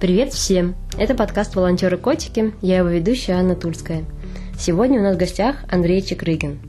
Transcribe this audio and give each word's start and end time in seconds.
Привет 0.00 0.32
всем! 0.32 0.76
Это 0.96 1.16
подкаст 1.16 1.56
«Волонтеры-котики», 1.56 2.54
я 2.62 2.78
его 2.78 2.88
ведущая 2.88 3.32
Анна 3.32 3.56
Тульская. 3.56 4.04
Сегодня 4.56 5.00
у 5.00 5.02
нас 5.02 5.16
в 5.16 5.18
гостях 5.18 5.56
Андрей 5.68 6.02
Чекрыгин. 6.02 6.60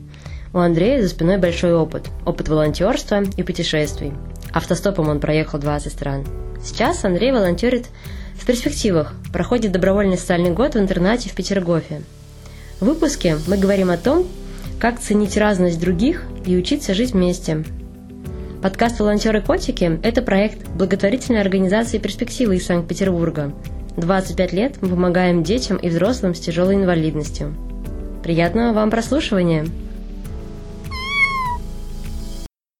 У 0.52 0.58
Андрея 0.58 1.00
за 1.00 1.10
спиной 1.10 1.38
большой 1.38 1.72
опыт. 1.72 2.08
Опыт 2.26 2.48
волонтерства 2.48 3.22
и 3.36 3.44
путешествий. 3.44 4.14
Автостопом 4.52 5.08
он 5.08 5.20
проехал 5.20 5.60
20 5.60 5.92
стран. 5.92 6.26
Сейчас 6.60 7.04
Андрей 7.04 7.30
волонтерит 7.30 7.86
в 8.34 8.44
перспективах, 8.44 9.14
проходит 9.32 9.70
добровольный 9.70 10.18
социальный 10.18 10.50
год 10.50 10.74
в 10.74 10.80
интернате 10.80 11.28
в 11.28 11.34
Петергофе. 11.36 12.02
В 12.80 12.86
выпуске 12.86 13.36
мы 13.46 13.56
говорим 13.56 13.90
о 13.90 13.96
том, 13.96 14.26
как 14.80 14.98
ценить 14.98 15.36
разность 15.36 15.78
других 15.78 16.24
и 16.44 16.56
учиться 16.56 16.94
жить 16.94 17.12
вместе– 17.12 17.62
Подкаст 18.62 19.00
«Волонтеры-котики»– 19.00 19.98
это 20.02 20.20
проект 20.20 20.68
благотворительной 20.68 21.40
организации 21.40 21.96
«Перспективы» 21.96 22.56
из 22.56 22.66
Санкт-Петербурга. 22.66 23.52
25 23.96 24.52
лет 24.52 24.82
мы 24.82 24.90
помогаем 24.90 25.42
детям 25.42 25.78
и 25.78 25.88
взрослым 25.88 26.34
с 26.34 26.40
тяжелой 26.40 26.74
инвалидностью. 26.74 27.54
Приятного 28.22 28.74
вам 28.74 28.90
прослушивания! 28.90 29.64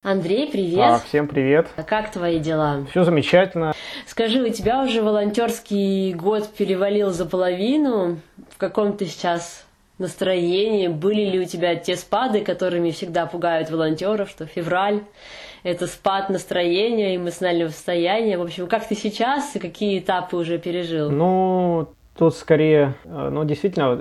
Андрей, 0.03 0.51
привет! 0.53 0.81
А, 0.81 0.99
всем 0.99 1.27
привет! 1.27 1.69
А 1.77 1.83
как 1.83 2.13
твои 2.13 2.41
дела? 2.41 2.85
Все 2.91 3.03
замечательно. 3.05 3.73
Скажи, 4.07 4.43
у 4.43 4.51
тебя 4.51 4.83
уже 4.83 5.01
волонтерский 5.01 6.13
год 6.13 6.47
перевалил 6.51 7.09
за 7.09 7.25
половину. 7.25 8.21
В 8.51 8.59
каком 8.59 8.99
ты 8.99 9.07
сейчас 9.07 9.65
настроении? 9.97 10.89
Были 10.89 11.25
ли 11.25 11.41
у 11.41 11.47
тебя 11.47 11.75
те 11.75 11.97
спады, 11.97 12.43
которыми 12.43 12.91
всегда 12.91 13.25
пугают 13.25 13.71
волонтеров, 13.71 14.29
что 14.29 14.45
февраль 14.45 15.05
это 15.63 15.87
спад 15.87 16.31
настроения, 16.31 17.17
эмоционального 17.17 17.71
состояния. 17.71 18.39
В 18.39 18.43
общем, 18.43 18.67
как 18.67 18.87
ты 18.87 18.95
сейчас 18.95 19.55
и 19.57 19.59
какие 19.59 19.99
этапы 19.99 20.37
уже 20.37 20.59
пережил? 20.59 21.11
Ну, 21.11 21.89
Тут 22.21 22.37
скорее, 22.37 22.97
э, 23.07 23.31
ну, 23.33 23.47
действительно, 23.47 23.99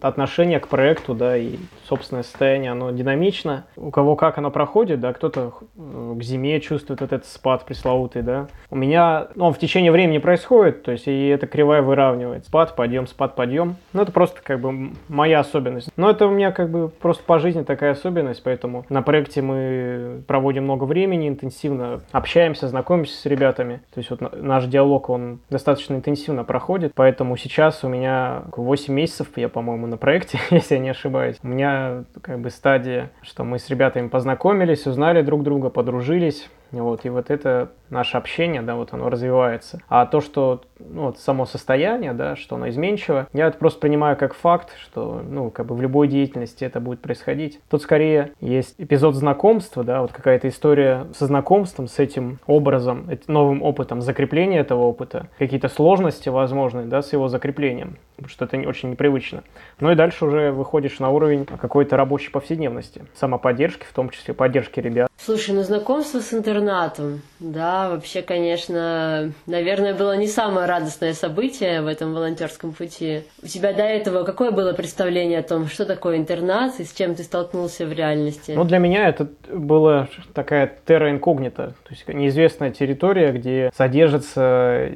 отношение 0.00 0.58
к 0.58 0.66
проекту, 0.66 1.14
да, 1.14 1.36
и 1.36 1.58
собственное 1.84 2.24
состояние, 2.24 2.72
оно 2.72 2.90
динамично. 2.90 3.66
У 3.76 3.92
кого 3.92 4.16
как 4.16 4.36
оно 4.38 4.50
проходит, 4.50 4.98
да, 4.98 5.12
кто-то 5.12 5.52
э, 5.76 6.14
к 6.18 6.22
зиме 6.24 6.60
чувствует 6.60 7.02
этот 7.02 7.24
спад 7.24 7.64
пресловутый, 7.64 8.22
да. 8.22 8.48
У 8.68 8.74
меня, 8.74 9.28
ну, 9.36 9.44
он 9.44 9.52
в 9.52 9.60
течение 9.60 9.92
времени 9.92 10.18
происходит, 10.18 10.82
то 10.82 10.90
есть 10.90 11.06
и 11.06 11.28
эта 11.28 11.46
кривая 11.46 11.82
выравнивает. 11.82 12.46
Спад, 12.46 12.74
подъем, 12.74 13.06
спад, 13.06 13.36
подъем. 13.36 13.76
Ну, 13.92 14.02
это 14.02 14.10
просто 14.10 14.40
как 14.42 14.60
бы 14.60 14.90
моя 15.06 15.38
особенность. 15.38 15.90
Но 15.96 16.10
это 16.10 16.26
у 16.26 16.30
меня 16.30 16.50
как 16.50 16.68
бы 16.68 16.88
просто 16.88 17.22
по 17.22 17.38
жизни 17.38 17.62
такая 17.62 17.92
особенность, 17.92 18.42
поэтому 18.42 18.84
на 18.88 19.02
проекте 19.02 19.40
мы 19.40 20.24
проводим 20.26 20.64
много 20.64 20.82
времени, 20.82 21.28
интенсивно 21.28 22.00
общаемся, 22.10 22.66
знакомимся 22.66 23.16
с 23.16 23.24
ребятами. 23.24 23.82
То 23.94 23.98
есть 24.00 24.10
вот 24.10 24.34
наш 24.34 24.64
диалог, 24.64 25.10
он 25.10 25.38
достаточно 25.48 25.94
интенсивно 25.94 26.42
проходит, 26.42 26.90
поэтому 26.96 27.35
сейчас 27.36 27.84
у 27.84 27.88
меня 27.88 28.44
8 28.56 28.92
месяцев, 28.92 29.28
я, 29.36 29.48
по-моему, 29.48 29.86
на 29.86 29.96
проекте, 29.96 30.38
если 30.50 30.74
я 30.74 30.80
не 30.80 30.90
ошибаюсь. 30.90 31.36
У 31.42 31.48
меня 31.48 32.04
как 32.22 32.40
бы 32.40 32.50
стадия, 32.50 33.10
что 33.22 33.44
мы 33.44 33.58
с 33.58 33.68
ребятами 33.68 34.08
познакомились, 34.08 34.86
узнали 34.86 35.22
друг 35.22 35.42
друга, 35.42 35.70
подружились, 35.70 36.48
вот, 36.82 37.04
и 37.04 37.08
вот 37.08 37.30
это 37.30 37.70
наше 37.90 38.16
общение, 38.16 38.62
да, 38.62 38.74
вот 38.74 38.92
оно 38.92 39.08
развивается. 39.08 39.80
А 39.88 40.06
то, 40.06 40.20
что, 40.20 40.62
ну, 40.78 41.06
вот 41.06 41.18
само 41.18 41.46
состояние, 41.46 42.12
да, 42.12 42.36
что 42.36 42.56
оно 42.56 42.68
изменчиво, 42.68 43.28
я 43.32 43.46
это 43.46 43.58
просто 43.58 43.80
принимаю 43.80 44.16
как 44.16 44.34
факт, 44.34 44.70
что, 44.82 45.22
ну, 45.28 45.50
как 45.50 45.66
бы 45.66 45.74
в 45.74 45.80
любой 45.80 46.08
деятельности 46.08 46.64
это 46.64 46.80
будет 46.80 47.00
происходить. 47.00 47.60
Тут 47.70 47.82
скорее 47.82 48.32
есть 48.40 48.74
эпизод 48.78 49.14
знакомства, 49.14 49.84
да, 49.84 50.02
вот 50.02 50.12
какая-то 50.12 50.48
история 50.48 51.06
со 51.14 51.26
знакомством, 51.26 51.88
с 51.88 51.98
этим 51.98 52.38
образом, 52.46 53.08
новым 53.28 53.62
опытом, 53.62 54.00
закрепления 54.00 54.58
этого 54.58 54.82
опыта, 54.82 55.28
какие-то 55.38 55.68
сложности 55.68 56.28
возможны, 56.28 56.84
да, 56.84 57.02
с 57.02 57.12
его 57.12 57.28
закреплением, 57.28 57.98
потому 58.16 58.30
что 58.30 58.44
это 58.46 58.56
очень 58.68 58.90
непривычно. 58.90 59.44
Ну 59.78 59.90
и 59.90 59.94
дальше 59.94 60.24
уже 60.24 60.50
выходишь 60.50 60.98
на 60.98 61.10
уровень 61.10 61.44
какой-то 61.44 61.96
рабочей 61.96 62.30
повседневности, 62.30 63.04
самоподдержки, 63.14 63.84
в 63.84 63.92
том 63.92 64.10
числе 64.10 64.34
поддержки 64.34 64.80
ребят. 64.80 65.10
Слушай, 65.18 65.54
ну 65.54 65.62
знакомство 65.62 66.20
с 66.20 66.32
интернатом. 66.32 67.20
Да, 67.40 67.90
вообще, 67.90 68.22
конечно, 68.22 69.32
наверное, 69.46 69.94
было 69.94 70.16
не 70.16 70.26
самое 70.26 70.66
радостное 70.66 71.12
событие 71.12 71.82
в 71.82 71.86
этом 71.86 72.14
волонтерском 72.14 72.72
пути. 72.72 73.22
У 73.42 73.46
тебя 73.46 73.72
до 73.72 73.82
этого 73.82 74.24
какое 74.24 74.50
было 74.50 74.72
представление 74.72 75.40
о 75.40 75.42
том, 75.42 75.66
что 75.66 75.84
такое 75.84 76.16
интернат 76.16 76.78
и 76.80 76.84
с 76.84 76.92
чем 76.92 77.14
ты 77.14 77.22
столкнулся 77.22 77.86
в 77.86 77.92
реальности? 77.92 78.52
Ну, 78.52 78.64
для 78.64 78.78
меня 78.78 79.08
это 79.08 79.28
была 79.52 80.08
такая 80.32 80.72
терра 80.86 81.10
инкогнита, 81.10 81.74
то 81.82 81.90
есть 81.90 82.06
неизвестная 82.08 82.70
территория, 82.70 83.32
где 83.32 83.70
содержатся 83.76 84.90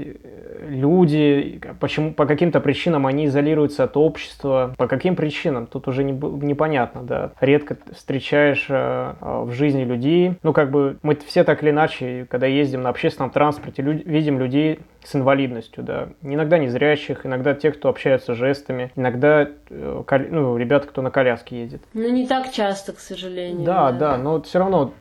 люди, 0.69 1.61
почему, 1.81 2.13
по 2.13 2.27
каким-то 2.27 2.61
причинам 2.61 3.10
они 3.11 3.27
изолируются 3.27 3.85
от 3.85 3.97
общества, 3.97 4.75
по 4.79 4.87
каким 4.87 5.17
причинам, 5.17 5.67
тут 5.67 5.89
уже 5.89 6.05
не, 6.05 6.13
непонятно, 6.13 7.03
да. 7.03 7.33
Редко 7.41 7.77
встречаешь 7.93 8.67
э, 8.69 9.15
в 9.21 9.53
жизни 9.53 9.85
людей, 9.85 10.35
ну, 10.43 10.53
как 10.53 10.71
бы 10.71 10.99
мы 11.03 11.17
все 11.27 11.45
так 11.45 11.63
или 11.63 11.71
иначе, 11.71 12.27
когда 12.31 12.47
ездим 12.47 12.83
на 12.83 12.89
общественном 12.89 13.31
транспорте, 13.31 13.83
люд, 13.83 14.05
видим 14.05 14.39
людей 14.39 14.81
с 15.05 15.15
инвалидностью, 15.15 15.83
да. 15.85 16.09
Иногда 16.23 16.59
незрячих, 16.59 17.27
иногда 17.27 17.55
тех, 17.55 17.77
кто 17.77 17.89
общается 17.89 18.35
жестами, 18.35 18.93
иногда 18.97 19.49
э, 19.69 20.03
ну, 20.31 20.57
ребята, 20.57 20.87
кто 20.87 21.03
на 21.03 21.11
коляске 21.11 21.61
ездит. 21.61 21.83
Ну, 21.93 22.09
не 22.11 22.27
так 22.27 22.51
часто, 22.53 22.93
к 22.93 23.01
сожалению. 23.01 23.65
Да, 23.65 23.93
да, 23.93 24.13
да 24.13 24.17
но 24.19 24.41
все 24.43 24.59
равно 24.59 24.93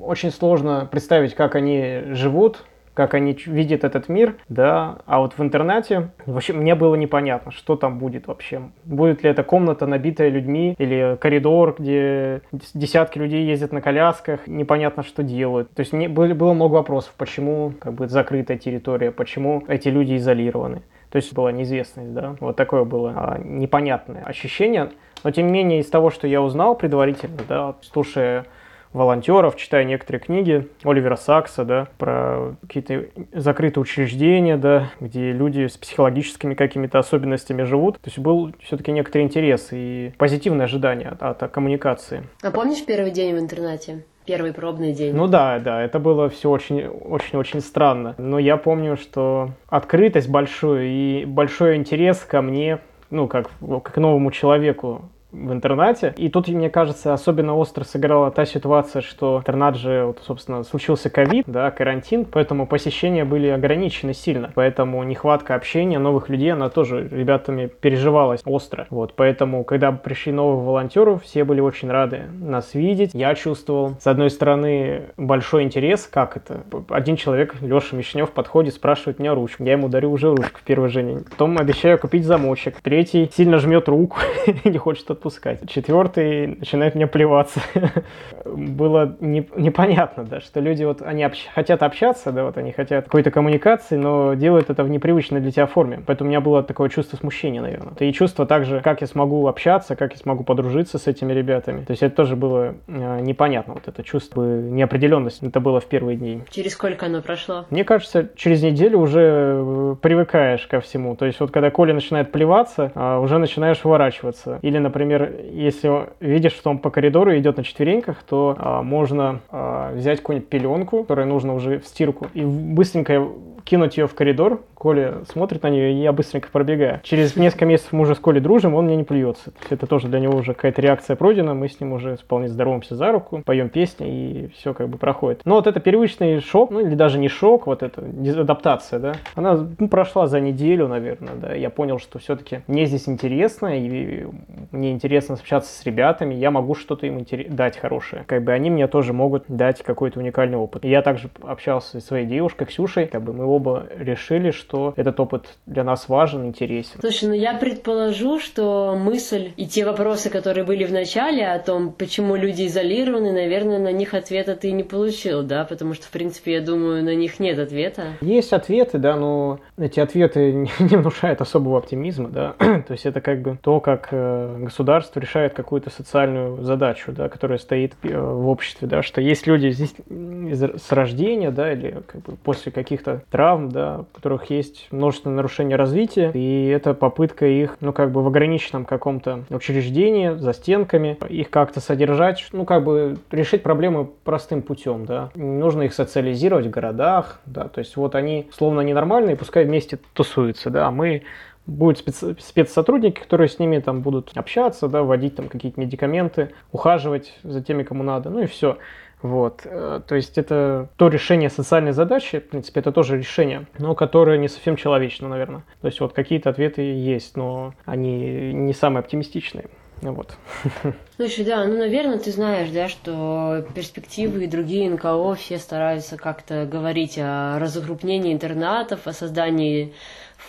очень 0.00 0.30
сложно 0.30 0.88
представить, 0.90 1.34
как 1.34 1.54
они 1.54 2.02
живут, 2.08 2.64
как 2.94 3.14
они 3.14 3.36
видят 3.46 3.84
этот 3.84 4.08
мир, 4.08 4.36
да, 4.48 4.98
а 5.06 5.18
вот 5.18 5.36
в 5.36 5.42
интернете 5.42 6.10
вообще 6.26 6.52
мне 6.52 6.74
было 6.74 6.94
непонятно, 6.94 7.50
что 7.50 7.76
там 7.76 7.98
будет 7.98 8.28
вообще. 8.28 8.62
Будет 8.84 9.22
ли 9.22 9.30
эта 9.30 9.42
комната 9.42 9.86
набитая 9.86 10.28
людьми 10.28 10.74
или 10.78 11.18
коридор, 11.20 11.74
где 11.78 12.42
десятки 12.72 13.18
людей 13.18 13.44
ездят 13.44 13.72
на 13.72 13.80
колясках, 13.80 14.46
непонятно, 14.46 15.02
что 15.02 15.22
делают. 15.22 15.70
То 15.74 15.80
есть 15.80 15.92
мне 15.92 16.08
было 16.08 16.52
много 16.52 16.74
вопросов, 16.74 17.14
почему 17.18 17.72
как 17.78 17.94
бы 17.94 18.08
закрытая 18.08 18.58
территория, 18.58 19.10
почему 19.10 19.64
эти 19.68 19.88
люди 19.88 20.16
изолированы. 20.16 20.82
То 21.10 21.16
есть 21.16 21.32
была 21.32 21.52
неизвестность, 21.52 22.12
да, 22.12 22.36
вот 22.40 22.56
такое 22.56 22.84
было 22.84 23.12
а, 23.14 23.38
непонятное 23.38 24.22
ощущение. 24.24 24.90
Но 25.22 25.30
тем 25.30 25.46
не 25.46 25.52
менее, 25.52 25.80
из 25.80 25.86
того, 25.86 26.10
что 26.10 26.26
я 26.26 26.42
узнал 26.42 26.76
предварительно, 26.76 27.38
да, 27.48 27.76
слушая 27.82 28.46
волонтеров, 28.94 29.56
читая 29.56 29.84
некоторые 29.84 30.20
книги 30.20 30.68
Оливера 30.82 31.16
Сакса, 31.16 31.64
да, 31.64 31.88
про 31.98 32.54
какие-то 32.62 33.06
закрытые 33.32 33.82
учреждения, 33.82 34.56
да, 34.56 34.90
где 35.00 35.32
люди 35.32 35.66
с 35.66 35.76
психологическими 35.76 36.54
какими-то 36.54 37.00
особенностями 37.00 37.64
живут. 37.64 37.96
То 37.96 38.08
есть 38.08 38.18
был 38.18 38.54
все-таки 38.62 38.92
некоторый 38.92 39.22
интерес 39.22 39.68
и 39.72 40.12
позитивное 40.16 40.64
ожидание 40.64 41.08
от, 41.08 41.42
от 41.42 41.50
коммуникации. 41.50 42.22
А 42.42 42.50
помнишь 42.50 42.84
первый 42.86 43.10
день 43.10 43.34
в 43.34 43.38
интернате? 43.38 44.04
Первый 44.24 44.54
пробный 44.54 44.94
день. 44.94 45.14
Ну 45.14 45.26
да, 45.26 45.58
да, 45.58 45.82
это 45.82 45.98
было 45.98 46.30
все 46.30 46.48
очень, 46.48 46.86
очень, 46.86 47.38
очень 47.38 47.60
странно. 47.60 48.14
Но 48.16 48.38
я 48.38 48.56
помню, 48.56 48.96
что 48.96 49.50
открытость 49.68 50.30
большую 50.30 50.86
и 50.86 51.24
большой 51.26 51.76
интерес 51.76 52.20
ко 52.20 52.40
мне, 52.40 52.78
ну, 53.10 53.28
как, 53.28 53.50
как 53.60 53.92
к 53.92 53.96
новому 53.98 54.30
человеку 54.30 55.02
в 55.34 55.52
интернате. 55.52 56.14
И 56.16 56.28
тут, 56.28 56.48
мне 56.48 56.70
кажется, 56.70 57.12
особенно 57.12 57.56
остро 57.56 57.84
сыграла 57.84 58.30
та 58.30 58.46
ситуация, 58.46 59.02
что 59.02 59.38
интернат 59.38 59.76
же, 59.76 60.04
вот, 60.06 60.20
собственно, 60.24 60.62
случился 60.62 61.10
ковид, 61.10 61.44
да, 61.46 61.70
карантин, 61.70 62.24
поэтому 62.24 62.66
посещения 62.66 63.24
были 63.24 63.48
ограничены 63.48 64.14
сильно. 64.14 64.50
Поэтому 64.54 65.02
нехватка 65.02 65.54
общения 65.54 65.98
новых 65.98 66.28
людей, 66.28 66.52
она 66.52 66.68
тоже 66.68 67.08
ребятами 67.08 67.66
переживалась 67.66 68.42
остро. 68.44 68.86
Вот, 68.90 69.14
поэтому, 69.14 69.64
когда 69.64 69.92
пришли 69.92 70.32
новые 70.32 70.64
волонтеры, 70.64 71.18
все 71.18 71.44
были 71.44 71.60
очень 71.60 71.90
рады 71.90 72.22
нас 72.40 72.74
видеть. 72.74 73.10
Я 73.14 73.34
чувствовал, 73.34 73.96
с 74.00 74.06
одной 74.06 74.30
стороны, 74.30 75.02
большой 75.16 75.64
интерес, 75.64 76.08
как 76.10 76.36
это. 76.36 76.62
Один 76.88 77.16
человек, 77.16 77.54
Леша 77.60 77.96
Мишнев, 77.96 78.30
подходит, 78.30 78.74
спрашивает 78.74 79.18
меня 79.18 79.34
ручку. 79.34 79.64
Я 79.64 79.72
ему 79.72 79.88
дарю 79.88 80.12
уже 80.12 80.30
ручку 80.30 80.58
в 80.58 80.62
первый 80.62 80.88
же 80.88 81.02
день. 81.02 81.24
Потом 81.28 81.58
обещаю 81.58 81.98
купить 81.98 82.24
замочек. 82.24 82.80
Третий 82.82 83.30
сильно 83.34 83.58
жмет 83.58 83.88
руку 83.88 84.18
не 84.64 84.78
хочет 84.78 85.10
отпускать. 85.24 85.60
Четвертый 85.68 86.46
начинает 86.46 86.94
мне 86.94 87.06
плеваться. 87.06 87.60
Было 88.44 89.16
не, 89.20 89.48
непонятно, 89.56 90.24
да, 90.24 90.40
что 90.40 90.60
люди 90.60 90.84
вот, 90.84 91.00
они 91.00 91.24
общ, 91.24 91.46
хотят 91.54 91.82
общаться, 91.82 92.30
да, 92.30 92.44
вот 92.44 92.58
они 92.58 92.72
хотят 92.72 93.06
какой-то 93.06 93.30
коммуникации, 93.30 93.96
но 93.96 94.34
делают 94.34 94.68
это 94.68 94.84
в 94.84 94.90
непривычной 94.90 95.40
для 95.40 95.50
тебя 95.50 95.66
форме. 95.66 96.02
Поэтому 96.06 96.28
у 96.28 96.30
меня 96.30 96.40
было 96.40 96.62
такое 96.62 96.90
чувство 96.90 97.16
смущения, 97.16 97.62
наверное. 97.62 97.94
И 97.98 98.12
чувство 98.12 98.44
также, 98.46 98.80
как 98.80 99.00
я 99.00 99.06
смогу 99.06 99.46
общаться, 99.46 99.96
как 99.96 100.12
я 100.12 100.18
смогу 100.18 100.44
подружиться 100.44 100.98
с 100.98 101.06
этими 101.06 101.32
ребятами. 101.32 101.84
То 101.84 101.92
есть 101.92 102.02
это 102.02 102.14
тоже 102.14 102.36
было 102.36 102.74
э, 102.86 103.20
непонятно, 103.20 103.74
вот 103.74 103.88
это 103.88 104.02
чувство 104.02 104.42
неопределенности. 104.42 105.46
Это 105.46 105.60
было 105.60 105.80
в 105.80 105.86
первые 105.86 106.16
дни. 106.16 106.42
Через 106.50 106.72
сколько 106.72 107.06
оно 107.06 107.22
прошло? 107.22 107.64
Мне 107.70 107.84
кажется, 107.84 108.28
через 108.36 108.62
неделю 108.62 108.98
уже 108.98 109.20
э, 109.20 109.96
привыкаешь 110.02 110.66
ко 110.66 110.80
всему. 110.80 111.16
То 111.16 111.24
есть 111.24 111.40
вот 111.40 111.50
когда 111.50 111.70
Коля 111.70 111.94
начинает 111.94 112.30
плеваться, 112.30 112.92
э, 112.94 113.18
уже 113.18 113.38
начинаешь 113.38 113.82
выворачиваться. 113.82 114.58
Или, 114.62 114.78
например, 114.78 115.13
например, 115.18 115.46
если 115.52 116.08
видишь, 116.20 116.52
что 116.52 116.70
он 116.70 116.78
по 116.78 116.90
коридору 116.90 117.36
идет 117.36 117.56
на 117.56 117.64
четвереньках, 117.64 118.22
то 118.22 118.56
а, 118.58 118.82
можно 118.82 119.40
а, 119.50 119.92
взять 119.94 120.18
какую-нибудь 120.18 120.48
пеленку, 120.48 121.02
которая 121.02 121.26
нужно 121.26 121.54
уже 121.54 121.78
в 121.78 121.86
стирку, 121.86 122.28
и 122.34 122.42
быстренько 122.42 123.28
кинуть 123.64 123.96
ее 123.96 124.06
в 124.06 124.14
коридор, 124.14 124.62
Коля 124.74 125.24
смотрит 125.30 125.62
на 125.62 125.70
нее, 125.70 125.92
и 125.92 126.02
я 126.02 126.12
быстренько 126.12 126.48
пробегаю. 126.50 127.00
Через 127.02 127.36
несколько 127.36 127.64
месяцев 127.64 127.92
мы 127.92 128.02
уже 128.02 128.14
с 128.14 128.18
Колей 128.18 128.40
дружим, 128.40 128.74
он 128.74 128.84
мне 128.84 128.96
не 128.96 129.04
плюется. 129.04 129.50
То 129.50 129.58
есть 129.60 129.72
это 129.72 129.86
тоже 129.86 130.08
для 130.08 130.20
него 130.20 130.36
уже 130.36 130.52
какая-то 130.52 130.82
реакция 130.82 131.16
пройдена, 131.16 131.54
мы 131.54 131.68
с 131.68 131.80
ним 131.80 131.94
уже 131.94 132.16
вполне 132.16 132.48
здороваемся 132.48 132.94
за 132.94 133.10
руку, 133.10 133.42
поем 133.44 133.70
песни, 133.70 134.06
и 134.08 134.48
все 134.48 134.74
как 134.74 134.88
бы 134.88 134.98
проходит. 134.98 135.40
Но 135.44 135.54
вот 135.54 135.66
это 135.66 135.80
первичный 135.80 136.40
шок, 136.40 136.70
ну 136.70 136.80
или 136.80 136.94
даже 136.94 137.18
не 137.18 137.28
шок, 137.28 137.66
вот 137.66 137.82
эта 137.82 138.02
адаптация, 138.02 138.98
да, 138.98 139.14
она 139.34 139.66
ну, 139.78 139.88
прошла 139.88 140.26
за 140.26 140.40
неделю, 140.40 140.86
наверное, 140.86 141.34
да. 141.34 141.54
Я 141.54 141.70
понял, 141.70 141.98
что 141.98 142.18
все-таки 142.18 142.60
мне 142.66 142.84
здесь 142.84 143.08
интересно, 143.08 143.78
и 143.78 144.26
мне 144.70 144.92
интересно 144.94 145.34
общаться 145.34 145.72
с 145.72 145.84
ребятами, 145.84 146.34
я 146.34 146.50
могу 146.50 146.74
что-то 146.74 147.06
им 147.06 147.24
дать 147.48 147.76
хорошее. 147.78 148.24
Как 148.26 148.42
бы 148.42 148.52
они 148.52 148.70
мне 148.70 148.86
тоже 148.86 149.12
могут 149.12 149.44
дать 149.48 149.82
какой-то 149.82 150.20
уникальный 150.20 150.56
опыт. 150.56 150.84
И 150.84 150.88
я 150.88 151.02
также 151.02 151.30
общался 151.42 152.00
со 152.00 152.06
своей 152.06 152.26
девушкой 152.26 152.66
Ксюшей, 152.66 153.06
как 153.06 153.22
бы 153.22 153.32
мы 153.32 153.44
оба 153.44 153.86
решили, 153.96 154.50
что 154.50 154.94
этот 154.96 155.18
опыт 155.20 155.56
для 155.66 155.84
нас 155.84 156.08
важен, 156.08 156.46
интересен. 156.46 157.00
Слушай, 157.00 157.28
ну 157.28 157.34
я 157.34 157.54
предположу, 157.54 158.38
что 158.38 158.96
мысль 158.98 159.52
и 159.56 159.66
те 159.66 159.84
вопросы, 159.84 160.30
которые 160.30 160.64
были 160.64 160.84
в 160.84 160.92
начале 160.92 161.46
о 161.46 161.58
том, 161.58 161.92
почему 161.92 162.36
люди 162.36 162.66
изолированы, 162.66 163.32
наверное, 163.32 163.78
на 163.78 163.92
них 163.92 164.14
ответа 164.14 164.56
ты 164.56 164.72
не 164.72 164.82
получил, 164.82 165.42
да? 165.42 165.64
Потому 165.64 165.94
что, 165.94 166.06
в 166.06 166.10
принципе, 166.10 166.54
я 166.54 166.60
думаю, 166.60 167.04
на 167.04 167.14
них 167.14 167.40
нет 167.40 167.58
ответа. 167.58 168.14
Есть 168.20 168.52
ответы, 168.52 168.98
да, 168.98 169.16
но 169.16 169.60
эти 169.78 170.00
ответы 170.00 170.52
не 170.78 170.96
внушают 170.96 171.40
особого 171.40 171.78
оптимизма, 171.78 172.28
да. 172.28 172.54
То 172.58 172.92
есть 172.92 173.06
это 173.06 173.20
как 173.20 173.42
бы 173.42 173.58
то, 173.62 173.80
как 173.80 174.08
э, 174.10 174.56
государство 174.84 175.18
решает 175.18 175.54
какую-то 175.54 175.88
социальную 175.88 176.62
задачу, 176.62 177.10
да, 177.10 177.30
которая 177.30 177.58
стоит 177.58 177.94
э, 178.02 178.18
в 178.18 178.48
обществе, 178.48 178.86
да, 178.86 179.02
что 179.02 179.22
есть 179.22 179.46
люди 179.46 179.70
здесь 179.70 179.94
с 180.10 180.92
рождения, 180.92 181.50
да, 181.50 181.72
или 181.72 182.02
как 182.06 182.20
бы 182.20 182.36
после 182.36 182.70
каких-то 182.70 183.22
травм, 183.30 183.70
да, 183.70 184.00
у 184.00 184.04
которых 184.14 184.50
есть 184.50 184.88
множество 184.90 185.30
нарушений 185.30 185.74
развития, 185.74 186.30
и 186.34 186.66
это 186.68 186.92
попытка 186.92 187.46
их, 187.46 187.78
ну, 187.80 187.94
как 187.94 188.12
бы 188.12 188.22
в 188.22 188.26
ограниченном 188.26 188.84
каком-то 188.84 189.44
учреждении, 189.48 190.34
за 190.34 190.52
стенками, 190.52 191.16
их 191.30 191.48
как-то 191.48 191.80
содержать, 191.80 192.46
ну, 192.52 192.66
как 192.66 192.84
бы 192.84 193.16
решить 193.30 193.62
проблемы 193.62 194.10
простым 194.24 194.60
путем, 194.60 195.06
да. 195.06 195.30
Нужно 195.34 195.84
их 195.84 195.94
социализировать 195.94 196.66
в 196.66 196.70
городах, 196.70 197.40
да, 197.46 197.68
то 197.68 197.78
есть 197.78 197.96
вот 197.96 198.14
они 198.14 198.50
словно 198.52 198.82
ненормальные, 198.82 199.36
пускай 199.36 199.64
вместе 199.64 199.98
тусуются, 200.12 200.68
да, 200.68 200.88
а 200.88 200.90
мы 200.90 201.22
будут 201.66 201.98
спец- 201.98 202.36
спецсотрудники, 202.40 203.20
которые 203.20 203.48
с 203.48 203.58
ними 203.58 203.78
там 203.78 204.00
будут 204.00 204.30
общаться, 204.34 204.88
да, 204.88 205.02
вводить 205.02 205.36
там 205.36 205.48
какие-то 205.48 205.80
медикаменты, 205.80 206.50
ухаживать 206.72 207.38
за 207.42 207.62
теми, 207.62 207.82
кому 207.82 208.02
надо, 208.02 208.30
ну 208.30 208.40
и 208.40 208.46
все. 208.46 208.78
Вот. 209.22 209.62
Э, 209.64 210.02
то 210.06 210.16
есть 210.16 210.36
это 210.36 210.90
то 210.96 211.08
решение 211.08 211.48
социальной 211.48 211.92
задачи, 211.92 212.40
в 212.40 212.48
принципе, 212.50 212.80
это 212.80 212.92
тоже 212.92 213.16
решение, 213.16 213.66
но 213.78 213.94
которое 213.94 214.36
не 214.36 214.48
совсем 214.48 214.76
человечно, 214.76 215.28
наверное. 215.28 215.62
То 215.80 215.86
есть 215.86 215.98
вот 216.00 216.12
какие-то 216.12 216.50
ответы 216.50 216.82
есть, 216.82 217.34
но 217.34 217.72
они 217.86 218.52
не 218.52 218.74
самые 218.74 219.00
оптимистичные. 219.00 219.70
Вот. 220.02 220.36
Слушай, 221.16 221.46
да, 221.46 221.64
ну, 221.64 221.78
наверное, 221.78 222.18
ты 222.18 222.30
знаешь, 222.32 222.68
да, 222.68 222.88
что 222.88 223.64
перспективы 223.74 224.44
и 224.44 224.46
другие 224.46 224.90
НКО 224.90 225.34
все 225.36 225.58
стараются 225.58 226.18
как-то 226.18 226.66
говорить 226.66 227.18
о 227.18 227.58
разукрупнении 227.58 228.32
интернатов, 228.32 229.06
о 229.06 229.14
создании 229.14 229.94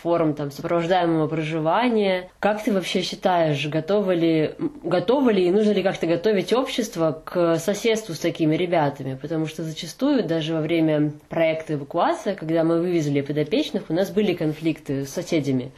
форм 0.01 0.33
там, 0.33 0.51
сопровождаемого 0.51 1.27
проживания. 1.27 2.29
Как 2.39 2.63
ты 2.63 2.71
вообще 2.71 3.01
считаешь, 3.01 3.65
готовы 3.67 4.15
ли, 4.15 4.55
готовы 4.83 5.33
ли 5.33 5.47
и 5.47 5.51
нужно 5.51 5.71
ли 5.71 5.83
как-то 5.83 6.07
готовить 6.07 6.53
общество 6.53 7.21
к 7.23 7.57
соседству 7.57 8.13
с 8.13 8.19
такими 8.19 8.55
ребятами? 8.55 9.17
Потому 9.21 9.45
что 9.47 9.63
зачастую 9.63 10.23
даже 10.23 10.53
во 10.53 10.61
время 10.61 11.13
проекта 11.29 11.73
эвакуация, 11.73 12.35
когда 12.35 12.63
мы 12.63 12.79
вывезли 12.79 13.21
подопечных, 13.21 13.83
у 13.89 13.93
нас 13.93 14.11
были 14.11 14.33
конфликты 14.33 15.05
с 15.05 15.09
соседями. 15.09 15.71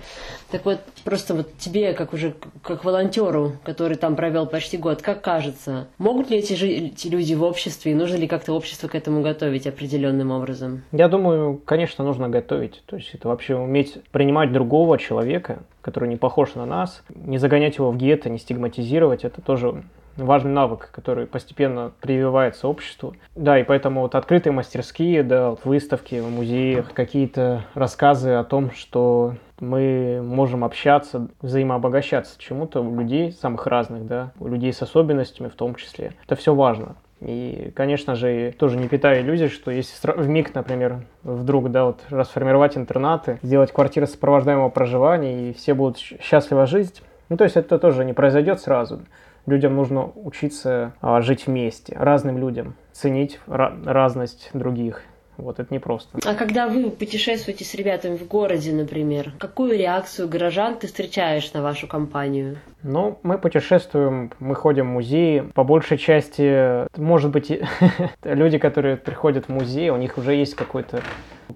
Так 0.51 0.65
вот, 0.65 0.79
просто 1.03 1.33
вот 1.33 1.57
тебе, 1.57 1.93
как 1.93 2.13
уже 2.13 2.33
как 2.61 2.83
волонтеру, 2.83 3.53
который 3.63 3.97
там 3.97 4.15
провел 4.15 4.45
почти 4.47 4.77
год, 4.77 5.01
как 5.01 5.21
кажется, 5.21 5.87
могут 5.97 6.29
ли 6.29 6.37
эти, 6.37 6.53
эти 6.53 7.07
люди 7.07 7.33
в 7.33 7.43
обществе 7.43 7.91
и 7.91 7.95
нужно 7.95 8.15
ли 8.15 8.27
как-то 8.27 8.53
общество 8.53 8.87
к 8.87 8.95
этому 8.95 9.21
готовить 9.21 9.67
определенным 9.67 10.31
образом? 10.31 10.83
Я 10.91 11.07
думаю, 11.07 11.61
конечно, 11.65 12.03
нужно 12.03 12.29
готовить. 12.29 12.81
То 12.85 12.95
есть 12.95 13.09
это 13.13 13.27
вообще 13.27 13.55
уметь 13.55 13.97
принимать 14.11 14.51
другого 14.51 14.97
человека, 14.97 15.59
который 15.81 16.09
не 16.09 16.15
похож 16.15 16.55
на 16.55 16.65
нас, 16.65 17.03
не 17.13 17.37
загонять 17.37 17.77
его 17.77 17.91
в 17.91 17.97
гетто, 17.97 18.29
не 18.29 18.37
стигматизировать, 18.37 19.23
это 19.23 19.41
тоже 19.41 19.83
важный 20.17 20.51
навык, 20.51 20.89
который 20.91 21.27
постепенно 21.27 21.91
прививается 22.01 22.67
обществу. 22.67 23.15
Да, 23.35 23.59
и 23.59 23.63
поэтому 23.63 24.01
вот 24.01 24.15
открытые 24.15 24.53
мастерские, 24.53 25.23
да, 25.23 25.55
выставки 25.63 26.19
в 26.19 26.29
музеях, 26.29 26.93
какие-то 26.93 27.65
рассказы 27.73 28.31
о 28.31 28.43
том, 28.43 28.71
что 28.71 29.35
мы 29.59 30.21
можем 30.23 30.63
общаться, 30.63 31.27
взаимообогащаться 31.41 32.35
чему-то 32.39 32.81
у 32.81 32.99
людей 32.99 33.31
самых 33.31 33.67
разных, 33.67 34.05
да, 34.05 34.31
у 34.39 34.47
людей 34.47 34.73
с 34.73 34.81
особенностями 34.81 35.49
в 35.49 35.55
том 35.55 35.75
числе. 35.75 36.13
Это 36.25 36.35
все 36.35 36.53
важно. 36.53 36.95
И, 37.19 37.71
конечно 37.75 38.15
же, 38.15 38.53
тоже 38.57 38.77
не 38.77 38.87
питаю 38.87 39.21
иллюзий, 39.21 39.47
что 39.47 39.71
если 39.71 40.11
в 40.11 40.27
МИГ, 40.27 40.53
например, 40.53 41.01
вдруг, 41.23 41.71
да, 41.71 41.85
вот 41.85 42.01
расформировать 42.09 42.77
интернаты, 42.77 43.39
сделать 43.41 43.71
квартиры 43.71 44.05
сопровождаемого 44.05 44.69
проживания, 44.69 45.49
и 45.49 45.53
все 45.53 45.73
будут 45.73 45.97
счастливо 45.97 46.67
жить, 46.67 47.01
ну, 47.29 47.37
то 47.37 47.43
есть 47.43 47.57
это 47.57 47.79
тоже 47.79 48.05
не 48.05 48.13
произойдет 48.13 48.61
сразу. 48.61 49.01
Людям 49.47 49.75
нужно 49.75 50.11
учиться 50.15 50.93
а, 51.01 51.21
жить 51.21 51.47
вместе, 51.47 51.95
разным 51.97 52.37
людям, 52.37 52.75
ценить 52.91 53.39
разность 53.47 54.49
других. 54.53 55.01
Вот 55.37 55.59
это 55.59 55.73
непросто. 55.73 56.17
А 56.25 56.33
когда 56.33 56.67
вы 56.67 56.89
путешествуете 56.89 57.63
с 57.63 57.73
ребятами 57.75 58.17
в 58.17 58.27
городе, 58.27 58.73
например, 58.73 59.33
какую 59.39 59.77
реакцию 59.77 60.27
горожан 60.27 60.77
ты 60.77 60.87
встречаешь 60.87 61.53
на 61.53 61.61
вашу 61.61 61.87
компанию? 61.87 62.57
Ну, 62.83 63.19
мы 63.23 63.37
путешествуем, 63.37 64.31
мы 64.39 64.55
ходим 64.55 64.89
в 64.89 64.93
музеи. 64.93 65.41
По 65.53 65.63
большей 65.63 65.97
части, 65.97 66.87
может 66.99 67.31
быть, 67.31 67.51
люди, 68.23 68.57
которые 68.57 68.97
приходят 68.97 69.45
в 69.45 69.49
музей, 69.49 69.89
у 69.89 69.97
них 69.97 70.17
уже 70.17 70.33
есть 70.33 70.55
какой-то 70.55 71.01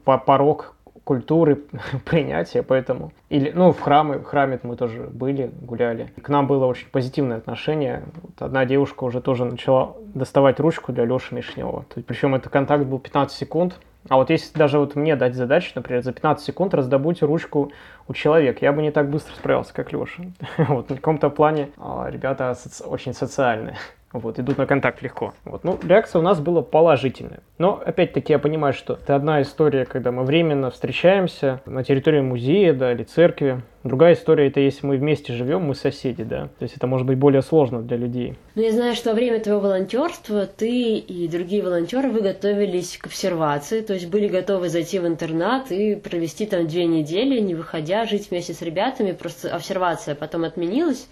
порог 0.04 0.76
культуры 1.04 1.64
принятия, 2.06 2.64
поэтому... 2.64 3.12
Или, 3.30 3.52
ну, 3.52 3.72
в 3.72 3.80
храмы, 3.80 4.20
в 4.20 4.24
храме 4.24 4.60
мы 4.64 4.76
тоже 4.76 5.02
были, 5.12 5.52
гуляли. 5.62 6.12
К 6.22 6.30
нам 6.30 6.48
было 6.48 6.66
очень 6.66 6.88
позитивное 6.90 7.38
отношение. 7.38 8.04
Вот 8.22 8.42
одна 8.42 8.66
девушка 8.66 9.04
уже 9.04 9.22
тоже 9.22 9.46
начала 9.46 9.96
доставать 10.14 10.60
ручку 10.60 10.92
для 10.92 11.06
Леши 11.06 11.34
Мишнева. 11.34 11.86
Причем 12.06 12.36
это 12.36 12.50
контакт 12.50 12.86
был 12.86 13.00
15 13.00 13.36
секунд. 13.36 13.80
А 14.10 14.18
вот 14.18 14.32
если 14.32 14.58
даже 14.58 14.80
вот 14.80 14.96
мне 14.96 15.16
дать 15.16 15.36
задачу, 15.36 15.74
например, 15.76 16.02
за 16.04 16.12
15 16.12 16.44
секунд 16.44 16.74
раздобудь 16.74 17.22
ручку 17.22 17.72
у 18.08 18.14
человека, 18.14 18.60
я 18.62 18.74
бы 18.74 18.82
не 18.82 18.92
так 18.92 19.10
быстро 19.10 19.34
справился, 19.36 19.74
как 19.74 19.92
Леша. 19.94 20.24
Вот, 20.58 20.90
в 20.90 20.96
каком-то 20.96 21.30
плане 21.30 21.70
а, 21.78 22.10
ребята 22.10 22.56
очень 22.86 23.14
социальные 23.14 23.78
вот, 24.14 24.40
идут 24.40 24.58
на 24.58 24.66
контакт 24.66 25.02
легко. 25.02 25.34
Вот. 25.46 25.64
Ну, 25.64 25.80
реакция 25.84 26.20
у 26.20 26.24
нас 26.24 26.40
была 26.40 26.62
положительная. 26.62 27.42
Но, 27.58 27.82
опять-таки, 27.86 28.34
я 28.34 28.40
понимаю, 28.40 28.74
что 28.74 28.94
это 28.94 29.16
одна 29.16 29.42
история, 29.42 29.86
когда 29.86 30.12
мы 30.12 30.24
временно 30.24 30.70
встречаемся 30.72 31.62
на 31.66 31.84
территории 31.84 32.22
музея, 32.22 32.74
да, 32.74 32.92
или 32.92 33.04
церкви. 33.04 33.62
Другая 33.84 34.14
история, 34.14 34.48
это 34.48 34.60
если 34.60 34.86
мы 34.86 34.98
вместе 34.98 35.34
живем, 35.34 35.64
мы 35.64 35.74
соседи, 35.74 36.24
да. 36.24 36.50
То 36.60 36.64
есть 36.64 36.78
это 36.78 36.86
может 36.86 37.08
быть 37.08 37.18
более 37.18 37.42
сложно 37.42 37.82
для 37.82 37.98
людей. 37.98 38.36
Ну, 38.54 38.62
я 38.62 38.72
знаю, 38.72 38.96
что 38.96 39.10
во 39.10 39.16
время 39.16 39.40
твоего 39.40 39.62
волонтерства 39.62 40.46
ты 40.46 40.98
и 40.98 41.28
другие 41.28 41.64
волонтеры, 41.64 42.10
вы 42.10 42.22
готовились 42.22 42.98
к 42.98 43.08
обсервации, 43.08 43.82
то 43.82 43.94
есть 43.94 44.08
были 44.08 44.28
готовы 44.28 44.70
зайти 44.70 45.00
в 45.00 45.08
интернат 45.08 45.72
и 45.72 45.96
провести 45.96 46.46
там 46.46 46.68
две 46.68 46.86
недели, 46.86 47.40
не 47.40 47.56
выходя, 47.56 48.06
жить 48.06 48.30
вместе 48.30 48.54
с 48.54 48.62
ребятами, 48.62 49.14
просто 49.14 49.54
обсервация 49.54 50.14
потом 50.14 50.44
отменилась, 50.44 51.08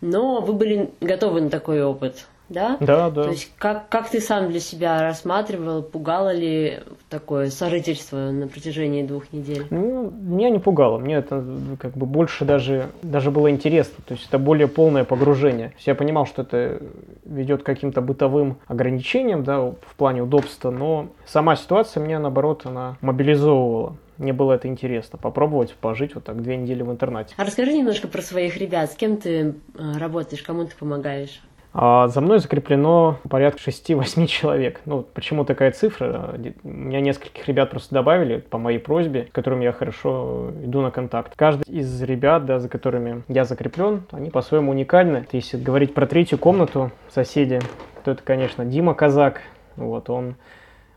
но 0.00 0.40
вы 0.40 0.54
были 0.54 0.90
готовы 1.00 1.42
на 1.42 1.50
такой 1.50 1.82
опыт 1.82 2.26
да? 2.48 2.76
Да, 2.80 3.10
да. 3.10 3.24
То 3.24 3.30
есть 3.30 3.50
как, 3.58 3.88
как 3.88 4.10
ты 4.10 4.20
сам 4.20 4.50
для 4.50 4.60
себя 4.60 5.00
рассматривал, 5.02 5.82
пугало 5.82 6.32
ли 6.32 6.80
такое 7.08 7.50
сожительство 7.50 8.30
на 8.30 8.48
протяжении 8.48 9.02
двух 9.02 9.32
недель? 9.32 9.66
Ну, 9.70 10.10
меня 10.10 10.50
не 10.50 10.58
пугало, 10.58 10.98
мне 10.98 11.16
это 11.16 11.44
как 11.80 11.96
бы 11.96 12.06
больше 12.14 12.44
даже, 12.44 12.90
даже 13.02 13.32
было 13.32 13.50
интересно, 13.50 14.04
то 14.06 14.14
есть 14.14 14.28
это 14.28 14.38
более 14.38 14.68
полное 14.68 15.02
погружение. 15.02 15.70
То 15.70 15.74
есть 15.74 15.86
я 15.88 15.96
понимал, 15.96 16.26
что 16.26 16.42
это 16.42 16.80
ведет 17.24 17.64
к 17.64 17.66
каким-то 17.66 18.00
бытовым 18.00 18.58
ограничениям, 18.68 19.42
да, 19.42 19.60
в 19.60 19.96
плане 19.96 20.22
удобства, 20.22 20.70
но 20.70 21.08
сама 21.26 21.56
ситуация 21.56 22.04
меня, 22.04 22.20
наоборот, 22.20 22.66
она 22.66 22.96
мобилизовывала 23.00 23.96
мне 24.16 24.32
было 24.32 24.52
это 24.52 24.68
интересно, 24.68 25.18
попробовать 25.18 25.74
пожить 25.74 26.14
вот 26.14 26.22
так 26.22 26.40
две 26.40 26.56
недели 26.56 26.84
в 26.84 26.90
интернате. 26.92 27.34
А 27.36 27.44
расскажи 27.44 27.72
немножко 27.72 28.06
про 28.06 28.22
своих 28.22 28.56
ребят, 28.58 28.92
с 28.92 28.94
кем 28.94 29.16
ты 29.16 29.56
э, 29.74 29.98
работаешь, 29.98 30.40
кому 30.40 30.66
ты 30.66 30.76
помогаешь? 30.78 31.42
А 31.76 32.06
за 32.06 32.20
мной 32.20 32.38
закреплено 32.38 33.18
порядка 33.28 33.58
6-8 33.58 34.26
человек. 34.28 34.80
Ну, 34.86 35.02
почему 35.02 35.44
такая 35.44 35.72
цифра? 35.72 36.38
Меня 36.62 37.00
нескольких 37.00 37.48
ребят 37.48 37.70
просто 37.70 37.92
добавили 37.92 38.38
по 38.38 38.58
моей 38.58 38.78
просьбе, 38.78 39.26
с 39.28 39.32
которыми 39.32 39.64
я 39.64 39.72
хорошо 39.72 40.52
иду 40.62 40.82
на 40.82 40.92
контакт. 40.92 41.32
Каждый 41.34 41.64
из 41.64 42.00
ребят, 42.02 42.46
да, 42.46 42.60
за 42.60 42.68
которыми 42.68 43.24
я 43.26 43.44
закреплен, 43.44 44.04
они 44.12 44.30
по-своему 44.30 44.70
уникальны. 44.70 45.26
Если 45.32 45.56
говорить 45.56 45.94
про 45.94 46.06
третью 46.06 46.38
комнату 46.38 46.92
соседи, 47.08 47.60
то 48.04 48.12
это, 48.12 48.22
конечно, 48.22 48.64
Дима 48.64 48.94
Казак. 48.94 49.42
Вот, 49.74 50.08
он 50.10 50.36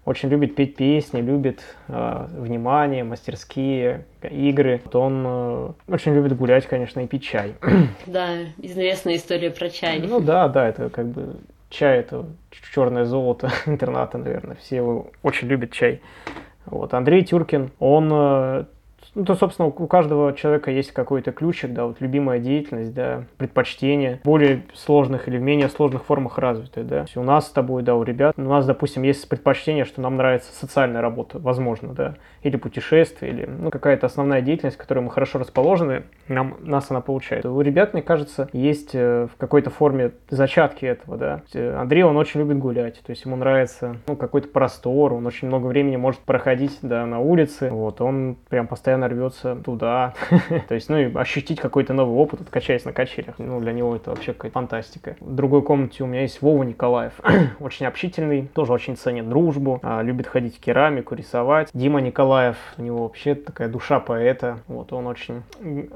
очень 0.08 0.30
любит 0.30 0.56
петь 0.56 0.78
песни, 0.78 1.20
любит 1.20 1.60
э, 1.90 2.28
внимание, 2.32 3.04
мастерские, 3.04 4.06
игры. 4.22 4.80
Вот 4.86 4.96
он 4.96 5.24
э, 5.28 5.72
очень 5.90 6.14
любит 6.14 6.38
гулять, 6.38 6.66
конечно, 6.66 7.02
и 7.02 7.08
пить 7.08 7.24
чай. 7.24 7.56
Да, 8.06 8.38
известная 8.60 9.18
история 9.18 9.52
про 9.52 9.70
чай. 9.70 10.00
Ну 10.00 10.22
да, 10.22 10.48
да, 10.48 10.70
это 10.70 10.90
как 10.90 11.08
бы 11.08 11.36
чай 11.70 12.00
это 12.00 12.26
черное 12.74 13.04
золото 13.04 13.52
интерната, 13.66 14.18
наверное. 14.18 14.56
Все 14.56 14.78
его 14.78 15.12
очень 15.24 15.50
любят 15.50 15.74
чай. 15.74 16.00
Вот. 16.66 16.94
Андрей 16.94 17.26
Тюркин, 17.26 17.72
он 17.80 18.10
э, 18.10 18.66
ну, 19.18 19.26
то, 19.26 19.34
собственно, 19.34 19.68
у 19.68 19.88
каждого 19.88 20.32
человека 20.34 20.70
есть 20.70 20.92
какой-то 20.92 21.32
ключик, 21.32 21.74
да, 21.74 21.88
вот 21.88 22.00
любимая 22.02 22.38
деятельность, 22.38 22.94
да, 22.94 23.24
предпочтение, 23.38 24.22
более 24.24 24.62
сложных 24.76 25.28
или 25.28 25.40
в 25.40 25.42
менее 25.42 25.70
сложных 25.70 26.06
формах 26.06 26.38
развитые, 26.38 26.84
да. 26.84 27.06
у 27.16 27.24
нас 27.24 27.48
с 27.48 27.50
тобой, 27.50 27.82
да, 27.82 27.96
у 27.96 28.04
ребят, 28.04 28.36
у 28.38 28.42
нас, 28.42 28.68
допустим, 28.68 29.02
есть 29.02 29.28
предпочтение, 29.28 29.86
что 29.86 30.02
нам 30.02 30.18
нравится 30.18 30.54
социальная 30.54 31.02
работа, 31.02 31.40
возможно, 31.40 31.94
да, 31.94 32.16
или 32.44 32.58
путешествие, 32.58 33.32
или, 33.32 33.46
ну, 33.46 33.72
какая-то 33.72 34.06
основная 34.06 34.42
деятельность, 34.42 34.78
которой 34.78 35.00
мы 35.00 35.10
хорошо 35.10 35.40
расположены, 35.40 36.04
нам, 36.28 36.58
нас 36.60 36.92
она 36.92 37.02
получает. 37.02 37.44
У 37.44 37.60
ребят, 37.62 37.94
мне 37.94 38.04
кажется, 38.04 38.50
есть 38.54 38.92
э, 38.94 39.28
в 39.34 39.38
какой-то 39.38 39.72
форме 39.72 40.12
зачатки 40.30 40.86
этого, 40.86 41.18
да. 41.18 41.42
Э, 41.56 41.76
Андрей, 41.76 42.04
он 42.04 42.18
очень 42.18 42.40
любит 42.40 42.60
гулять, 42.60 43.02
то 43.04 43.10
есть 43.10 43.26
ему 43.26 43.36
нравится, 43.36 43.96
ну, 44.06 44.16
какой-то 44.16 44.50
простор, 44.50 45.14
он 45.14 45.26
очень 45.26 45.48
много 45.48 45.66
времени 45.66 45.96
может 45.96 46.20
проходить, 46.20 46.78
да, 46.84 47.04
на 47.08 47.20
улице, 47.20 47.72
вот, 47.72 48.00
он 48.00 48.38
прям 48.48 48.68
постоянно 48.68 49.07
рвется 49.08 49.56
туда. 49.56 50.14
То 50.68 50.76
есть, 50.76 50.90
ну 50.90 50.98
и 50.98 51.14
ощутить 51.14 51.60
какой-то 51.60 51.94
новый 51.94 52.16
опыт, 52.16 52.42
откачаясь 52.42 52.86
на 52.86 52.94
качелях. 52.94 53.36
Ну, 53.38 53.60
для 53.60 53.74
него 53.74 53.96
это 53.96 54.12
вообще 54.12 54.34
какая-то 54.34 54.54
фантастика. 54.54 55.16
В 55.20 55.34
другой 55.34 55.62
комнате 55.62 56.04
у 56.04 56.08
меня 56.08 56.22
есть 56.22 56.42
Вова 56.42 56.64
Николаев. 56.64 57.14
очень 57.60 57.86
общительный, 57.86 58.48
тоже 58.54 58.74
очень 58.74 58.96
ценит 58.96 59.30
дружбу, 59.30 59.80
а, 59.84 60.02
любит 60.02 60.28
ходить 60.28 60.58
в 60.58 60.60
керамику, 60.60 61.16
рисовать. 61.16 61.70
Дима 61.74 62.02
Николаев, 62.02 62.58
у 62.78 62.82
него 62.82 63.04
вообще 63.04 63.36
такая 63.36 63.68
душа 63.68 64.00
поэта. 64.00 64.60
Вот 64.68 64.94
он 64.94 65.08
очень 65.08 65.44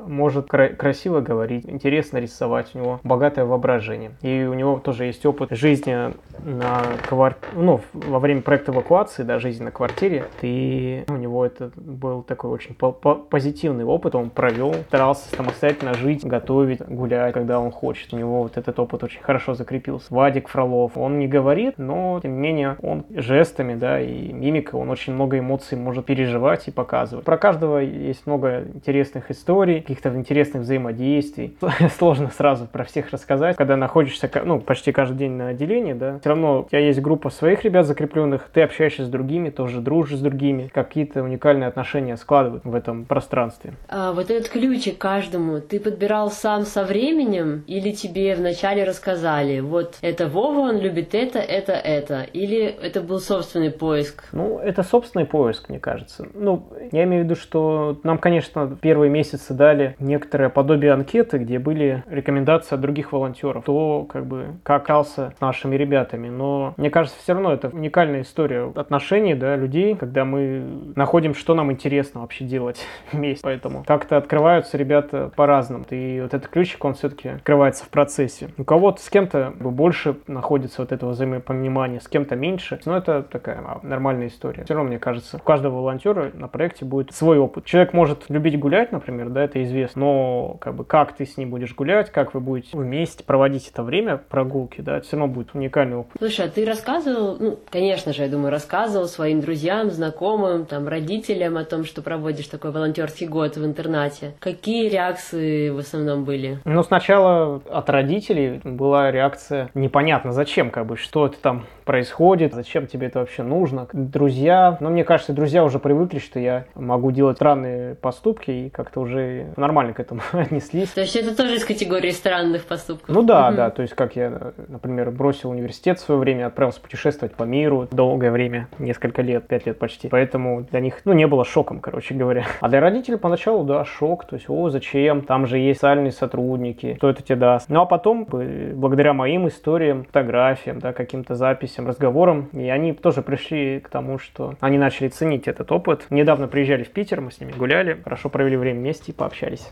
может 0.08 0.48
кра- 0.48 0.70
красиво 0.70 1.22
говорить, 1.22 1.66
интересно 1.68 2.18
рисовать, 2.18 2.72
у 2.74 2.80
него 2.80 3.00
богатое 3.04 3.46
воображение. 3.46 4.12
И 4.22 4.44
у 4.44 4.54
него 4.54 4.80
тоже 4.80 5.06
есть 5.06 5.26
опыт 5.26 5.52
жизни 5.52 6.12
на 6.44 6.82
квар... 7.08 7.38
ну, 7.54 7.82
во 7.94 8.20
время 8.20 8.42
проекта 8.42 8.72
эвакуации, 8.72 9.24
да, 9.24 9.40
жизни 9.40 9.64
на 9.64 9.72
квартире. 9.72 10.26
И 10.42 11.04
у 11.08 11.16
него 11.16 11.46
это 11.46 11.72
был 11.76 12.24
такой 12.24 12.52
очень 12.52 12.76
позитивный 12.92 13.84
опыт 13.84 14.16
он 14.16 14.30
провел, 14.30 14.74
старался 14.88 15.34
самостоятельно 15.36 15.94
жить, 15.94 16.26
готовить, 16.26 16.82
гулять, 16.82 17.34
когда 17.34 17.60
он 17.60 17.72
хочет. 17.72 18.14
У 18.14 18.18
него 18.18 18.44
вот 18.44 18.58
этот 18.58 18.80
опыт 18.80 19.04
очень 19.04 19.22
хорошо 19.22 19.54
закрепился. 19.54 20.08
Вадик 20.14 20.48
Фролов, 20.48 20.98
он 20.98 21.20
не 21.20 21.28
говорит, 21.28 21.76
но 21.78 22.20
тем 22.22 22.34
не 22.34 22.40
менее 22.40 22.78
он 22.82 23.06
жестами, 23.10 23.76
да, 23.76 24.00
и 24.00 24.32
мимикой, 24.32 24.80
он 24.80 24.90
очень 24.90 25.14
много 25.14 25.40
эмоций 25.40 25.78
может 25.78 26.06
переживать 26.06 26.68
и 26.68 26.72
показывать. 26.72 27.26
Про 27.26 27.38
каждого 27.38 27.80
есть 27.80 28.26
много 28.26 28.64
интересных 28.74 29.32
историй, 29.32 29.82
каких-то 29.82 30.10
интересных 30.16 30.64
взаимодействий. 30.64 31.58
Сложно 31.98 32.30
сразу 32.30 32.68
про 32.68 32.84
всех 32.84 33.12
рассказать. 33.12 33.56
Когда 33.56 33.76
находишься, 33.78 34.30
ну, 34.44 34.60
почти 34.60 34.92
каждый 34.92 35.18
день 35.18 35.32
на 35.32 35.50
отделении, 35.50 35.94
да, 35.94 36.20
все 36.20 36.30
равно 36.30 36.62
у 36.62 36.64
тебя 36.70 36.80
есть 36.80 37.02
группа 37.02 37.30
своих 37.30 37.64
ребят 37.64 37.86
закрепленных, 37.86 38.50
ты 38.54 38.62
общаешься 38.62 39.06
с 39.06 39.10
другими, 39.10 39.50
тоже 39.50 39.82
дружишь 39.82 40.20
с 40.20 40.22
другими, 40.22 40.70
какие-то 40.74 41.24
уникальные 41.24 41.68
отношения 41.68 42.18
складывают 42.18 42.64
в 42.66 42.74
этом 42.82 43.06
пространстве. 43.06 43.74
А 43.88 44.12
вот 44.12 44.30
этот 44.30 44.50
ключик 44.50 44.98
каждому 44.98 45.62
ты 45.62 45.80
подбирал 45.80 46.32
сам 46.32 46.64
со 46.66 46.84
временем 46.84 47.64
или 47.68 47.92
тебе 47.92 48.36
вначале 48.36 48.84
рассказали, 48.84 49.60
вот 49.60 49.98
это 50.02 50.28
Вова, 50.28 50.60
он 50.60 50.80
любит 50.80 51.14
это, 51.14 51.40
это, 51.40 51.74
это, 51.74 52.24
или 52.34 52.60
это 52.60 53.02
был 53.02 53.20
собственный 53.20 53.72
поиск? 53.72 54.24
Ну, 54.32 54.60
это 54.60 54.84
собственный 54.84 55.26
поиск, 55.26 55.70
мне 55.70 55.80
кажется. 55.80 56.28
Ну, 56.34 56.68
я 56.92 57.04
имею 57.04 57.24
в 57.24 57.26
виду, 57.26 57.36
что 57.36 58.00
нам, 58.04 58.18
конечно, 58.18 58.78
первые 58.82 59.10
месяцы 59.10 59.54
дали 59.54 59.96
некоторое 60.00 60.50
подобие 60.50 60.94
анкеты, 60.94 61.38
где 61.38 61.60
были 61.60 62.04
рекомендации 62.10 62.76
от 62.76 62.82
других 62.82 63.12
волонтеров, 63.12 63.64
кто 63.64 64.04
как 64.04 64.26
бы 64.26 64.56
какался 64.64 65.34
с 65.38 65.42
нашими 65.42 65.76
ребятами. 65.76 66.30
Но 66.30 66.74
мне 66.78 66.90
кажется, 66.90 67.18
все 67.22 67.34
равно 67.34 67.54
это 67.54 67.70
уникальная 67.70 68.22
история 68.22 68.72
отношений, 68.76 69.36
да, 69.36 69.56
людей, 69.56 69.96
когда 69.96 70.26
мы 70.26 70.64
находим, 70.96 71.36
что 71.36 71.54
нам 71.54 71.72
интересно 71.72 72.22
вообще 72.22 72.46
делать 72.46 72.71
вместе. 73.12 73.42
Поэтому 73.44 73.84
как-то 73.86 74.18
открываются 74.18 74.78
ребята 74.78 75.32
по-разному. 75.36 75.86
И 75.90 76.20
вот 76.22 76.34
этот 76.34 76.50
ключик, 76.50 76.84
он 76.86 76.94
все-таки 76.94 77.30
открывается 77.30 77.86
в 77.86 77.90
процессе. 77.90 78.50
У 78.58 78.64
кого-то 78.64 79.02
с 79.02 79.10
кем-то 79.10 79.54
больше 79.60 80.18
находится 80.28 80.82
вот 80.82 80.92
этого 80.92 81.12
взаимопонимания, 81.12 82.00
с 82.00 82.08
кем-то 82.08 82.36
меньше. 82.36 82.80
Но 82.86 82.98
это 82.98 83.24
такая 83.24 83.60
а, 83.60 83.80
нормальная 83.84 84.28
история. 84.28 84.64
Все 84.66 84.74
равно, 84.74 84.90
мне 84.90 85.00
кажется, 85.00 85.38
у 85.38 85.40
каждого 85.40 85.78
волонтера 85.78 86.32
на 86.34 86.48
проекте 86.48 86.86
будет 86.86 87.14
свой 87.14 87.38
опыт. 87.38 87.66
Человек 87.66 87.94
может 87.94 88.30
любить 88.30 88.60
гулять, 88.60 88.92
например, 88.92 89.30
да, 89.30 89.44
это 89.44 89.64
известно, 89.64 90.02
но 90.02 90.58
как 90.60 90.76
бы 90.76 90.86
как 90.86 91.16
ты 91.16 91.26
с 91.26 91.38
ним 91.38 91.50
будешь 91.50 91.74
гулять, 91.74 92.12
как 92.12 92.34
вы 92.34 92.40
будете 92.40 92.78
вместе 92.78 93.24
проводить 93.24 93.70
это 93.70 93.84
время 93.84 94.18
прогулки, 94.18 94.82
да, 94.82 94.98
это 94.98 95.08
все 95.08 95.18
равно 95.18 95.34
будет 95.34 95.56
уникальный 95.56 95.98
опыт. 95.98 96.18
Слушай, 96.20 96.46
а 96.46 96.50
ты 96.50 96.66
рассказывал, 96.66 97.38
ну, 97.40 97.60
конечно 97.70 98.14
же, 98.14 98.22
я 98.22 98.30
думаю, 98.30 98.52
рассказывал 98.52 99.08
своим 99.08 99.42
друзьям, 99.42 99.90
знакомым, 99.90 100.66
там, 100.66 100.88
родителям 100.88 101.58
о 101.58 101.66
том, 101.66 101.86
что 101.86 102.04
проводишь 102.04 102.48
такой 102.48 102.61
волонтерский 102.70 103.28
год 103.28 103.58
в 103.58 103.66
интернате. 103.66 104.34
Какие 104.40 104.90
реакции 104.90 105.70
в 105.70 105.78
основном 105.80 106.26
были? 106.26 106.60
Ну, 106.66 106.84
сначала 106.84 107.62
от 107.70 107.90
родителей 107.90 108.62
была 108.64 109.12
реакция 109.12 109.70
непонятно 109.74 110.32
зачем, 110.32 110.70
как 110.70 110.86
бы, 110.86 110.98
что 110.98 111.28
это 111.28 111.38
там 111.38 111.66
происходит, 111.86 112.54
зачем 112.54 112.88
тебе 112.88 113.08
это 113.08 113.20
вообще 113.20 113.44
нужно. 113.44 113.88
Друзья, 113.92 114.78
ну, 114.80 114.90
мне 114.90 115.04
кажется, 115.04 115.34
друзья 115.34 115.64
уже 115.64 115.80
привыкли, 115.80 116.20
что 116.20 116.40
я 116.40 116.66
могу 116.76 117.12
делать 117.12 117.38
странные 117.38 117.96
поступки 117.96 118.52
и 118.52 118.70
как-то 118.70 119.02
уже 119.02 119.48
нормально 119.58 119.94
к 119.94 120.00
этому 120.00 120.22
отнеслись. 120.32 120.90
То 120.90 121.02
есть 121.02 121.16
это 121.16 121.36
тоже 121.36 121.56
из 121.56 121.66
категории 121.66 122.12
странных 122.12 122.66
поступков? 122.66 123.14
Ну 123.14 123.24
да, 123.24 123.48
угу. 123.48 123.58
да, 123.58 123.70
то 123.70 123.82
есть 123.82 123.94
как 123.94 124.16
я, 124.16 124.54
например, 124.68 125.12
бросил 125.12 125.50
университет 125.50 126.00
в 126.00 126.02
свое 126.02 126.20
время, 126.20 126.48
отправился 126.48 126.82
путешествовать 126.82 127.36
по 127.36 127.44
миру 127.44 127.88
долгое 127.92 128.32
время, 128.32 128.68
несколько 128.80 129.22
лет, 129.22 129.48
пять 129.48 129.66
лет 129.66 129.78
почти. 129.78 130.08
Поэтому 130.08 130.62
для 130.64 130.80
них, 130.80 131.02
ну, 131.06 131.14
не 131.14 131.28
было 131.28 131.46
шоком, 131.46 131.80
короче 131.80 132.14
говоря. 132.14 132.46
А 132.60 132.70
для 132.70 132.80
родителей 132.80 133.18
поначалу, 133.18 133.64
да, 133.64 133.86
шок, 133.86 134.26
то 134.26 134.36
есть, 134.36 134.50
о, 134.50 134.70
зачем, 134.70 135.22
там 135.22 135.48
же 135.48 135.58
есть 135.58 135.80
социальные 135.80 136.12
сотрудники, 136.12 136.96
что 136.98 137.10
это 137.10 137.22
тебе 137.22 137.38
даст. 137.38 137.70
Ну 137.70 137.82
а 137.82 137.86
потом, 137.86 138.26
благодаря 138.26 139.14
моим 139.14 139.48
историям, 139.48 140.06
фотографиям, 140.06 140.80
да, 140.80 140.94
каким-то 140.94 141.36
записям, 141.36 141.88
разговорам, 141.88 142.50
и 142.54 142.70
они 142.70 142.94
тоже 142.94 143.22
пришли 143.22 143.80
к 143.80 143.90
тому, 143.90 144.20
что 144.20 144.56
они 144.60 144.78
начали 144.78 145.08
ценить 145.10 145.48
этот 145.48 145.72
опыт. 145.72 146.06
Недавно 146.10 146.48
приезжали 146.48 146.84
в 146.84 146.90
Питер, 146.90 147.22
мы 147.22 147.32
с 147.32 147.40
ними 147.40 147.52
гуляли, 147.52 148.02
хорошо 148.04 148.30
провели 148.30 148.58
время 148.58 148.80
вместе 148.80 149.12
и 149.12 149.16
пообщались. 149.16 149.72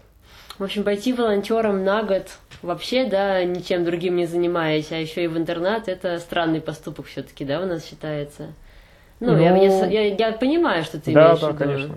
В 0.58 0.64
общем, 0.64 0.84
пойти 0.84 1.14
волонтером 1.14 1.86
на 1.86 2.04
год 2.04 2.28
вообще, 2.62 3.06
да, 3.06 3.44
ничем 3.46 3.86
другим 3.86 4.18
не 4.18 4.26
занимаясь, 4.26 4.92
а 4.92 4.98
еще 4.98 5.24
и 5.24 5.28
в 5.28 5.38
интернат, 5.38 5.88
это 5.88 6.20
странный 6.20 6.60
поступок 6.60 7.06
все-таки, 7.06 7.46
да, 7.46 7.62
у 7.62 7.66
нас 7.66 7.88
считается. 7.88 8.48
Ну, 9.22 9.34
ну... 9.34 9.38
Я, 9.38 9.56
я, 9.86 10.16
я 10.16 10.32
понимаю, 10.34 10.84
что 10.84 11.00
ты 11.00 11.14
да, 11.14 11.28
имеешь 11.28 11.40
да, 11.40 11.48
в 11.48 11.50
виду. 11.52 11.64
конечно. 11.64 11.96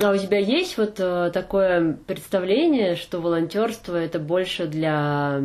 А 0.00 0.10
у 0.10 0.16
тебя 0.16 0.38
есть 0.38 0.76
вот 0.76 0.96
э, 0.98 1.30
такое 1.32 1.96
представление, 2.06 2.96
что 2.96 3.20
волонтерство 3.20 3.96
это 3.96 4.18
больше 4.18 4.66
для 4.66 5.40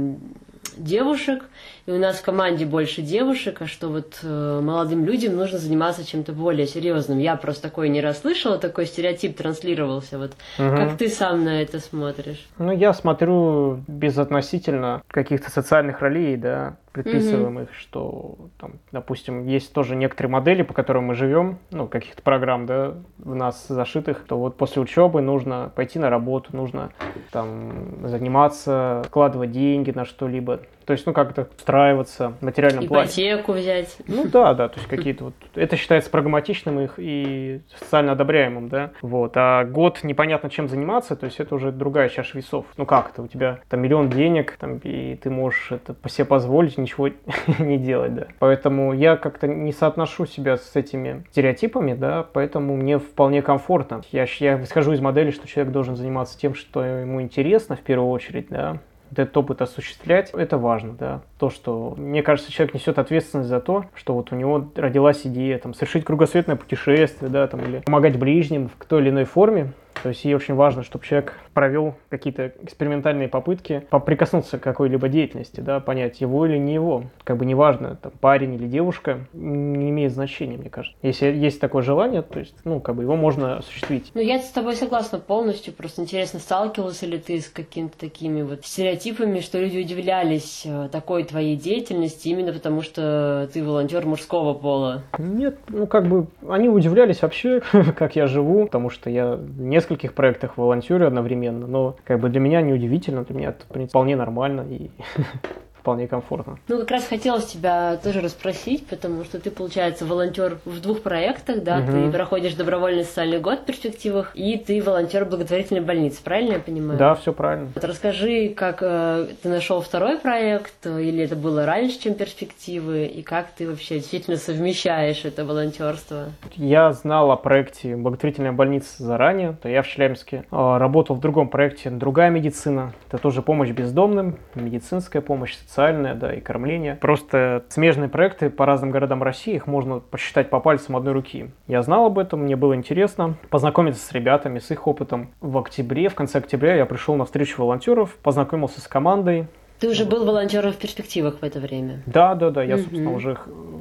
девушек, 0.75 1.44
и 1.86 1.91
у 1.91 1.98
нас 1.98 2.18
в 2.18 2.24
команде 2.24 2.65
больше 2.65 3.01
девушек, 3.01 3.62
а 3.62 3.68
что 3.68 3.89
вот 3.89 4.20
э, 4.24 4.60
молодым 4.62 5.06
людям 5.06 5.36
нужно 5.36 5.58
заниматься 5.58 6.06
чем-то 6.06 6.34
более 6.34 6.68
серьезным. 6.68 7.20
Я 7.20 7.36
просто 7.36 7.63
такое 7.63 7.89
не 7.89 8.01
расслышала, 8.01 8.58
такой 8.58 8.86
стереотип 8.86 9.38
транслировался. 9.38 10.18
Вот 10.18 10.32
угу. 10.58 10.75
как 10.75 10.98
ты 10.98 11.10
сам 11.10 11.44
на 11.44 11.62
это 11.62 11.79
смотришь? 11.79 12.48
Ну, 12.58 12.72
я 12.72 12.94
смотрю 12.94 13.84
безотносительно 13.88 15.03
каких-то 15.10 15.51
социальных 15.51 16.01
ролей, 16.01 16.38
да, 16.38 16.77
предписываем 17.03 17.60
mm-hmm. 17.60 17.63
их, 17.63 17.74
что, 17.74 18.36
там, 18.58 18.74
допустим, 18.91 19.46
есть 19.46 19.72
тоже 19.74 19.96
некоторые 19.96 20.32
модели, 20.32 20.63
по 20.63 20.74
которым 20.74 21.06
мы 21.06 21.15
живем, 21.15 21.60
ну, 21.72 21.88
каких-то 21.88 22.22
программ, 22.22 22.65
да, 22.65 22.96
в 23.18 23.36
нас 23.36 23.68
зашитых, 23.68 24.25
то 24.25 24.38
вот 24.38 24.58
после 24.58 24.82
учебы 24.82 25.22
нужно 25.22 25.72
пойти 25.75 26.00
на 26.00 26.10
работу, 26.10 26.56
нужно 26.56 26.91
там 27.32 28.08
заниматься, 28.08 29.03
вкладывать 29.06 29.51
деньги 29.51 29.91
на 29.91 30.06
что-либо, 30.06 30.62
то 30.89 30.93
есть, 30.93 31.05
ну, 31.05 31.13
как-то 31.13 31.48
устраиваться 31.55 32.34
в 32.41 32.43
материальном 32.43 32.86
Ипотеку 32.86 32.93
плане. 32.96 33.10
Ипотеку 33.10 33.51
взять. 33.51 33.98
Ну 34.08 34.25
да, 34.27 34.55
да, 34.55 34.69
то 34.69 34.77
есть 34.77 34.89
какие-то 34.89 35.25
вот... 35.25 35.36
Это 35.53 35.75
считается 35.75 36.10
прагматичным 36.10 36.79
их 36.79 36.96
и 36.98 37.62
социально 37.77 38.13
одобряемым, 38.13 38.69
да. 38.69 38.89
Вот. 39.03 39.34
А 39.36 39.65
год 39.65 40.00
непонятно 40.01 40.50
чем 40.50 40.67
заниматься, 40.67 41.15
то 41.15 41.27
есть 41.27 41.39
это 41.39 41.53
уже 41.53 41.72
другая 41.72 42.10
чаша 42.10 42.36
весов. 42.36 42.65
Ну 42.75 42.88
как 42.88 43.12
это? 43.12 43.22
У 43.22 43.27
тебя 43.27 43.60
там 43.69 43.81
миллион 43.81 44.10
денег, 44.10 44.58
там, 44.58 44.79
и 44.79 45.15
ты 45.15 45.29
можешь 45.29 45.72
это 45.72 45.93
по 45.93 46.10
себе 46.10 46.25
позволить 46.25 46.79
ничего 46.79 47.10
не 47.60 47.77
делать, 47.77 48.15
да. 48.15 48.25
Поэтому 48.39 48.91
я 48.93 49.15
как-то 49.15 49.48
не 49.48 49.72
соотношу 49.72 50.25
себя 50.25 50.58
с 50.58 50.75
этими 50.75 51.24
стереотипами, 51.29 51.93
да, 51.93 52.25
поэтому 52.34 52.75
мне 52.75 52.98
вполне 52.98 53.43
комфортно. 53.43 54.01
Я, 54.12 54.25
я 54.39 54.60
исхожу 54.63 54.93
из 54.93 55.01
модели, 55.01 55.29
что 55.29 55.48
человек 55.48 55.72
должен 55.72 55.96
заниматься 55.96 56.36
тем, 56.39 56.55
что 56.55 56.84
ему 56.84 57.22
интересно 57.22 57.75
в 57.75 57.81
первую 57.81 58.10
очередь, 58.10 58.48
да, 58.50 58.79
этот 59.11 59.35
опыт 59.37 59.61
осуществлять, 59.61 60.31
это 60.33 60.57
важно, 60.57 60.93
да. 60.93 61.21
То, 61.37 61.49
что, 61.49 61.93
мне 61.97 62.23
кажется, 62.23 62.51
человек 62.51 62.73
несет 62.73 62.99
ответственность 62.99 63.49
за 63.49 63.59
то, 63.59 63.85
что 63.95 64.13
вот 64.13 64.31
у 64.31 64.35
него 64.35 64.69
родилась 64.75 65.25
идея, 65.25 65.57
там, 65.57 65.73
совершить 65.73 66.05
кругосветное 66.05 66.55
путешествие, 66.55 67.29
да, 67.29 67.47
там, 67.47 67.61
или 67.61 67.79
помогать 67.79 68.17
ближним 68.17 68.69
в 68.69 68.85
той 68.85 69.01
или 69.01 69.09
иной 69.09 69.25
форме, 69.25 69.73
то 70.01 70.10
есть 70.10 70.24
ей 70.25 70.34
очень 70.34 70.56
важно, 70.56 70.84
чтобы 70.84 71.06
человек 71.06 71.34
провел 71.53 71.96
какие-то 72.10 72.53
экспериментальные 72.63 73.27
попытки 73.27 73.86
прикоснуться 74.06 74.58
к 74.58 74.63
какой-либо 74.63 75.10
деятельности, 75.10 75.60
да, 75.60 75.79
понять, 75.79 76.22
его 76.22 76.46
или 76.46 76.58
не 76.58 76.74
его. 76.74 77.06
Как 77.24 77.38
бы 77.38 77.46
неважно, 77.46 77.98
там, 78.01 78.12
парень 78.20 78.56
или 78.56 78.68
девушка, 78.68 79.20
не 79.34 79.89
имеет 79.89 80.12
значения, 80.13 80.58
мне 80.58 80.70
кажется. 80.70 80.98
Если 81.01 81.27
есть 81.27 81.60
такое 81.60 81.84
желание, 81.84 82.22
то 82.22 82.39
есть, 82.39 82.56
ну, 82.63 82.79
как 82.79 82.96
бы 82.96 83.03
его 83.03 83.15
можно 83.15 83.58
осуществить. 83.58 84.12
Ну, 84.13 84.22
я 84.22 84.39
с 84.39 84.50
тобой 84.50 84.75
согласна 84.75 85.20
полностью. 85.20 85.74
Просто 85.74 86.01
интересно, 86.01 86.39
сталкивался 86.39 87.06
ли 87.06 87.18
ты 87.18 87.39
с 87.41 87.50
какими-то 87.50 87.98
такими 87.98 88.41
вот 88.41 88.65
стереотипами, 88.65 89.39
что 89.39 89.60
люди 89.60 89.79
удивлялись 89.79 90.63
э, 90.65 90.89
такой 90.91 91.24
твоей 91.24 91.56
деятельности 91.56 92.29
именно 92.29 92.53
потому, 92.53 92.82
что 92.82 93.50
ты 93.53 93.63
волонтер 93.63 94.06
мужского 94.06 94.53
пола? 94.53 95.03
Нет, 95.18 95.58
ну, 95.68 95.88
как 95.88 96.08
бы 96.08 96.27
они 96.48 96.70
удивлялись 96.70 97.22
вообще, 97.22 97.62
как 97.98 98.15
я 98.15 98.27
живу, 98.27 98.65
потому 98.65 98.89
что 98.89 99.10
я 99.10 99.39
несколько 99.58 99.88
нескольких 99.89 100.13
проектах 100.13 100.58
волонтерю 100.58 101.08
одновременно, 101.08 101.67
но 101.67 101.96
как 102.03 102.19
бы 102.19 102.29
для 102.29 102.39
меня 102.39 102.62
неудивительно, 102.62 103.24
для 103.24 103.36
меня 103.36 103.50
это 103.50 103.88
вполне 103.88 104.15
нормально 104.15 104.65
и 104.69 104.91
вполне 105.79 106.07
комфортно. 106.07 106.57
Ну, 106.67 106.79
как 106.79 106.91
раз 106.91 107.07
хотелось 107.07 107.45
тебя 107.45 107.98
тоже 108.03 108.21
расспросить, 108.21 108.86
потому 108.88 109.24
что 109.24 109.39
ты, 109.39 109.50
получается, 109.51 110.05
волонтер 110.05 110.57
в 110.65 110.81
двух 110.81 111.01
проектах, 111.01 111.63
да, 111.63 111.79
угу. 111.79 111.91
ты 111.91 112.12
проходишь 112.12 112.53
добровольный 112.53 113.03
социальный 113.03 113.39
год 113.39 113.59
в 113.59 113.65
перспективах, 113.65 114.31
и 114.36 114.57
ты 114.57 114.81
волонтер 114.81 115.25
благотворительной 115.25 115.81
больницы, 115.81 116.21
правильно 116.24 116.53
я 116.53 116.59
понимаю? 116.59 117.00
Да, 117.00 117.15
все 117.15 117.33
правильно. 117.33 117.69
Вот 117.74 117.83
расскажи, 117.83 118.50
как 118.50 118.79
э, 118.81 119.27
ты 119.41 119.50
нашел 119.50 119.81
второй 119.81 120.17
проект, 120.17 120.86
или 120.86 121.24
это 121.24 121.36
было 121.36 121.65
раньше, 121.65 122.00
чем 122.00 122.13
перспективы, 122.13 123.05
и 123.05 123.21
как 123.21 123.48
ты 123.57 123.67
вообще 123.67 123.95
действительно 123.95 124.38
совмещаешь 124.38 125.25
это 125.25 125.45
волонтерство? 125.45 126.29
Я 126.55 126.91
знал 126.91 127.31
о 127.31 127.38
проекте 127.38 127.95
благотворительная 127.95 128.51
больница 128.51 129.03
заранее, 129.03 129.57
то 129.62 129.69
я 129.69 129.81
в 129.81 129.88
Челябинске 129.88 130.45
э, 130.51 130.77
работал 130.77 131.15
в 131.15 131.19
другом 131.19 131.50
проекте 131.50 131.89
«Другая 131.89 132.29
медицина», 132.29 132.93
это 133.07 133.17
тоже 133.17 133.41
помощь 133.41 133.69
бездомным, 133.69 134.38
медицинская 134.55 135.21
помощь, 135.21 135.55
социальное, 135.79 136.13
да, 136.13 136.33
и 136.33 136.41
кормление. 136.41 136.95
Просто 136.95 137.63
смежные 137.69 138.09
проекты 138.09 138.50
по 138.50 138.65
разным 138.65 138.91
городам 138.91 139.24
России, 139.24 139.55
их 139.55 139.65
можно 139.65 140.00
посчитать 140.00 140.50
по 140.50 140.59
пальцам 140.59 140.98
одной 140.98 141.13
руки. 141.13 141.51
Я 141.67 141.81
знал 141.83 142.05
об 142.05 142.19
этом, 142.19 142.41
мне 142.41 142.57
было 142.57 142.75
интересно 142.75 143.36
познакомиться 143.50 144.05
с 144.05 144.12
ребятами, 144.12 144.59
с 144.59 144.71
их 144.71 144.88
опытом. 144.88 145.29
В 145.39 145.57
октябре, 145.57 146.09
в 146.09 146.15
конце 146.15 146.39
октября 146.39 146.75
я 146.75 146.86
пришел 146.86 147.15
на 147.15 147.24
встречу 147.24 147.62
волонтеров, 147.62 148.17
познакомился 148.21 148.81
с 148.81 148.88
командой, 148.89 149.48
ты 149.79 149.88
уже 149.88 150.05
был 150.05 150.25
волонтером 150.25 150.74
в 150.74 150.77
перспективах 150.77 151.39
в 151.39 151.43
это 151.43 151.59
время? 151.59 152.01
Да, 152.05 152.36
да, 152.36 152.50
да. 152.50 152.63
Я, 152.63 152.75
mm-hmm. 152.75 152.79
собственно, 152.79 153.13
уже 153.13 153.38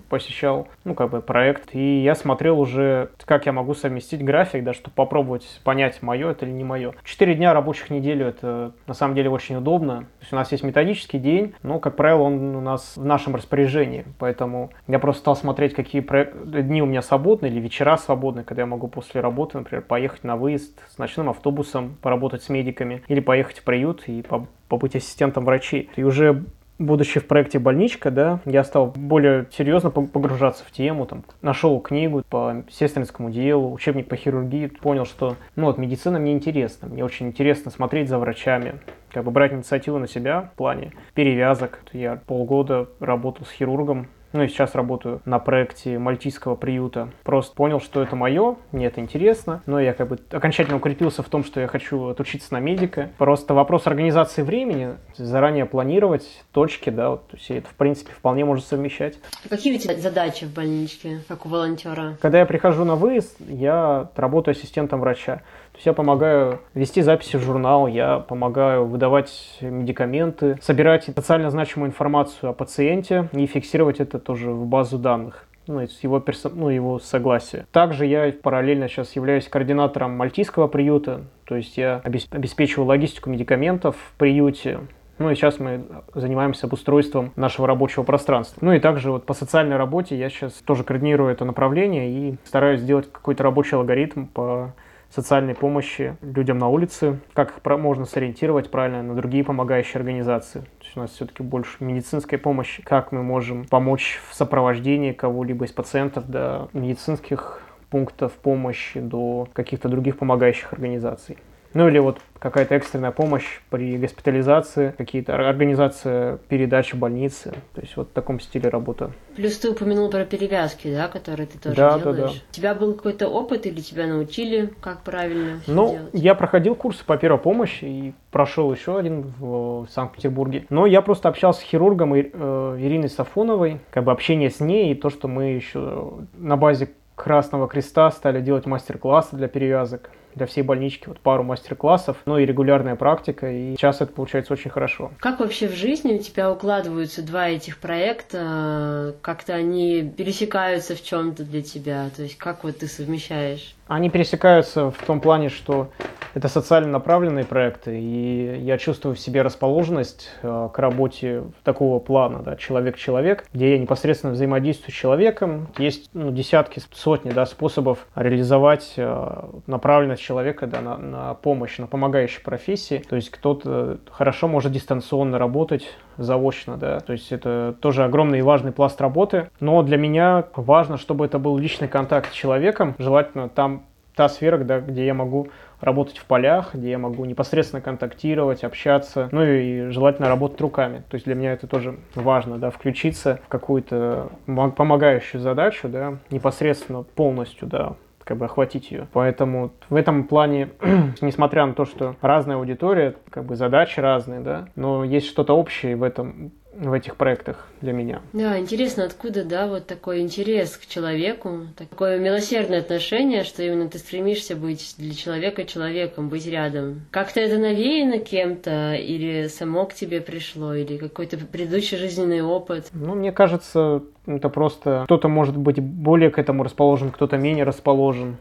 посещал, 0.08 0.68
ну, 0.84 0.94
как 0.94 1.10
бы, 1.10 1.20
проект. 1.20 1.74
И 1.74 2.02
я 2.02 2.14
смотрел 2.14 2.60
уже, 2.60 3.10
как 3.24 3.46
я 3.46 3.52
могу 3.52 3.74
совместить 3.74 4.24
график, 4.24 4.64
да, 4.64 4.72
чтобы 4.72 4.94
попробовать 4.94 5.60
понять, 5.64 6.02
мое 6.02 6.30
это 6.30 6.46
или 6.46 6.52
не 6.52 6.64
мое. 6.64 6.94
Четыре 7.04 7.34
дня 7.34 7.52
рабочих 7.52 7.90
неделю 7.90 8.26
это 8.26 8.72
на 8.86 8.94
самом 8.94 9.14
деле 9.14 9.30
очень 9.30 9.56
удобно. 9.56 10.00
То 10.00 10.22
есть 10.22 10.32
у 10.32 10.36
нас 10.36 10.52
есть 10.52 10.64
методический 10.64 11.18
день, 11.18 11.54
но, 11.62 11.78
как 11.80 11.96
правило, 11.96 12.22
он 12.22 12.54
у 12.54 12.60
нас 12.60 12.96
в 12.96 13.04
нашем 13.04 13.34
распоряжении. 13.34 14.04
Поэтому 14.18 14.70
я 14.86 14.98
просто 14.98 15.20
стал 15.20 15.36
смотреть, 15.36 15.74
какие 15.74 16.00
проект... 16.00 16.36
дни 16.44 16.82
у 16.82 16.86
меня 16.86 17.02
свободны 17.02 17.46
или 17.46 17.58
вечера 17.58 17.96
свободны, 17.96 18.44
когда 18.44 18.62
я 18.62 18.66
могу 18.66 18.88
после 18.88 19.20
работы, 19.20 19.58
например, 19.58 19.82
поехать 19.82 20.24
на 20.24 20.36
выезд 20.36 20.80
с 20.90 20.98
ночным 20.98 21.28
автобусом, 21.28 21.96
поработать 22.00 22.42
с 22.42 22.48
медиками 22.48 23.02
или 23.08 23.20
поехать 23.20 23.58
в 23.58 23.64
приют 23.64 24.04
и 24.06 24.22
побыть 24.68 24.96
ассистентом 24.96 25.44
врачей. 25.44 25.90
И 25.96 26.02
уже 26.02 26.44
будучи 26.78 27.20
в 27.20 27.26
проекте 27.26 27.58
«Больничка», 27.58 28.10
да, 28.10 28.40
я 28.44 28.64
стал 28.64 28.92
более 28.94 29.46
серьезно 29.50 29.90
погружаться 29.90 30.64
в 30.64 30.70
тему, 30.70 31.06
там, 31.06 31.24
нашел 31.42 31.80
книгу 31.80 32.22
по 32.28 32.62
сестринскому 32.70 33.30
делу, 33.30 33.72
учебник 33.72 34.08
по 34.08 34.16
хирургии, 34.16 34.66
понял, 34.66 35.04
что, 35.04 35.36
ну, 35.56 35.66
вот, 35.66 35.78
медицина 35.78 36.18
мне 36.18 36.32
интересна, 36.32 36.88
мне 36.88 37.04
очень 37.04 37.28
интересно 37.28 37.70
смотреть 37.70 38.08
за 38.08 38.18
врачами, 38.18 38.74
как 39.12 39.24
бы 39.24 39.30
брать 39.30 39.52
инициативу 39.52 39.98
на 39.98 40.06
себя 40.06 40.50
в 40.54 40.56
плане 40.56 40.92
перевязок. 41.14 41.80
Я 41.92 42.20
полгода 42.26 42.88
работал 43.00 43.44
с 43.44 43.50
хирургом, 43.50 44.06
ну 44.32 44.42
и 44.42 44.48
сейчас 44.48 44.74
работаю 44.74 45.20
на 45.24 45.38
проекте 45.38 45.98
мальтийского 45.98 46.54
приюта. 46.54 47.08
Просто 47.22 47.54
понял, 47.54 47.80
что 47.80 48.02
это 48.02 48.16
мое, 48.16 48.56
мне 48.72 48.86
это 48.86 49.00
интересно, 49.00 49.62
но 49.66 49.80
я 49.80 49.92
как 49.92 50.08
бы 50.08 50.18
окончательно 50.30 50.76
укрепился 50.76 51.22
в 51.22 51.28
том, 51.28 51.44
что 51.44 51.60
я 51.60 51.66
хочу 51.66 52.08
отучиться 52.08 52.52
на 52.52 52.60
медика. 52.60 53.10
Просто 53.18 53.54
вопрос 53.54 53.86
организации 53.86 54.42
времени, 54.42 54.94
заранее 55.16 55.66
планировать 55.66 56.44
точки, 56.52 56.90
да, 56.90 57.10
вот, 57.10 57.28
то 57.28 57.36
есть 57.36 57.50
это 57.50 57.68
в 57.68 57.74
принципе 57.74 58.12
вполне 58.12 58.44
можно 58.44 58.64
совмещать. 58.64 59.18
А 59.44 59.48
какие 59.48 59.76
у 59.76 59.78
тебя 59.78 59.94
задачи 59.96 60.44
в 60.44 60.52
больничке, 60.52 61.20
как 61.28 61.46
у 61.46 61.48
волонтера? 61.48 62.16
Когда 62.20 62.38
я 62.38 62.46
прихожу 62.46 62.84
на 62.84 62.96
выезд, 62.96 63.36
я 63.40 64.10
работаю 64.16 64.52
ассистентом 64.52 65.00
врача. 65.00 65.42
Я 65.84 65.92
помогаю 65.92 66.60
вести 66.74 67.02
записи 67.02 67.36
в 67.36 67.42
журнал, 67.42 67.86
я 67.86 68.18
помогаю 68.18 68.84
выдавать 68.84 69.58
медикаменты, 69.60 70.58
собирать 70.60 71.04
социально 71.04 71.50
значимую 71.50 71.90
информацию 71.90 72.50
о 72.50 72.52
пациенте 72.52 73.28
и 73.32 73.46
фиксировать 73.46 74.00
это 74.00 74.18
тоже 74.18 74.50
в 74.50 74.66
базу 74.66 74.98
данных 74.98 75.44
ну, 75.68 75.86
его, 76.02 76.18
персо... 76.18 76.48
ну, 76.48 76.70
его 76.70 76.98
согласие. 76.98 77.66
Также 77.72 78.06
я 78.06 78.32
параллельно 78.32 78.88
сейчас 78.88 79.14
являюсь 79.14 79.46
координатором 79.48 80.16
мальтийского 80.16 80.66
приюта, 80.66 81.22
то 81.44 81.54
есть 81.54 81.76
я 81.76 82.00
обеспечиваю 82.04 82.88
логистику 82.88 83.30
медикаментов 83.30 83.96
в 83.96 84.18
приюте, 84.18 84.80
ну 85.18 85.30
и 85.30 85.34
сейчас 85.34 85.58
мы 85.58 85.82
занимаемся 86.14 86.66
обустройством 86.66 87.32
нашего 87.36 87.66
рабочего 87.66 88.04
пространства. 88.04 88.64
Ну 88.64 88.72
и 88.72 88.78
также 88.78 89.10
вот 89.10 89.26
по 89.26 89.34
социальной 89.34 89.76
работе 89.76 90.16
я 90.16 90.30
сейчас 90.30 90.52
тоже 90.54 90.84
координирую 90.84 91.30
это 91.30 91.44
направление 91.44 92.08
и 92.08 92.36
стараюсь 92.44 92.80
сделать 92.80 93.10
какой-то 93.10 93.42
рабочий 93.42 93.76
алгоритм 93.76 94.26
по 94.26 94.72
социальной 95.10 95.54
помощи 95.54 96.16
людям 96.20 96.58
на 96.58 96.68
улице, 96.68 97.20
как 97.32 97.56
их 97.56 97.78
можно 97.78 98.04
сориентировать 98.04 98.70
правильно 98.70 99.02
на 99.02 99.14
другие 99.14 99.44
помогающие 99.44 99.96
организации. 99.96 100.60
То 100.60 100.84
есть 100.84 100.96
у 100.96 101.00
нас 101.00 101.10
все-таки 101.10 101.42
больше 101.42 101.82
медицинской 101.82 102.38
помощи, 102.38 102.82
как 102.82 103.12
мы 103.12 103.22
можем 103.22 103.64
помочь 103.64 104.20
в 104.28 104.34
сопровождении 104.34 105.12
кого-либо 105.12 105.64
из 105.64 105.72
пациентов 105.72 106.28
до 106.28 106.68
медицинских 106.72 107.62
пунктов 107.90 108.32
помощи, 108.32 109.00
до 109.00 109.48
каких-то 109.52 109.88
других 109.88 110.18
помогающих 110.18 110.72
организаций. 110.72 111.38
Ну 111.74 111.88
или 111.88 111.98
вот 111.98 112.18
какая-то 112.38 112.74
экстренная 112.74 113.10
помощь 113.10 113.60
при 113.70 113.96
госпитализации, 113.96 114.94
какие-то 114.96 115.34
организация 115.34 116.38
передачи 116.48 116.94
больницы. 116.94 117.52
То 117.74 117.80
есть 117.80 117.96
вот 117.96 118.08
в 118.08 118.12
таком 118.12 118.40
стиле 118.40 118.68
работа. 118.68 119.10
Плюс 119.36 119.58
ты 119.58 119.70
упомянул 119.70 120.10
про 120.10 120.24
перевязки, 120.24 120.92
да, 120.92 121.08
которые 121.08 121.46
ты 121.46 121.58
тоже 121.58 121.76
да, 121.76 121.98
делаешь. 121.98 122.16
Да, 122.16 122.26
да. 122.26 122.32
У 122.50 122.52
тебя 122.52 122.74
был 122.74 122.94
какой-то 122.94 123.28
опыт 123.28 123.66
или 123.66 123.80
тебя 123.80 124.06
научили, 124.06 124.72
как 124.80 125.02
правильно 125.02 125.60
Ну, 125.66 125.90
делать? 125.92 126.10
я 126.12 126.34
проходил 126.34 126.74
курсы 126.74 127.04
по 127.04 127.16
первой 127.16 127.38
помощи 127.38 127.84
и 127.84 128.14
прошел 128.30 128.72
еще 128.72 128.98
один 128.98 129.32
в 129.38 129.86
Санкт-Петербурге. 129.90 130.66
Но 130.70 130.86
я 130.86 131.02
просто 131.02 131.28
общался 131.28 131.60
с 131.60 131.64
хирургом 131.64 132.14
э, 132.14 132.20
Ириной 132.20 133.08
Сафоновой, 133.08 133.80
как 133.90 134.04
бы 134.04 134.12
общение 134.12 134.50
с 134.50 134.60
ней 134.60 134.92
и 134.92 134.94
то, 134.94 135.10
что 135.10 135.28
мы 135.28 135.54
еще 135.54 136.12
на 136.34 136.56
базе 136.56 136.90
Красного 137.18 137.66
Креста 137.66 138.10
стали 138.12 138.40
делать 138.40 138.64
мастер-классы 138.64 139.36
для 139.36 139.48
перевязок 139.48 140.10
для 140.34 140.46
всей 140.46 140.62
больнички 140.62 141.08
вот 141.08 141.18
пару 141.18 141.42
мастер-классов, 141.42 142.18
ну 142.24 142.38
и 142.38 142.46
регулярная 142.46 142.94
практика, 142.94 143.50
и 143.50 143.74
сейчас 143.76 144.00
это 144.00 144.12
получается 144.12 144.52
очень 144.52 144.70
хорошо. 144.70 145.10
Как 145.18 145.40
вообще 145.40 145.66
в 145.66 145.74
жизни 145.74 146.14
у 146.14 146.18
тебя 146.18 146.52
укладываются 146.52 147.22
два 147.22 147.48
этих 147.48 147.78
проекта? 147.78 149.16
Как-то 149.20 149.54
они 149.54 150.02
пересекаются 150.16 150.94
в 150.94 151.02
чем-то 151.02 151.42
для 151.44 151.62
тебя? 151.62 152.08
То 152.14 152.22
есть 152.22 152.38
как 152.38 152.62
вот 152.62 152.78
ты 152.78 152.86
совмещаешь? 152.86 153.74
Они 153.88 154.10
пересекаются 154.10 154.90
в 154.90 155.04
том 155.04 155.20
плане, 155.20 155.48
что 155.48 155.90
это 156.34 156.48
социально 156.48 156.88
направленные 156.88 157.44
проекты, 157.44 157.98
и 157.98 158.58
я 158.60 158.78
чувствую 158.78 159.14
в 159.14 159.18
себе 159.18 159.42
расположенность 159.42 160.30
э, 160.42 160.68
к 160.72 160.78
работе 160.78 161.44
такого 161.64 161.98
плана, 161.98 162.42
да, 162.42 162.56
человек-человек, 162.56 163.46
где 163.52 163.72
я 163.72 163.78
непосредственно 163.78 164.32
взаимодействую 164.32 164.92
с 164.92 164.94
человеком. 164.94 165.68
Есть 165.78 166.10
ну, 166.12 166.30
десятки, 166.30 166.80
сотни 166.92 167.30
да, 167.30 167.46
способов 167.46 168.06
реализовать 168.14 168.94
э, 168.96 169.44
направленность 169.66 170.22
человека 170.22 170.66
да, 170.66 170.80
на, 170.80 170.96
на 170.96 171.34
помощь, 171.34 171.78
на 171.78 171.86
помогающие 171.86 172.42
профессии. 172.42 173.02
То 173.08 173.16
есть 173.16 173.30
кто-то 173.30 173.98
хорошо 174.10 174.48
может 174.48 174.72
дистанционно 174.72 175.38
работать, 175.38 175.96
заочно, 176.18 176.76
да, 176.76 177.00
то 177.00 177.12
есть 177.12 177.32
это 177.32 177.76
тоже 177.80 178.04
огромный 178.04 178.40
и 178.40 178.42
важный 178.42 178.72
пласт 178.72 179.00
работы, 179.00 179.50
но 179.60 179.82
для 179.82 179.96
меня 179.96 180.44
важно, 180.56 180.98
чтобы 180.98 181.24
это 181.24 181.38
был 181.38 181.56
личный 181.56 181.88
контакт 181.88 182.32
с 182.32 182.34
человеком, 182.34 182.96
желательно 182.98 183.48
там 183.48 183.84
та 184.18 184.28
сфера, 184.28 184.58
да, 184.58 184.80
где 184.80 185.06
я 185.06 185.14
могу 185.14 185.48
работать 185.80 186.18
в 186.18 186.24
полях, 186.24 186.74
где 186.74 186.90
я 186.90 186.98
могу 186.98 187.24
непосредственно 187.24 187.80
контактировать, 187.80 188.64
общаться, 188.64 189.28
ну 189.32 189.44
и 189.44 189.90
желательно 189.90 190.28
работать 190.28 190.60
руками. 190.60 191.02
То 191.08 191.14
есть 191.14 191.26
для 191.26 191.34
меня 191.34 191.52
это 191.52 191.66
тоже 191.66 191.98
важно, 192.14 192.58
да, 192.58 192.70
включиться 192.70 193.40
в 193.44 193.48
какую-то 193.48 194.30
помогающую 194.46 195.40
задачу, 195.40 195.88
да, 195.88 196.18
непосредственно 196.30 197.02
полностью, 197.02 197.68
да, 197.68 197.94
как 198.28 198.36
бы 198.36 198.44
охватить 198.44 198.90
ее. 198.90 199.08
Поэтому 199.14 199.70
в 199.88 199.94
этом 199.94 200.24
плане, 200.24 200.68
несмотря 201.22 201.64
на 201.64 201.72
то, 201.72 201.86
что 201.86 202.14
разная 202.20 202.56
аудитория, 202.56 203.14
как 203.30 203.44
бы 203.44 203.56
задачи 203.56 204.00
разные, 204.00 204.40
да, 204.40 204.68
но 204.76 205.02
есть 205.02 205.26
что-то 205.26 205.56
общее 205.56 205.96
в 205.96 206.02
этом 206.02 206.52
в 206.78 206.92
этих 206.92 207.16
проектах 207.16 207.66
для 207.80 207.92
меня. 207.92 208.20
Да, 208.32 208.58
интересно, 208.58 209.04
откуда, 209.04 209.44
да, 209.44 209.66
вот 209.66 209.86
такой 209.86 210.20
интерес 210.20 210.76
к 210.76 210.86
человеку, 210.86 211.66
такое 211.76 212.18
милосердное 212.18 212.80
отношение, 212.80 213.44
что 213.44 213.62
именно 213.62 213.88
ты 213.88 213.98
стремишься 213.98 214.54
быть 214.54 214.94
для 214.98 215.14
человека 215.14 215.64
человеком, 215.64 216.28
быть 216.28 216.46
рядом. 216.46 217.02
Как-то 217.10 217.40
это 217.40 217.58
навеяно 217.58 218.18
кем-то, 218.18 218.94
или 218.94 219.48
само 219.48 219.86
к 219.86 219.94
тебе 219.94 220.20
пришло, 220.20 220.74
или 220.74 220.96
какой-то 220.96 221.36
предыдущий 221.38 221.96
жизненный 221.96 222.42
опыт? 222.42 222.88
Ну, 222.92 223.14
мне 223.14 223.32
кажется, 223.32 224.02
это 224.26 224.48
просто 224.48 225.02
кто-то 225.04 225.28
может 225.28 225.56
быть 225.56 225.80
более 225.80 226.30
к 226.30 226.38
этому 226.38 226.62
расположен, 226.62 227.10
кто-то 227.10 227.36
менее 227.36 227.64
расположен. 227.64 228.36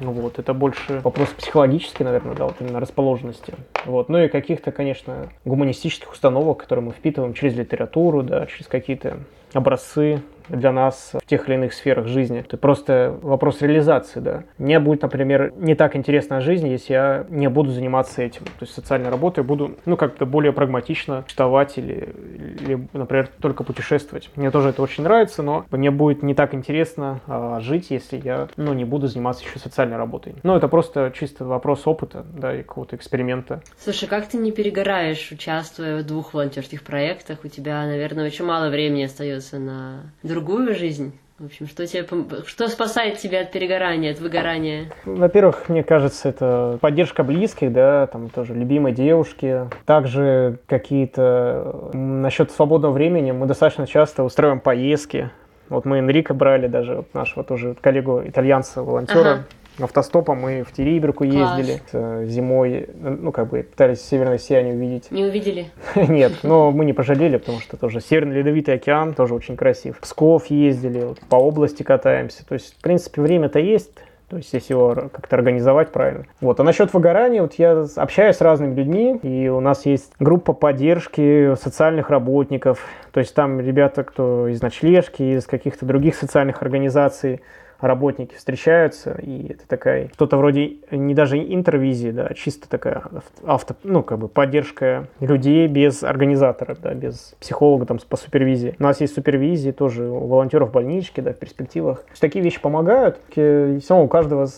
Вот, 0.00 0.38
это 0.38 0.54
больше 0.54 1.00
вопрос 1.02 1.28
психологический, 1.30 2.04
наверное, 2.04 2.34
да, 2.34 2.44
вот 2.44 2.56
именно 2.60 2.80
расположенности. 2.80 3.54
Вот. 3.84 4.08
Ну 4.08 4.18
и 4.18 4.28
каких-то, 4.28 4.70
конечно, 4.70 5.28
гуманистических 5.44 6.12
установок, 6.12 6.58
которые 6.58 6.84
мы 6.84 6.92
впитываем 6.92 7.34
через 7.34 7.56
литературу, 7.56 8.22
да, 8.22 8.46
через 8.46 8.66
какие-то 8.66 9.18
образцы 9.52 10.22
для 10.48 10.72
нас 10.72 11.12
в 11.14 11.26
тех 11.26 11.48
или 11.48 11.54
иных 11.56 11.72
сферах 11.72 12.06
жизни. 12.06 12.40
Это 12.40 12.56
просто 12.56 13.16
вопрос 13.22 13.62
реализации, 13.62 14.20
да. 14.20 14.44
Мне 14.58 14.80
будет, 14.80 15.02
например, 15.02 15.52
не 15.56 15.74
так 15.74 15.96
интересна 15.96 16.40
жизнь, 16.40 16.68
если 16.68 16.92
я 16.92 17.26
не 17.28 17.48
буду 17.48 17.70
заниматься 17.70 18.22
этим. 18.22 18.44
То 18.44 18.62
есть 18.62 18.74
социальной 18.74 19.10
работой 19.10 19.44
буду, 19.44 19.76
ну, 19.84 19.96
как-то 19.96 20.26
более 20.26 20.52
прагматично 20.52 21.22
существовать 21.22 21.78
или, 21.78 22.14
или, 22.60 22.88
например, 22.92 23.28
только 23.40 23.64
путешествовать. 23.64 24.30
Мне 24.36 24.50
тоже 24.50 24.70
это 24.70 24.82
очень 24.82 25.04
нравится, 25.04 25.42
но 25.42 25.64
мне 25.70 25.90
будет 25.90 26.22
не 26.22 26.34
так 26.34 26.54
интересно 26.54 27.20
а, 27.26 27.60
жить, 27.60 27.90
если 27.90 28.20
я, 28.22 28.48
ну, 28.56 28.72
не 28.72 28.84
буду 28.84 29.06
заниматься 29.06 29.44
еще 29.44 29.58
социальной 29.58 29.96
работой. 29.96 30.34
Ну, 30.42 30.56
это 30.56 30.68
просто 30.68 31.12
чисто 31.14 31.44
вопрос 31.44 31.86
опыта, 31.86 32.24
да, 32.32 32.54
и 32.54 32.62
какого-то 32.62 32.96
эксперимента. 32.96 33.62
Слушай, 33.78 34.08
как 34.08 34.28
ты 34.28 34.38
не 34.38 34.52
перегораешь, 34.52 35.30
участвуя 35.30 36.02
в 36.02 36.06
двух 36.06 36.34
волонтерских 36.34 36.82
проектах? 36.82 37.40
У 37.44 37.48
тебя, 37.48 37.84
наверное, 37.86 38.26
очень 38.26 38.44
мало 38.44 38.70
времени 38.70 39.04
остается 39.04 39.58
на 39.58 40.12
другую 40.38 40.74
жизнь? 40.74 41.12
В 41.38 41.46
общем, 41.46 41.68
что, 41.68 41.86
тебе, 41.86 42.04
что 42.46 42.66
спасает 42.66 43.18
тебя 43.18 43.42
от 43.42 43.52
перегорания, 43.52 44.10
от 44.10 44.18
выгорания? 44.18 44.90
Во-первых, 45.04 45.68
мне 45.68 45.84
кажется, 45.84 46.28
это 46.28 46.78
поддержка 46.80 47.22
близких, 47.22 47.72
да, 47.72 48.08
там 48.08 48.28
тоже 48.28 48.54
любимой 48.54 48.92
девушки. 48.92 49.68
Также 49.84 50.58
какие-то... 50.66 51.90
Насчет 51.92 52.50
свободного 52.50 52.92
времени 52.92 53.30
мы 53.30 53.46
достаточно 53.46 53.86
часто 53.86 54.24
устраиваем 54.24 54.58
поездки. 54.58 55.30
Вот 55.68 55.84
мы 55.84 55.98
Энрико 55.98 56.34
брали 56.34 56.66
даже, 56.66 56.96
вот 56.96 57.14
нашего 57.14 57.44
тоже 57.44 57.76
коллегу 57.80 58.22
итальянца, 58.24 58.82
волонтера. 58.82 59.20
Ага 59.20 59.44
автостопом 59.84 60.40
мы 60.40 60.62
в 60.62 60.72
Териберку 60.72 61.24
ездили 61.24 61.80
Класс. 61.90 62.28
зимой, 62.28 62.88
ну, 62.94 63.32
как 63.32 63.50
бы 63.50 63.62
пытались 63.62 64.02
северное 64.02 64.38
сияние 64.38 64.74
увидеть. 64.74 65.10
Не 65.10 65.24
увидели? 65.24 65.66
Нет, 65.94 66.32
но 66.42 66.70
мы 66.70 66.84
не 66.84 66.92
пожалели, 66.92 67.36
потому 67.36 67.60
что 67.60 67.76
тоже 67.76 68.00
Северный 68.00 68.36
Ледовитый 68.36 68.74
океан 68.74 69.14
тоже 69.14 69.34
очень 69.34 69.56
красив. 69.56 69.98
Псков 69.98 70.46
ездили, 70.46 71.04
вот, 71.04 71.20
по 71.28 71.36
области 71.36 71.82
катаемся. 71.82 72.46
То 72.46 72.54
есть, 72.54 72.76
в 72.78 72.82
принципе, 72.82 73.22
время-то 73.22 73.58
есть, 73.58 73.92
то 74.28 74.36
есть, 74.36 74.52
если 74.52 74.74
его 74.74 74.94
как-то 75.10 75.36
организовать 75.36 75.90
правильно. 75.90 76.26
Вот. 76.42 76.60
А 76.60 76.62
насчет 76.62 76.92
выгорания, 76.92 77.40
вот 77.40 77.54
я 77.54 77.86
общаюсь 77.96 78.36
с 78.36 78.40
разными 78.42 78.74
людьми, 78.74 79.18
и 79.22 79.48
у 79.48 79.60
нас 79.60 79.86
есть 79.86 80.12
группа 80.20 80.52
поддержки 80.52 81.54
социальных 81.54 82.10
работников. 82.10 82.84
То 83.12 83.20
есть, 83.20 83.34
там 83.34 83.58
ребята, 83.58 84.04
кто 84.04 84.48
из 84.48 84.60
ночлежки, 84.60 85.22
из 85.22 85.46
каких-то 85.46 85.86
других 85.86 86.14
социальных 86.14 86.60
организаций, 86.60 87.40
работники 87.80 88.34
встречаются, 88.34 89.12
и 89.22 89.52
это 89.52 89.66
такая, 89.68 90.10
что-то 90.14 90.36
вроде 90.36 90.76
не 90.90 91.14
даже 91.14 91.38
интервизии, 91.38 92.10
да, 92.10 92.26
а 92.26 92.34
чисто 92.34 92.68
такая 92.68 93.02
авто, 93.44 93.74
ну, 93.84 94.02
как 94.02 94.18
бы 94.18 94.28
поддержка 94.28 95.06
людей 95.20 95.66
без 95.68 96.02
организатора, 96.02 96.76
да, 96.80 96.94
без 96.94 97.34
психолога 97.40 97.86
там 97.86 97.98
по 98.08 98.16
супервизии. 98.16 98.74
У 98.78 98.82
нас 98.82 99.00
есть 99.00 99.14
супервизии 99.14 99.70
тоже 99.70 100.08
у 100.08 100.26
волонтеров 100.26 100.72
больнички, 100.72 101.20
да, 101.20 101.32
в 101.32 101.36
перспективах. 101.36 102.04
Такие 102.18 102.44
вещи 102.44 102.60
помогают. 102.60 103.20
Все 103.30 103.80
равно 103.88 104.04
у 104.04 104.08
каждого 104.08 104.48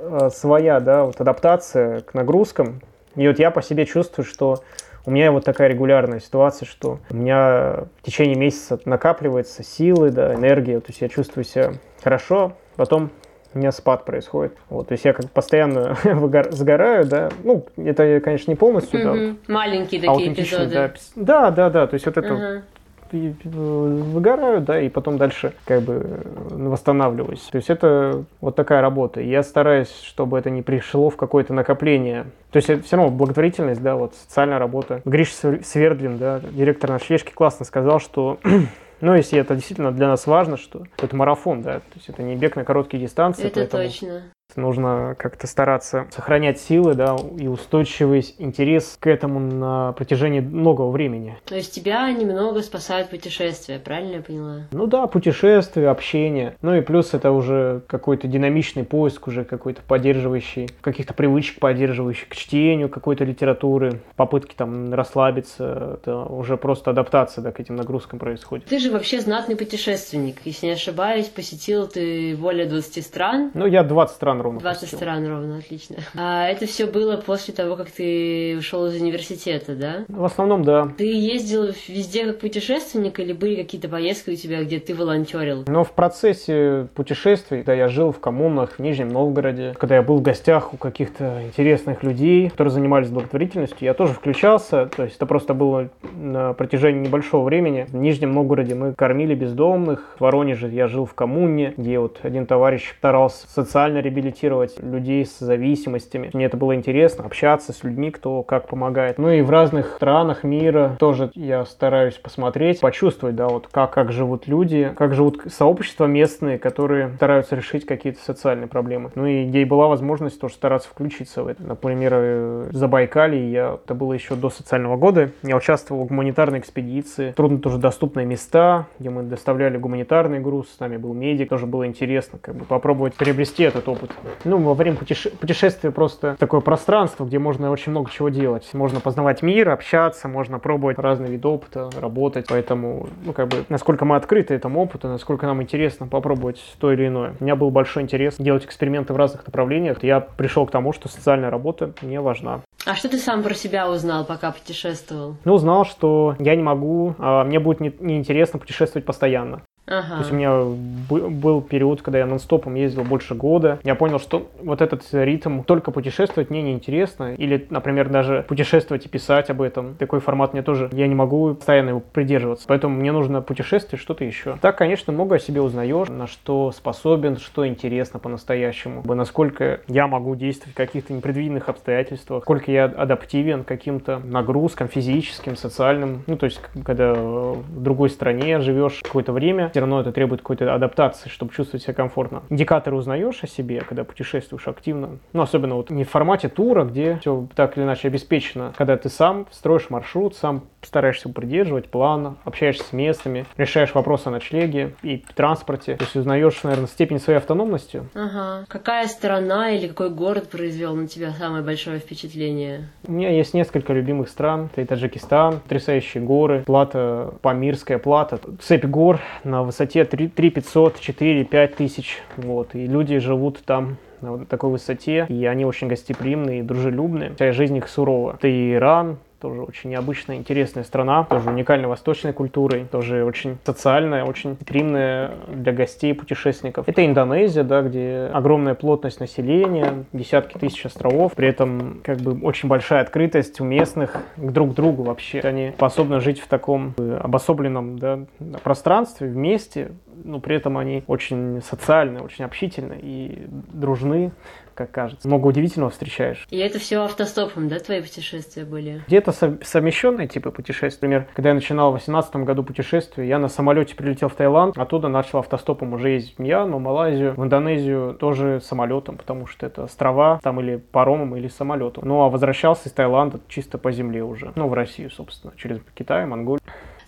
а, 0.00 0.30
своя, 0.30 0.80
да, 0.80 1.04
вот 1.04 1.20
адаптация 1.20 2.00
к 2.00 2.14
нагрузкам. 2.14 2.80
И 3.16 3.26
вот 3.26 3.38
я 3.38 3.50
по 3.50 3.62
себе 3.62 3.86
чувствую, 3.86 4.24
что 4.24 4.62
у 5.04 5.10
меня 5.10 5.32
вот 5.32 5.44
такая 5.44 5.68
регулярная 5.68 6.20
ситуация, 6.20 6.66
что 6.66 7.00
у 7.10 7.16
меня 7.16 7.84
в 8.00 8.02
течение 8.02 8.36
месяца 8.36 8.78
накапливается 8.84 9.62
силы, 9.62 10.10
да, 10.10 10.34
энергия, 10.34 10.80
то 10.80 10.88
есть 10.88 11.00
я 11.00 11.08
чувствую 11.08 11.44
себя 11.44 11.72
хорошо, 12.02 12.52
потом 12.78 13.10
у 13.52 13.58
меня 13.58 13.72
спад 13.72 14.06
происходит. 14.06 14.54
Вот, 14.70 14.88
то 14.88 14.92
есть 14.92 15.04
я 15.04 15.12
как 15.12 15.30
постоянно 15.30 15.96
выгор... 16.04 16.50
сгораю, 16.52 17.04
да. 17.04 17.28
Ну, 17.44 17.66
это, 17.76 18.20
конечно, 18.20 18.50
не 18.50 18.56
полностью, 18.56 19.00
mm-hmm. 19.00 19.36
да. 19.46 19.52
Маленькие 19.52 20.00
такие 20.00 20.32
эпизоды. 20.32 20.70
Да. 20.70 20.90
да, 21.16 21.50
да, 21.50 21.70
да. 21.70 21.86
То 21.86 21.94
есть 21.94 22.06
вот 22.06 22.16
это 22.16 22.28
uh-huh 22.28 22.62
выгораю, 23.10 24.60
да, 24.60 24.80
и 24.80 24.88
потом 24.88 25.18
дальше 25.18 25.52
как 25.64 25.82
бы 25.82 26.20
восстанавливаюсь. 26.50 27.40
То 27.40 27.56
есть 27.56 27.70
это 27.70 28.24
вот 28.40 28.56
такая 28.56 28.80
работа. 28.80 29.20
Я 29.20 29.42
стараюсь, 29.42 29.92
чтобы 30.04 30.38
это 30.38 30.50
не 30.50 30.62
пришло 30.62 31.10
в 31.10 31.16
какое-то 31.16 31.54
накопление. 31.54 32.24
То 32.50 32.58
есть 32.58 32.70
это 32.70 32.82
все 32.82 32.96
равно 32.96 33.10
благотворительность, 33.12 33.82
да, 33.82 33.96
вот 33.96 34.14
социальная 34.14 34.58
работа. 34.58 35.00
Гриш 35.04 35.32
Свердлин, 35.32 36.18
да, 36.18 36.40
директор 36.50 36.90
ночлежки, 36.90 37.32
классно 37.32 37.64
сказал, 37.64 38.00
что 38.00 38.38
Ну, 39.00 39.14
если 39.14 39.38
это 39.38 39.54
действительно 39.54 39.92
для 39.92 40.08
нас 40.08 40.26
важно, 40.26 40.56
что 40.56 40.84
это 40.98 41.14
марафон, 41.14 41.62
да, 41.62 41.80
то 41.80 41.94
есть 41.94 42.08
это 42.08 42.22
не 42.22 42.36
бег 42.36 42.56
на 42.56 42.64
короткие 42.64 43.02
дистанции. 43.02 43.46
Это 43.46 43.66
точно. 43.66 44.32
Нужно 44.58 45.14
как-то 45.18 45.46
стараться 45.46 46.06
сохранять 46.10 46.60
силы, 46.60 46.94
да, 46.94 47.16
и 47.38 47.46
устойчивый 47.46 48.34
интерес 48.38 48.96
к 49.00 49.06
этому 49.06 49.38
на 49.40 49.92
протяжении 49.92 50.40
многого 50.40 50.90
времени. 50.90 51.36
То 51.44 51.54
есть 51.54 51.72
тебя 51.74 52.10
немного 52.10 52.60
спасают 52.62 53.10
путешествия, 53.10 53.78
правильно 53.78 54.16
я 54.16 54.22
поняла? 54.22 54.56
Ну 54.72 54.86
да, 54.86 55.06
путешествия, 55.06 55.88
общение. 55.88 56.56
Ну 56.60 56.74
и 56.74 56.80
плюс 56.80 57.14
это 57.14 57.30
уже 57.30 57.82
какой-то 57.86 58.26
динамичный 58.26 58.84
поиск, 58.84 59.28
уже 59.28 59.44
какой-то 59.44 59.80
поддерживающий, 59.86 60.68
каких-то 60.80 61.14
привычек 61.14 61.60
поддерживающих 61.60 62.28
к 62.28 62.34
чтению 62.34 62.88
какой-то 62.88 63.24
литературы, 63.24 64.00
попытки 64.16 64.54
там 64.54 64.92
расслабиться, 64.92 65.98
это 66.00 66.16
уже 66.16 66.56
просто 66.56 66.90
адаптация, 66.90 67.42
да, 67.42 67.52
к 67.52 67.60
этим 67.60 67.76
нагрузкам 67.76 68.18
происходит. 68.18 68.66
Ты 68.66 68.78
же 68.78 68.90
вообще 68.90 69.20
знатный 69.20 69.56
путешественник. 69.56 70.36
Если 70.44 70.66
не 70.66 70.72
ошибаюсь, 70.72 71.26
посетил 71.26 71.86
ты 71.86 72.36
более 72.36 72.66
20 72.66 73.04
стран. 73.04 73.50
Ну, 73.54 73.66
я 73.66 73.82
20 73.82 74.14
стран 74.14 74.40
ровно. 74.48 74.60
20 74.60 74.80
посетил. 74.80 74.98
стран 74.98 75.26
ровно, 75.26 75.58
отлично. 75.58 75.96
А 76.14 76.46
это 76.48 76.66
все 76.66 76.86
было 76.86 77.16
после 77.16 77.54
того, 77.54 77.76
как 77.76 77.90
ты 77.90 78.56
ушел 78.58 78.86
из 78.86 79.00
университета, 79.00 79.74
да? 79.74 80.04
В 80.08 80.24
основном, 80.24 80.64
да. 80.64 80.88
Ты 80.96 81.12
ездил 81.12 81.66
везде 81.88 82.26
как 82.26 82.38
путешественник 82.40 83.18
или 83.20 83.32
были 83.32 83.56
какие-то 83.56 83.88
поездки 83.88 84.30
у 84.30 84.36
тебя, 84.36 84.62
где 84.62 84.78
ты 84.78 84.94
волонтерил? 84.94 85.64
Но 85.66 85.84
в 85.84 85.92
процессе 85.92 86.88
путешествий, 86.94 87.58
когда 87.58 87.74
я 87.74 87.88
жил 87.88 88.12
в 88.12 88.20
коммунах 88.20 88.72
в 88.72 88.78
Нижнем 88.78 89.08
Новгороде, 89.08 89.74
когда 89.78 89.96
я 89.96 90.02
был 90.02 90.18
в 90.18 90.22
гостях 90.22 90.72
у 90.74 90.76
каких-то 90.76 91.42
интересных 91.44 92.02
людей, 92.02 92.50
которые 92.50 92.72
занимались 92.72 93.08
благотворительностью, 93.08 93.78
я 93.80 93.94
тоже 93.94 94.12
включался. 94.14 94.86
То 94.86 95.04
есть 95.04 95.16
это 95.16 95.26
просто 95.26 95.54
было 95.54 95.90
на 96.16 96.52
протяжении 96.52 97.00
небольшого 97.06 97.44
времени. 97.44 97.86
В 97.88 97.96
Нижнем 97.96 98.32
Новгороде 98.32 98.74
мы 98.74 98.94
кормили 98.94 99.34
бездомных. 99.34 100.16
В 100.18 100.20
Воронеже 100.20 100.68
я 100.68 100.88
жил 100.88 101.04
в 101.04 101.14
коммуне, 101.14 101.74
где 101.76 101.98
вот 101.98 102.20
один 102.22 102.46
товарищ 102.46 102.94
старался 102.98 103.46
социально 103.48 103.98
реабилитировать 103.98 104.27
реабилитировать 104.28 104.80
людей 104.82 105.24
с 105.24 105.38
зависимостями. 105.38 106.30
Мне 106.32 106.46
это 106.46 106.56
было 106.56 106.74
интересно, 106.74 107.24
общаться 107.24 107.72
с 107.72 107.82
людьми, 107.82 108.10
кто 108.10 108.42
как 108.42 108.68
помогает. 108.68 109.18
Ну 109.18 109.30
и 109.30 109.42
в 109.42 109.50
разных 109.50 109.94
странах 109.96 110.44
мира 110.44 110.96
тоже 110.98 111.30
я 111.34 111.64
стараюсь 111.64 112.14
посмотреть, 112.14 112.80
почувствовать, 112.80 113.36
да, 113.36 113.48
вот 113.48 113.68
как, 113.70 113.92
как 113.92 114.12
живут 114.12 114.46
люди, 114.46 114.92
как 114.96 115.14
живут 115.14 115.42
сообщества 115.48 116.06
местные, 116.06 116.58
которые 116.58 117.12
стараются 117.16 117.56
решить 117.56 117.86
какие-то 117.86 118.22
социальные 118.22 118.68
проблемы. 118.68 119.10
Ну 119.14 119.26
и 119.26 119.46
где 119.46 119.62
и 119.62 119.64
была 119.64 119.88
возможность 119.88 120.40
тоже 120.40 120.54
стараться 120.54 120.88
включиться 120.88 121.42
в 121.42 121.48
это. 121.48 121.62
Например, 121.62 122.68
в 122.70 122.74
Забайкалье 122.74 123.50
я, 123.50 123.78
это 123.84 123.94
было 123.94 124.12
еще 124.12 124.34
до 124.34 124.50
социального 124.50 124.96
года, 124.96 125.30
я 125.42 125.56
участвовал 125.56 126.04
в 126.04 126.08
гуманитарной 126.08 126.58
экспедиции, 126.58 127.32
трудно 127.32 127.58
тоже 127.58 127.78
доступные 127.78 128.26
места, 128.26 128.86
где 128.98 129.10
мы 129.10 129.22
доставляли 129.22 129.78
гуманитарный 129.78 130.40
груз, 130.40 130.68
с 130.68 130.80
нами 130.80 130.96
был 130.96 131.14
медик, 131.14 131.48
тоже 131.48 131.66
было 131.66 131.86
интересно 131.86 132.38
как 132.40 132.54
бы 132.54 132.64
попробовать 132.64 133.14
приобрести 133.14 133.62
этот 133.62 133.88
опыт. 133.88 134.10
Ну, 134.44 134.58
во 134.58 134.74
время 134.74 134.96
путеше- 134.96 135.30
путешествия 135.36 135.90
просто 135.90 136.36
такое 136.38 136.60
пространство, 136.60 137.24
где 137.24 137.38
можно 137.38 137.70
очень 137.70 137.90
много 137.90 138.10
чего 138.10 138.28
делать. 138.28 138.68
Можно 138.72 139.00
познавать 139.00 139.42
мир, 139.42 139.70
общаться, 139.70 140.28
можно 140.28 140.58
пробовать 140.58 140.98
разные 140.98 141.30
виды 141.30 141.48
опыта, 141.48 141.90
работать. 141.98 142.46
Поэтому, 142.48 143.08
ну, 143.24 143.32
как 143.32 143.48
бы, 143.48 143.64
насколько 143.68 144.04
мы 144.04 144.16
открыты 144.16 144.54
этому 144.54 144.82
опыту, 144.82 145.08
насколько 145.08 145.46
нам 145.46 145.62
интересно 145.62 146.06
попробовать 146.06 146.62
то 146.78 146.92
или 146.92 147.06
иное. 147.06 147.34
У 147.40 147.44
меня 147.44 147.56
был 147.56 147.70
большой 147.70 148.02
интерес 148.02 148.36
делать 148.38 148.64
эксперименты 148.64 149.12
в 149.12 149.16
разных 149.16 149.46
направлениях. 149.46 150.02
Я 150.02 150.20
пришел 150.20 150.66
к 150.66 150.70
тому, 150.70 150.92
что 150.92 151.08
социальная 151.08 151.50
работа 151.50 151.92
мне 152.02 152.20
важна. 152.20 152.60
А 152.86 152.94
что 152.94 153.08
ты 153.08 153.18
сам 153.18 153.42
про 153.42 153.54
себя 153.54 153.90
узнал, 153.90 154.24
пока 154.24 154.50
путешествовал? 154.50 155.36
Ну, 155.44 155.54
узнал, 155.54 155.84
что 155.84 156.36
я 156.38 156.56
не 156.56 156.62
могу, 156.62 157.14
а 157.18 157.44
мне 157.44 157.58
будет 157.58 157.80
неинтересно 158.00 158.58
не 158.58 158.60
путешествовать 158.60 159.04
постоянно. 159.04 159.62
Ага. 159.88 160.14
То 160.14 160.18
есть 160.18 160.32
у 160.32 160.34
меня 160.34 160.62
был 161.08 161.62
период, 161.62 162.02
когда 162.02 162.18
я 162.18 162.26
нон-стопом 162.26 162.74
ездил 162.74 163.04
больше 163.04 163.34
года. 163.34 163.78
Я 163.82 163.94
понял, 163.94 164.18
что 164.18 164.48
вот 164.62 164.82
этот 164.82 165.02
ритм 165.12 165.62
только 165.62 165.90
путешествовать 165.90 166.50
мне 166.50 166.62
неинтересно. 166.62 167.34
Или, 167.34 167.66
например, 167.70 168.08
даже 168.08 168.44
путешествовать 168.48 169.06
и 169.06 169.08
писать 169.08 169.50
об 169.50 169.62
этом. 169.62 169.94
Такой 169.94 170.20
формат 170.20 170.52
мне 170.52 170.62
тоже, 170.62 170.88
я 170.92 171.06
не 171.06 171.14
могу 171.14 171.54
постоянно 171.54 171.90
его 171.90 172.00
придерживаться. 172.00 172.66
Поэтому 172.68 172.96
мне 172.96 173.12
нужно 173.12 173.40
путешествие, 173.40 173.98
что-то 173.98 174.24
еще. 174.24 174.58
Так, 174.60 174.76
конечно, 174.76 175.12
много 175.12 175.36
о 175.36 175.38
себе 175.38 175.60
узнаешь, 175.60 176.08
на 176.08 176.26
что 176.26 176.70
способен, 176.72 177.38
что 177.38 177.66
интересно 177.66 178.18
по-настоящему. 178.18 179.02
Насколько 179.14 179.80
я 179.88 180.06
могу 180.06 180.34
действовать 180.36 180.74
в 180.74 180.76
каких-то 180.76 181.12
непредвиденных 181.12 181.68
обстоятельствах, 181.68 182.42
сколько 182.44 182.70
я 182.70 182.84
адаптивен 182.84 183.64
каким-то 183.64 184.20
нагрузкам 184.22 184.88
физическим, 184.88 185.56
социальным. 185.56 186.22
Ну, 186.26 186.36
то 186.36 186.44
есть, 186.44 186.60
когда 186.84 187.14
в 187.14 187.82
другой 187.82 188.10
стране 188.10 188.60
живешь 188.60 189.00
какое-то 189.02 189.32
время, 189.32 189.70
все 189.78 189.82
равно 189.82 190.00
это 190.00 190.10
требует 190.10 190.40
какой-то 190.40 190.74
адаптации, 190.74 191.28
чтобы 191.28 191.54
чувствовать 191.54 191.84
себя 191.84 191.94
комфортно. 191.94 192.42
Индикаторы 192.48 192.96
узнаешь 192.96 193.44
о 193.44 193.46
себе, 193.46 193.80
когда 193.82 194.02
путешествуешь 194.02 194.66
активно. 194.66 195.20
Ну, 195.32 195.40
особенно 195.40 195.76
вот 195.76 195.90
не 195.90 196.02
в 196.02 196.10
формате 196.10 196.48
тура, 196.48 196.82
где 196.82 197.18
все 197.20 197.46
так 197.54 197.76
или 197.76 197.84
иначе 197.84 198.08
обеспечено. 198.08 198.72
Когда 198.76 198.96
ты 198.96 199.08
сам 199.08 199.46
строишь 199.52 199.88
маршрут, 199.88 200.34
сам 200.34 200.64
стараешься 200.82 201.28
придерживать 201.28 201.88
плана, 201.88 202.36
общаешься 202.44 202.84
с 202.84 202.92
местными, 202.92 203.46
решаешь 203.56 203.94
вопросы 203.94 204.28
о 204.28 204.30
ночлеге 204.30 204.94
и 205.02 205.22
транспорте. 205.34 205.96
То 205.96 206.04
есть 206.04 206.16
узнаешь, 206.16 206.62
наверное, 206.62 206.86
степень 206.86 207.18
своей 207.18 207.38
автономности. 207.38 208.02
Ага. 208.14 208.64
Какая 208.68 209.06
страна 209.06 209.70
или 209.70 209.88
какой 209.88 210.10
город 210.10 210.48
произвел 210.48 210.94
на 210.94 211.08
тебя 211.08 211.32
самое 211.32 211.62
большое 211.62 211.98
впечатление? 211.98 212.88
У 213.06 213.12
меня 213.12 213.30
есть 213.30 213.54
несколько 213.54 213.92
любимых 213.92 214.28
стран. 214.28 214.70
Это 214.72 214.82
и 214.82 214.84
Таджикистан, 214.84 215.60
потрясающие 215.60 216.22
горы, 216.22 216.62
плата, 216.64 217.34
Памирская 217.42 217.98
плата, 217.98 218.40
цепь 218.60 218.84
гор 218.84 219.20
на 219.44 219.62
высоте 219.62 220.04
3, 220.04 220.28
3 220.28 220.50
500, 220.50 221.00
4, 221.00 221.44
5 221.44 221.76
тысяч. 221.76 222.22
Вот. 222.36 222.74
И 222.74 222.86
люди 222.86 223.18
живут 223.18 223.60
там 223.64 223.96
на 224.20 224.32
вот 224.32 224.48
такой 224.48 224.70
высоте, 224.70 225.26
и 225.28 225.44
они 225.46 225.64
очень 225.64 225.88
гостеприимные 225.88 226.60
и 226.60 226.62
дружелюбные. 226.62 227.34
Вся 227.34 227.52
жизнь 227.52 227.76
их 227.76 227.88
сурова. 227.88 228.34
Это 228.34 228.48
и 228.48 228.74
Иран, 228.74 229.18
тоже 229.40 229.62
очень 229.62 229.90
необычная, 229.90 230.36
интересная 230.36 230.84
страна, 230.84 231.24
тоже 231.24 231.50
уникальной 231.50 231.88
восточной 231.88 232.32
культурой, 232.32 232.84
тоже 232.84 233.24
очень 233.24 233.58
социальная, 233.64 234.24
очень 234.24 234.56
стримная 234.60 235.32
для 235.48 235.72
гостей, 235.72 236.14
путешественников. 236.14 236.88
Это 236.88 237.04
Индонезия, 237.04 237.62
да, 237.62 237.82
где 237.82 238.30
огромная 238.32 238.74
плотность 238.74 239.20
населения, 239.20 240.04
десятки 240.12 240.58
тысяч 240.58 240.84
островов, 240.86 241.34
при 241.34 241.48
этом 241.48 242.00
как 242.02 242.18
бы 242.18 242.38
очень 242.44 242.68
большая 242.68 243.02
открытость 243.02 243.60
у 243.60 243.64
местных 243.64 244.16
к 244.36 244.50
друг 244.52 244.74
другу 244.74 245.04
вообще. 245.04 245.40
Они 245.40 245.72
способны 245.76 246.20
жить 246.20 246.40
в 246.40 246.48
таком 246.48 246.94
обособленном 246.98 247.98
да, 247.98 248.20
пространстве 248.62 249.28
вместе, 249.28 249.92
но 250.24 250.40
при 250.40 250.56
этом 250.56 250.76
они 250.78 251.04
очень 251.06 251.62
социальны, 251.62 252.20
очень 252.20 252.44
общительны 252.44 252.98
и 253.00 253.46
дружны 253.48 254.32
как 254.78 254.92
кажется. 254.92 255.26
Много 255.26 255.48
удивительного 255.48 255.90
встречаешь. 255.90 256.46
И 256.50 256.56
это 256.56 256.78
все 256.78 257.02
автостопом, 257.02 257.68
да, 257.68 257.80
твои 257.80 258.00
путешествия 258.00 258.64
были? 258.64 259.02
Где-то 259.08 259.32
совмещенные 259.32 260.28
типы 260.28 260.52
путешествий. 260.52 261.08
Например, 261.08 261.28
когда 261.34 261.48
я 261.48 261.54
начинал 261.56 261.90
в 261.90 261.94
2018 261.94 262.36
году 262.36 262.62
путешествие, 262.62 263.28
я 263.28 263.38
на 263.40 263.48
самолете 263.48 263.96
прилетел 263.96 264.28
в 264.28 264.34
Таиланд, 264.34 264.78
оттуда 264.78 265.08
начал 265.08 265.40
автостопом 265.40 265.94
уже 265.94 266.10
ездить 266.10 266.36
в 266.36 266.38
Мьянму, 266.38 266.78
Малайзию, 266.78 267.34
в 267.34 267.42
Индонезию 267.42 268.14
тоже 268.14 268.60
самолетом, 268.60 269.16
потому 269.16 269.48
что 269.48 269.66
это 269.66 269.82
острова, 269.84 270.38
там 270.42 270.60
или 270.60 270.76
паромом, 270.76 271.34
или 271.36 271.48
самолетом. 271.48 272.04
Ну 272.06 272.22
а 272.22 272.28
возвращался 272.28 272.88
из 272.88 272.92
Таиланда 272.92 273.40
чисто 273.48 273.78
по 273.78 273.90
земле 273.90 274.22
уже, 274.22 274.52
ну 274.54 274.68
в 274.68 274.74
Россию, 274.74 275.10
собственно, 275.10 275.52
через 275.56 275.80
Китай, 275.96 276.24
Монголию. 276.24 276.60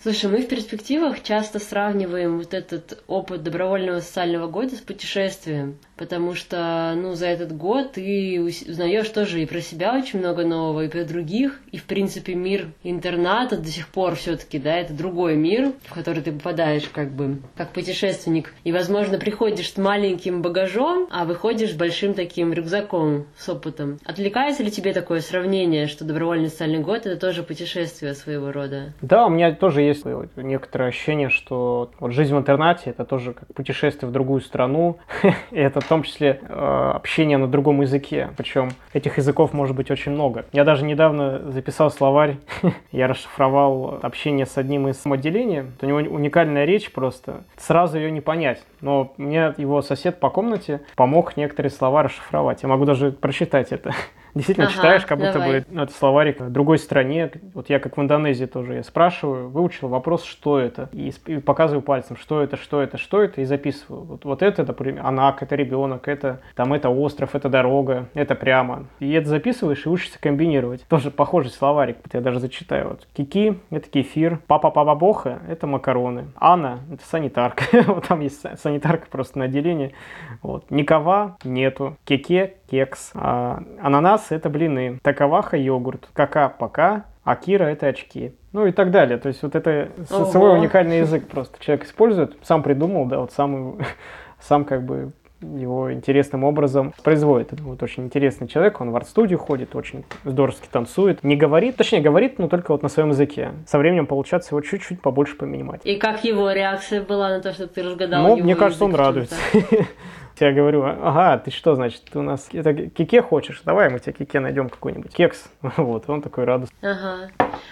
Слушай, 0.03 0.31
мы 0.31 0.41
в 0.41 0.47
перспективах 0.47 1.21
часто 1.21 1.59
сравниваем 1.59 2.39
вот 2.39 2.55
этот 2.55 3.03
опыт 3.05 3.43
добровольного 3.43 3.99
социального 3.99 4.47
года 4.47 4.75
с 4.75 4.79
путешествием, 4.79 5.77
потому 5.95 6.33
что, 6.33 6.95
ну, 6.95 7.13
за 7.13 7.27
этот 7.27 7.55
год 7.55 7.91
ты 7.91 8.41
узнаешь 8.41 9.07
тоже 9.09 9.43
и 9.43 9.45
про 9.45 9.61
себя 9.61 9.95
очень 9.95 10.17
много 10.17 10.43
нового, 10.43 10.85
и 10.85 10.89
про 10.89 11.03
других, 11.03 11.61
и, 11.71 11.77
в 11.77 11.83
принципе, 11.83 12.33
мир 12.33 12.69
интерната 12.81 13.57
до 13.57 13.67
сих 13.67 13.89
пор 13.89 14.15
все-таки, 14.15 14.57
да, 14.57 14.75
это 14.75 14.91
другой 14.91 15.35
мир, 15.35 15.73
в 15.83 15.93
который 15.93 16.23
ты 16.23 16.31
попадаешь 16.31 16.89
как 16.91 17.11
бы 17.11 17.37
как 17.55 17.71
путешественник, 17.71 18.55
и, 18.63 18.71
возможно, 18.71 19.19
приходишь 19.19 19.71
с 19.71 19.77
маленьким 19.77 20.41
багажом, 20.41 21.09
а 21.11 21.25
выходишь 21.25 21.73
с 21.73 21.75
большим 21.75 22.15
таким 22.15 22.53
рюкзаком 22.53 23.27
с 23.37 23.47
опытом. 23.49 23.99
Отвлекается 24.03 24.63
ли 24.63 24.71
тебе 24.71 24.93
такое 24.93 25.21
сравнение, 25.21 25.85
что 25.85 26.05
добровольный 26.05 26.49
социальный 26.49 26.79
год— 26.79 26.97
это 27.05 27.17
тоже 27.17 27.43
путешествие 27.43 28.15
своего 28.15 28.51
рода? 28.51 28.95
Да, 29.03 29.27
у 29.27 29.29
меня 29.29 29.53
тоже 29.53 29.90
есть 29.91 30.05
некоторое 30.35 30.89
ощущение, 30.89 31.29
что 31.29 31.91
вот 31.99 32.11
жизнь 32.11 32.33
в 32.33 32.37
интернате 32.37 32.89
это 32.91 33.05
тоже 33.05 33.33
как 33.33 33.53
путешествие 33.53 34.09
в 34.09 34.11
другую 34.11 34.41
страну, 34.41 34.97
и 35.51 35.59
это 35.59 35.81
в 35.81 35.87
том 35.87 36.03
числе 36.03 36.39
э, 36.41 36.91
общение 36.95 37.37
на 37.37 37.47
другом 37.47 37.81
языке, 37.81 38.29
причем 38.37 38.69
этих 38.93 39.17
языков 39.17 39.53
может 39.53 39.75
быть 39.75 39.91
очень 39.91 40.11
много. 40.11 40.45
Я 40.51 40.63
даже 40.63 40.85
недавно 40.85 41.51
записал 41.51 41.91
словарь, 41.91 42.37
я 42.91 43.07
расшифровал 43.07 43.99
общение 44.01 44.45
с 44.45 44.57
одним 44.57 44.87
из 44.87 45.01
отделений, 45.05 45.63
у 45.81 45.85
него 45.85 45.99
уникальная 45.99 46.65
речь 46.65 46.91
просто, 46.91 47.43
сразу 47.57 47.97
ее 47.97 48.11
не 48.11 48.21
понять, 48.21 48.63
но 48.81 49.13
мне 49.17 49.53
его 49.57 49.81
сосед 49.81 50.19
по 50.19 50.29
комнате 50.29 50.81
помог 50.95 51.37
некоторые 51.37 51.71
слова 51.71 52.03
расшифровать, 52.03 52.63
я 52.63 52.69
могу 52.69 52.85
даже 52.85 53.11
прочитать 53.11 53.71
это. 53.71 53.93
действительно 54.35 54.67
ага, 54.67 54.75
читаешь, 54.75 55.05
как 55.05 55.17
будто 55.17 55.33
давай. 55.33 55.59
бы 55.61 55.65
ну, 55.69 55.83
это 55.83 55.93
словарик 55.93 56.39
в 56.39 56.51
другой 56.51 56.77
стране. 56.77 57.31
Вот 57.53 57.69
я 57.69 57.79
как 57.79 57.97
в 57.97 58.01
Индонезии 58.01 58.45
тоже, 58.45 58.75
я 58.75 58.83
спрашиваю, 58.83 59.49
выучил 59.49 59.87
вопрос, 59.87 60.23
что 60.23 60.59
это, 60.59 60.89
и, 60.93 61.13
и 61.25 61.37
показываю 61.37 61.81
пальцем, 61.81 62.15
что 62.17 62.41
это, 62.41 62.57
что 62.57 62.81
это, 62.81 62.97
что 62.97 63.21
это, 63.21 63.41
и 63.41 63.45
записываю. 63.45 64.03
Вот, 64.03 64.25
вот 64.25 64.41
это, 64.41 64.63
например, 64.63 65.05
анак, 65.05 65.43
это 65.43 65.55
ребенок, 65.55 66.07
это 66.07 66.39
там 66.55 66.73
это 66.73 66.89
остров, 66.89 67.35
это 67.35 67.49
дорога, 67.49 68.07
это 68.13 68.35
прямо. 68.35 68.87
И 68.99 69.11
это 69.11 69.29
записываешь 69.29 69.85
и 69.85 69.89
учишься 69.89 70.19
комбинировать. 70.19 70.85
Тоже 70.87 71.11
похожий 71.11 71.51
словарик, 71.51 71.97
я 72.13 72.21
даже 72.21 72.39
зачитаю. 72.39 72.89
Вот. 72.89 73.07
Кики– 73.13 73.59
это 73.69 73.89
кефир, 73.89 74.39
папа 74.47 74.71
папа 74.71 74.95
боха– 74.95 75.39
это 75.47 75.67
макароны, 75.67 76.27
Анна– 76.35 76.79
это 76.91 77.05
санитарка. 77.05 77.63
вот 77.87 78.07
там 78.07 78.21
есть 78.21 78.41
санитарка 78.59 79.07
просто 79.09 79.39
на 79.39 79.45
отделении. 79.45 79.93
Вот. 80.41 80.69
Никова– 80.71 81.37
нету, 81.43 81.97
кеке– 82.05 82.55
кекс, 82.71 83.11
а, 83.13 83.61
ананас 83.81 84.27
это 84.31 84.49
блины, 84.49 84.99
таковаха– 85.03 85.57
йогурт, 85.57 86.07
кака-пока, 86.13 87.05
а 87.25 87.35
кира– 87.35 87.65
это 87.65 87.87
очки. 87.87 88.33
Ну 88.53 88.65
и 88.65 88.71
так 88.71 88.91
далее. 88.91 89.17
То 89.17 89.27
есть 89.27 89.43
вот 89.43 89.55
это 89.55 89.89
Ого. 90.09 90.25
свой 90.25 90.57
уникальный 90.57 90.99
язык 90.99 91.27
просто 91.27 91.63
человек 91.63 91.85
использует, 91.85 92.37
сам 92.41 92.63
придумал, 92.63 93.05
да, 93.05 93.19
вот 93.19 93.33
сам, 93.33 93.77
сам 94.39 94.63
как 94.63 94.83
бы 94.83 95.11
его 95.41 95.91
интересным 95.91 96.43
образом 96.43 96.93
производит. 97.03 97.51
Это 97.51 97.63
вот 97.63 97.81
очень 97.83 98.05
интересный 98.05 98.47
человек, 98.47 98.79
он 98.79 98.91
в 98.91 98.95
арт-студию 98.95 99.39
ходит, 99.39 99.75
очень 99.75 100.05
здоровски 100.23 100.67
танцует. 100.71 101.23
Не 101.23 101.35
говорит, 101.35 101.75
точнее 101.77 102.01
говорит, 102.01 102.39
но 102.39 102.47
только 102.47 102.71
вот 102.71 102.83
на 102.83 102.89
своем 102.89 103.09
языке. 103.09 103.51
Со 103.67 103.79
временем 103.79 104.05
получается 104.05 104.53
его 104.53 104.61
чуть-чуть 104.61 105.01
побольше 105.01 105.35
поменять. 105.35 105.81
И 105.83 105.97
как 105.97 106.23
его 106.23 106.51
реакция 106.51 107.01
была 107.03 107.29
на 107.29 107.41
то, 107.41 107.51
что 107.53 107.67
ты 107.67 107.83
разгадал 107.83 108.23
Ну, 108.23 108.37
мне 108.37 108.55
кажется, 108.55 108.85
он 108.85 108.95
радуется. 108.95 109.35
Я 110.41 110.53
говорю, 110.53 110.83
ага, 110.83 111.37
ты 111.37 111.51
что, 111.51 111.75
значит, 111.75 112.01
ты 112.11 112.17
у 112.17 112.23
нас 112.23 112.49
это 112.51 112.73
кике 112.73 113.21
хочешь? 113.21 113.61
Давай 113.63 113.89
мы 113.89 113.99
тебе 113.99 114.13
кике 114.13 114.39
найдем 114.39 114.69
какой-нибудь 114.69 115.13
кекс. 115.13 115.49
Вот, 115.77 116.09
он 116.09 116.21
такой 116.21 116.45
радостный. 116.45 116.77
Ага. 116.81 117.29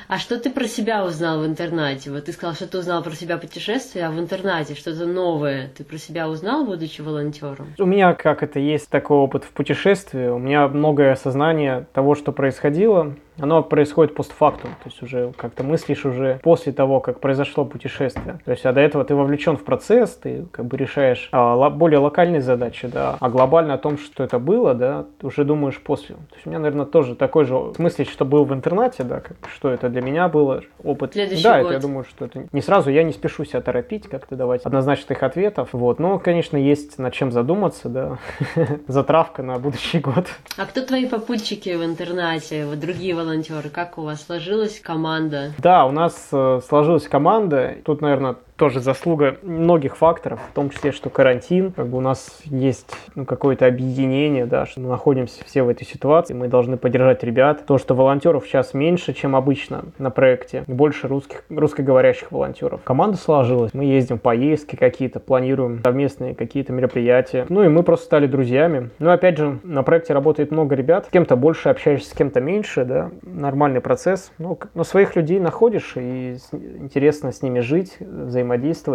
А 0.07 0.17
что 0.17 0.39
ты 0.39 0.49
про 0.49 0.65
себя 0.65 1.03
узнал 1.03 1.41
в 1.41 1.45
интернете? 1.45 2.11
Вот 2.11 2.25
ты 2.25 2.31
сказал, 2.31 2.55
что 2.55 2.67
ты 2.67 2.77
узнал 2.77 3.03
про 3.03 3.11
себя 3.11 3.37
путешествие, 3.37 4.05
а 4.05 4.11
в 4.11 4.19
интернете 4.19 4.75
что-то 4.75 5.05
новое 5.05 5.69
ты 5.75 5.83
про 5.83 5.97
себя 5.97 6.29
узнал, 6.29 6.65
будучи 6.65 7.01
волонтером? 7.01 7.73
У 7.77 7.85
меня, 7.85 8.13
как 8.13 8.43
это 8.43 8.59
есть, 8.59 8.89
такой 8.89 9.17
опыт 9.17 9.43
в 9.43 9.51
путешествии. 9.51 10.27
У 10.27 10.37
меня 10.37 10.67
многое 10.67 11.13
осознание 11.13 11.87
того, 11.93 12.15
что 12.15 12.31
происходило 12.31 13.15
оно 13.39 13.63
происходит 13.63 14.15
постфактум, 14.15 14.71
то 14.71 14.89
есть 14.89 15.01
уже 15.01 15.31
как-то 15.37 15.63
мыслишь 15.63 16.05
уже 16.05 16.39
после 16.43 16.71
того, 16.71 16.99
как 16.99 17.19
произошло 17.19 17.65
путешествие. 17.65 18.39
То 18.45 18.51
есть, 18.51 18.65
а 18.65 18.73
до 18.73 18.81
этого 18.81 19.03
ты 19.03 19.15
вовлечен 19.15 19.57
в 19.57 19.63
процесс, 19.63 20.15
ты 20.15 20.45
как 20.51 20.65
бы 20.65 20.77
решаешь 20.77 21.29
а, 21.31 21.69
более 21.69 21.99
локальные 21.99 22.41
задачи, 22.41 22.87
да, 22.87 23.17
а 23.19 23.29
глобально 23.29 23.75
о 23.75 23.77
том, 23.77 23.97
что 23.97 24.23
это 24.23 24.39
было, 24.39 24.73
да, 24.73 25.05
ты 25.19 25.27
уже 25.27 25.43
думаешь 25.43 25.79
после. 25.79 26.15
То 26.15 26.35
есть 26.35 26.45
у 26.45 26.49
меня, 26.49 26.59
наверное, 26.59 26.85
тоже 26.85 27.15
такой 27.15 27.45
же 27.45 27.55
мысли, 27.77 28.03
что 28.03 28.25
был 28.25 28.45
в 28.45 28.53
интернате, 28.53 29.03
да, 29.03 29.19
как, 29.19 29.37
что 29.53 29.69
это 29.69 29.89
для 29.89 30.01
меня 30.01 30.27
было, 30.27 30.63
опыт. 30.83 31.13
Следующий 31.13 31.43
да, 31.43 31.57
год. 31.57 31.65
это 31.65 31.73
я 31.73 31.79
думаю, 31.79 32.03
что 32.03 32.25
это 32.25 32.45
не 32.51 32.61
сразу, 32.61 32.89
я 32.89 33.03
не 33.03 33.13
спешу 33.13 33.45
себя 33.45 33.61
торопить, 33.61 34.07
как-то 34.07 34.35
давать 34.35 34.65
однозначных 34.65 35.23
ответов, 35.23 35.69
вот, 35.71 35.99
но, 35.99 36.19
конечно, 36.19 36.57
есть 36.57 36.97
над 36.97 37.13
чем 37.13 37.31
задуматься, 37.31 37.89
да, 37.89 38.17
затравка 38.87 39.43
на 39.43 39.57
будущий 39.59 39.99
год. 39.99 40.27
А 40.57 40.65
кто 40.65 40.81
твои 40.81 41.05
попутчики 41.05 41.69
в 41.75 41.83
интернате, 41.83 42.65
вот 42.65 42.79
другие 42.79 43.15
волонтеры? 43.15 43.28
Волонтеры? 43.29 43.69
Как 43.69 43.97
у 43.97 44.03
вас 44.03 44.23
сложилась 44.25 44.79
команда? 44.79 45.53
Да, 45.59 45.85
у 45.85 45.91
нас 45.91 46.29
э, 46.31 46.59
сложилась 46.67 47.07
команда. 47.07 47.77
Тут, 47.85 48.01
наверное, 48.01 48.35
тоже 48.59 48.81
заслуга 48.81 49.37
многих 49.41 49.97
факторов, 49.97 50.39
в 50.51 50.53
том 50.53 50.69
числе, 50.69 50.91
что 50.91 51.09
карантин, 51.09 51.71
как 51.71 51.87
бы 51.87 51.97
у 51.97 52.01
нас 52.01 52.41
есть 52.43 52.93
ну, 53.15 53.25
какое-то 53.25 53.65
объединение, 53.65 54.45
да, 54.45 54.65
что 54.65 54.81
мы 54.81 54.89
находимся 54.89 55.43
все 55.45 55.63
в 55.63 55.69
этой 55.69 55.85
ситуации, 55.85 56.33
мы 56.33 56.49
должны 56.49 56.77
поддержать 56.77 57.23
ребят. 57.23 57.65
То, 57.65 57.77
что 57.77 57.95
волонтеров 57.95 58.45
сейчас 58.45 58.73
меньше, 58.73 59.13
чем 59.13 59.35
обычно 59.35 59.85
на 59.97 60.11
проекте, 60.11 60.65
больше 60.67 61.07
русских, 61.07 61.43
русскоговорящих 61.49 62.31
волонтеров. 62.31 62.81
Команда 62.83 63.17
сложилась, 63.17 63.73
мы 63.73 63.85
ездим 63.85 64.19
в 64.19 64.21
поездки 64.21 64.75
какие-то, 64.75 65.21
планируем 65.21 65.79
совместные 65.83 66.35
какие-то 66.35 66.73
мероприятия. 66.73 67.45
Ну 67.47 67.63
и 67.63 67.69
мы 67.69 67.83
просто 67.83 68.05
стали 68.07 68.27
друзьями. 68.27 68.89
Ну 68.99 69.09
опять 69.09 69.37
же, 69.37 69.59
на 69.63 69.83
проекте 69.83 70.13
работает 70.13 70.51
много 70.51 70.75
ребят, 70.75 71.05
с 71.05 71.09
кем-то 71.09 71.37
больше 71.37 71.69
общаешься, 71.69 72.09
с 72.09 72.13
кем-то 72.13 72.41
меньше, 72.41 72.83
да, 72.83 73.09
нормальный 73.21 73.79
процесс. 73.79 74.33
Ну, 74.37 74.59
но 74.73 74.83
своих 74.83 75.15
людей 75.15 75.39
находишь, 75.39 75.93
и 75.95 76.35
интересно 76.51 77.31
с 77.31 77.41
ними 77.41 77.61
жить, 77.61 77.95
взаимодействовать, 78.01 78.48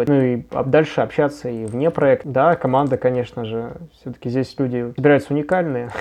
ну 0.07 0.21
и 0.21 0.43
дальше 0.65 1.01
общаться 1.01 1.49
и 1.49 1.65
вне 1.65 1.91
проекта. 1.91 2.29
Да, 2.29 2.55
команда, 2.55 2.97
конечно 2.97 3.45
же, 3.45 3.73
все-таки 3.99 4.29
здесь 4.29 4.55
люди 4.57 4.93
собираются 4.95 5.33
уникальные. 5.33 5.89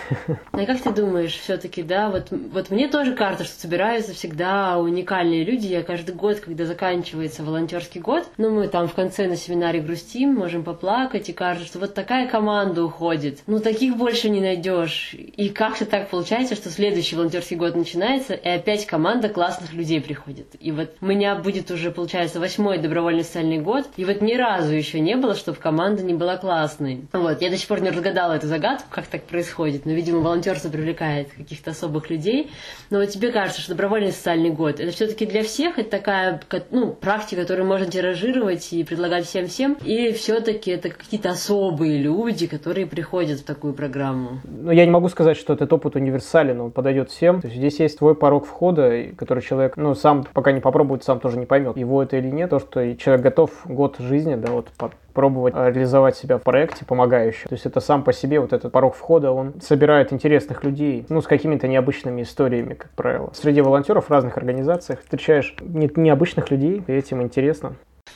Ну 0.53 0.62
и 0.62 0.67
как 0.67 0.81
ты 0.81 0.90
думаешь, 0.90 1.37
все-таки, 1.37 1.83
да, 1.83 2.11
вот, 2.11 2.29
вот 2.31 2.71
мне 2.71 2.88
тоже 2.88 3.14
кажется, 3.14 3.45
что 3.45 3.61
собираются 3.61 4.12
всегда 4.12 4.79
уникальные 4.79 5.45
люди. 5.45 5.67
Я 5.67 5.83
каждый 5.83 6.14
год, 6.14 6.40
когда 6.40 6.64
заканчивается 6.64 7.43
волонтерский 7.43 8.01
год, 8.01 8.25
ну 8.37 8.51
мы 8.51 8.69
там 8.69 8.87
в 8.88 8.95
конце 8.95 9.27
на 9.27 9.37
семинаре 9.37 9.81
грустим, 9.81 10.35
можем 10.35 10.62
поплакать, 10.62 11.29
и 11.29 11.33
кажется, 11.33 11.67
что 11.67 11.79
вот 11.79 11.95
такая 11.95 12.29
команда 12.29 12.85
уходит. 12.85 13.40
Ну 13.47 13.59
таких 13.59 13.97
больше 13.97 14.31
не 14.31 14.40
найдешь. 14.40 15.14
И 15.14 15.49
как-то 15.49 15.87
так 15.87 16.09
получается, 16.09 16.55
что 16.55 16.71
следующий 16.71 17.17
волонтерский 17.17 17.57
год 17.57 17.75
начинается, 17.75 18.35
и 18.35 18.49
опять 18.49 18.87
команда 18.87 19.29
классных 19.29 19.73
людей 19.73 20.01
приходит. 20.01 20.47
И 20.61 20.73
вот 20.73 20.97
у 21.01 21.07
меня 21.07 21.35
будет 21.37 21.71
уже, 21.71 21.90
получается, 21.90 22.40
восьмой 22.40 22.79
добровольный 22.79 23.25
социальный 23.25 23.43
год, 23.59 23.87
и 23.96 24.04
вот 24.04 24.20
ни 24.20 24.35
разу 24.35 24.72
еще 24.72 25.00
не 25.00 25.16
было, 25.16 25.35
чтобы 25.35 25.59
команда 25.59 26.02
не 26.02 26.14
была 26.14 26.37
классной. 26.37 27.02
Вот, 27.12 27.40
я 27.40 27.50
до 27.50 27.57
сих 27.57 27.68
пор 27.68 27.80
не 27.80 27.90
разгадала 27.90 28.35
эту 28.35 28.46
загадку, 28.46 28.87
как 28.90 29.07
так 29.07 29.22
происходит, 29.22 29.87
но, 29.87 29.92
видимо, 29.92 30.20
волонтерство 30.20 30.68
привлекает 30.68 31.28
каких-то 31.33 31.70
особых 31.70 32.11
людей. 32.11 32.50
Но 32.90 32.98
вот 32.98 33.11
тебе 33.11 33.33
кажется, 33.33 33.61
что 33.61 33.72
добровольный 33.72 34.12
социальный 34.12 34.50
год, 34.50 34.80
это 34.80 34.90
все-таки 34.90 35.26
для 35.26 35.42
всех, 35.42 35.78
это 35.78 35.90
такая, 35.90 36.40
ну, 36.70 36.92
практика, 36.92 37.42
которую 37.42 37.66
можно 37.66 37.87
тиражировать 37.87 38.72
и 38.72 38.85
предлагать 38.85 39.26
всем-всем, 39.26 39.76
или 39.85 40.12
все-таки 40.12 40.70
это 40.70 40.90
какие-то 40.90 41.30
особые 41.30 41.98
люди, 41.98 42.46
которые 42.46 42.87
приходят 42.87 43.40
в 43.40 43.44
такую 43.44 43.74
программу? 43.74 44.40
Ну, 44.44 44.70
я 44.70 44.85
не 44.85 44.90
могу 44.90 45.09
сказать, 45.09 45.37
что 45.37 45.52
этот 45.52 45.72
опыт 45.72 45.96
универсален, 45.96 46.61
он 46.61 46.70
подойдет 46.70 47.11
всем. 47.11 47.40
То 47.40 47.48
есть 47.48 47.59
здесь 47.59 47.80
есть 47.80 47.98
твой 47.98 48.14
порог 48.14 48.46
входа, 48.46 49.04
который 49.16 49.42
человек, 49.42 49.76
ну, 49.76 49.94
сам 49.94 50.24
пока 50.33 50.52
не 50.52 50.61
попробует, 50.61 51.04
сам 51.04 51.20
тоже 51.20 51.38
не 51.38 51.46
поймет, 51.46 51.76
его 51.76 52.02
это 52.02 52.16
или 52.16 52.28
нет. 52.28 52.50
То, 52.50 52.61
что 52.61 52.94
человек 52.96 53.22
готов 53.35 53.51
год 53.64 53.97
жизни, 53.99 54.37
да, 54.37 54.53
вот 54.53 54.68
пробовать 55.12 55.55
реализовать 55.55 56.16
себя 56.16 56.38
в 56.38 56.42
проекте 56.42 56.85
помогающем. 56.85 57.49
То 57.49 57.55
есть 57.55 57.66
это 57.66 57.81
сам 57.81 58.03
по 58.05 58.12
себе 58.12 58.38
вот 58.40 58.53
этот 58.53 58.73
порог 58.73 58.94
входа, 58.94 59.33
он 59.33 59.55
собирает 59.61 60.12
интересных 60.12 60.62
людей, 60.64 61.05
ну, 61.09 61.20
с 61.20 61.27
какими-то 61.27 61.66
необычными 61.66 62.23
историями, 62.23 62.75
как 62.75 62.90
правило. 62.90 63.31
Среди 63.35 63.61
волонтеров 63.61 64.07
в 64.07 64.11
разных 64.11 64.37
организациях 64.37 65.01
встречаешь 65.01 65.55
не, 65.61 65.90
необычных 65.97 66.51
людей, 66.51 66.83
и 66.87 66.92
этим 66.92 67.23
интересно. 67.23 67.75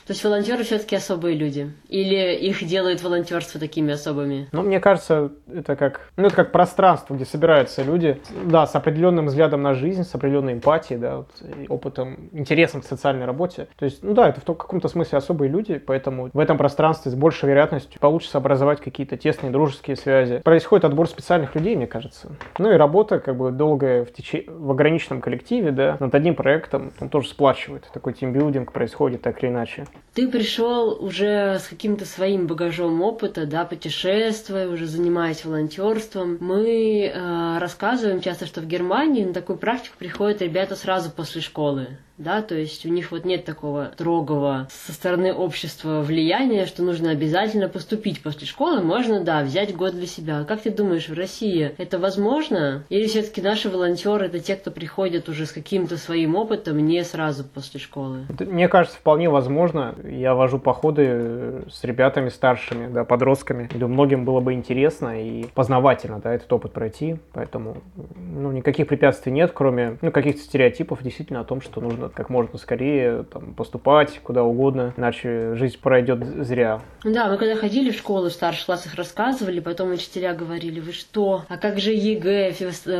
То 0.09 0.13
есть 0.13 0.23
волонтеры 0.23 0.63
все-таки 0.63 0.95
особые 0.95 1.37
люди? 1.37 1.71
Или 1.87 2.33
их 2.35 2.65
делают 2.65 3.03
волонтерство 3.03 3.59
такими 3.59 3.93
особыми? 3.93 4.49
Ну, 4.51 4.63
мне 4.63 4.79
кажется, 4.79 5.31
это 5.53 5.75
как, 5.75 6.09
ну, 6.17 6.25
это 6.25 6.35
как 6.35 6.51
пространство, 6.51 7.13
где 7.13 7.25
собираются 7.25 7.83
люди, 7.83 8.19
да, 8.45 8.65
с 8.65 8.73
определенным 8.73 9.27
взглядом 9.27 9.61
на 9.61 9.75
жизнь, 9.75 10.03
с 10.03 10.15
определенной 10.15 10.53
эмпатией, 10.53 10.99
да, 10.99 11.17
вот, 11.17 11.29
опытом, 11.67 12.31
интересом 12.31 12.81
к 12.81 12.85
социальной 12.85 13.27
работе. 13.27 13.67
То 13.77 13.85
есть, 13.85 14.01
ну 14.01 14.15
да, 14.15 14.29
это 14.29 14.41
в 14.41 14.45
каком-то 14.45 14.87
смысле 14.87 15.19
особые 15.19 15.47
люди, 15.47 15.77
поэтому 15.77 16.31
в 16.33 16.39
этом 16.39 16.57
пространстве 16.57 17.11
с 17.11 17.13
большей 17.13 17.47
вероятностью 17.47 17.99
получится 17.99 18.39
образовать 18.39 18.81
какие-то 18.81 19.15
тесные 19.15 19.51
дружеские 19.51 19.95
связи. 19.95 20.39
Происходит 20.39 20.85
отбор 20.85 21.07
специальных 21.07 21.53
людей, 21.53 21.75
мне 21.75 21.85
кажется. 21.85 22.31
Ну 22.57 22.71
и 22.71 22.75
работа 22.77 23.19
как 23.19 23.37
бы 23.37 23.51
долгая 23.51 24.05
в, 24.05 24.11
теч... 24.11 24.43
в 24.47 24.71
ограниченном 24.71 25.21
коллективе, 25.21 25.69
да, 25.69 25.97
над 25.99 26.15
одним 26.15 26.33
проектом, 26.33 26.93
он 26.99 27.09
тоже 27.09 27.29
сплачивает. 27.29 27.87
Такой 27.93 28.13
тимбилдинг 28.13 28.71
происходит 28.71 29.21
так 29.21 29.43
или 29.43 29.51
иначе. 29.51 29.78
Ты 30.13 30.27
пришел 30.27 31.03
уже 31.03 31.59
с 31.59 31.67
каким-то 31.67 32.05
своим 32.05 32.47
багажом 32.47 33.01
опыта, 33.01 33.45
да, 33.45 33.65
путешествуя, 33.65 34.67
уже 34.67 34.85
занимаясь 34.85 35.45
волонтерством. 35.45 36.37
Мы 36.39 37.05
э, 37.05 37.57
рассказываем 37.59 38.21
часто, 38.21 38.45
что 38.45 38.61
в 38.61 38.67
Германии 38.67 39.23
на 39.23 39.33
такую 39.33 39.57
практику 39.57 39.95
приходят 39.97 40.41
ребята 40.41 40.75
сразу 40.75 41.11
после 41.11 41.41
школы 41.41 41.97
да, 42.19 42.41
то 42.41 42.53
есть 42.53 42.85
у 42.85 42.89
них 42.89 43.11
вот 43.11 43.23
нет 43.23 43.45
такого 43.45 43.91
строгого 43.93 44.67
со 44.69 44.91
стороны 44.91 45.33
общества 45.33 46.01
влияния, 46.01 46.65
что 46.65 46.83
нужно 46.83 47.11
обязательно 47.11 47.69
поступить 47.69 48.21
после 48.21 48.45
школы, 48.45 48.81
можно, 48.81 49.23
да, 49.23 49.41
взять 49.41 49.75
год 49.75 49.93
для 49.93 50.05
себя. 50.05 50.43
Как 50.43 50.61
ты 50.61 50.69
думаешь, 50.69 51.07
в 51.07 51.13
России 51.13 51.73
это 51.77 51.97
возможно? 51.97 52.83
Или 52.89 53.07
все-таки 53.07 53.41
наши 53.41 53.69
волонтеры 53.69 54.25
это 54.25 54.39
те, 54.39 54.55
кто 54.57 54.69
приходят 54.69 55.29
уже 55.29 55.45
с 55.45 55.51
каким-то 55.53 55.97
своим 55.97 56.35
опытом 56.35 56.77
не 56.85 57.03
сразу 57.05 57.45
после 57.45 57.79
школы? 57.79 58.25
Мне 58.39 58.67
кажется, 58.67 58.97
вполне 58.97 59.29
возможно. 59.29 59.95
Я 60.03 60.35
вожу 60.35 60.59
походы 60.59 61.05
э, 61.07 61.61
с 61.71 61.83
ребятами 61.85 62.27
старшими, 62.27 62.91
да, 62.91 63.05
подростками. 63.05 63.69
Думаю, 63.73 63.93
многим 63.93 64.25
было 64.25 64.41
бы 64.41 64.53
интересно 64.53 65.23
и 65.23 65.45
познавательно, 65.55 66.19
да, 66.19 66.33
этот 66.33 66.51
опыт 66.51 66.73
пройти. 66.73 67.15
Поэтому, 67.31 67.77
ну, 68.17 68.51
никаких 68.51 68.87
препятствий 68.87 69.31
нет, 69.31 69.51
кроме, 69.53 69.97
ну, 70.01 70.11
каких-то 70.11 70.41
стереотипов 70.41 71.01
действительно 71.01 71.39
о 71.39 71.45
том, 71.45 71.61
что 71.61 71.79
нужно 71.79 72.08
как 72.13 72.29
можно 72.29 72.57
скорее 72.57 73.23
там, 73.23 73.53
поступать 73.53 74.19
куда 74.23 74.43
угодно, 74.43 74.93
иначе 74.97 75.55
жизнь 75.55 75.77
пройдет 75.81 76.25
зря. 76.45 76.81
Да, 77.03 77.29
мы 77.29 77.37
когда 77.37 77.55
ходили 77.55 77.91
в 77.91 77.95
школу 77.95 78.29
в 78.29 78.33
старших 78.33 78.65
классах 78.65 78.95
рассказывали, 78.95 79.59
потом 79.59 79.91
учителя 79.91 80.33
говорили, 80.33 80.79
вы 80.79 80.91
что, 80.91 81.43
а 81.47 81.57
как 81.57 81.79
же 81.79 81.91
ЕГЭ? 81.91 82.53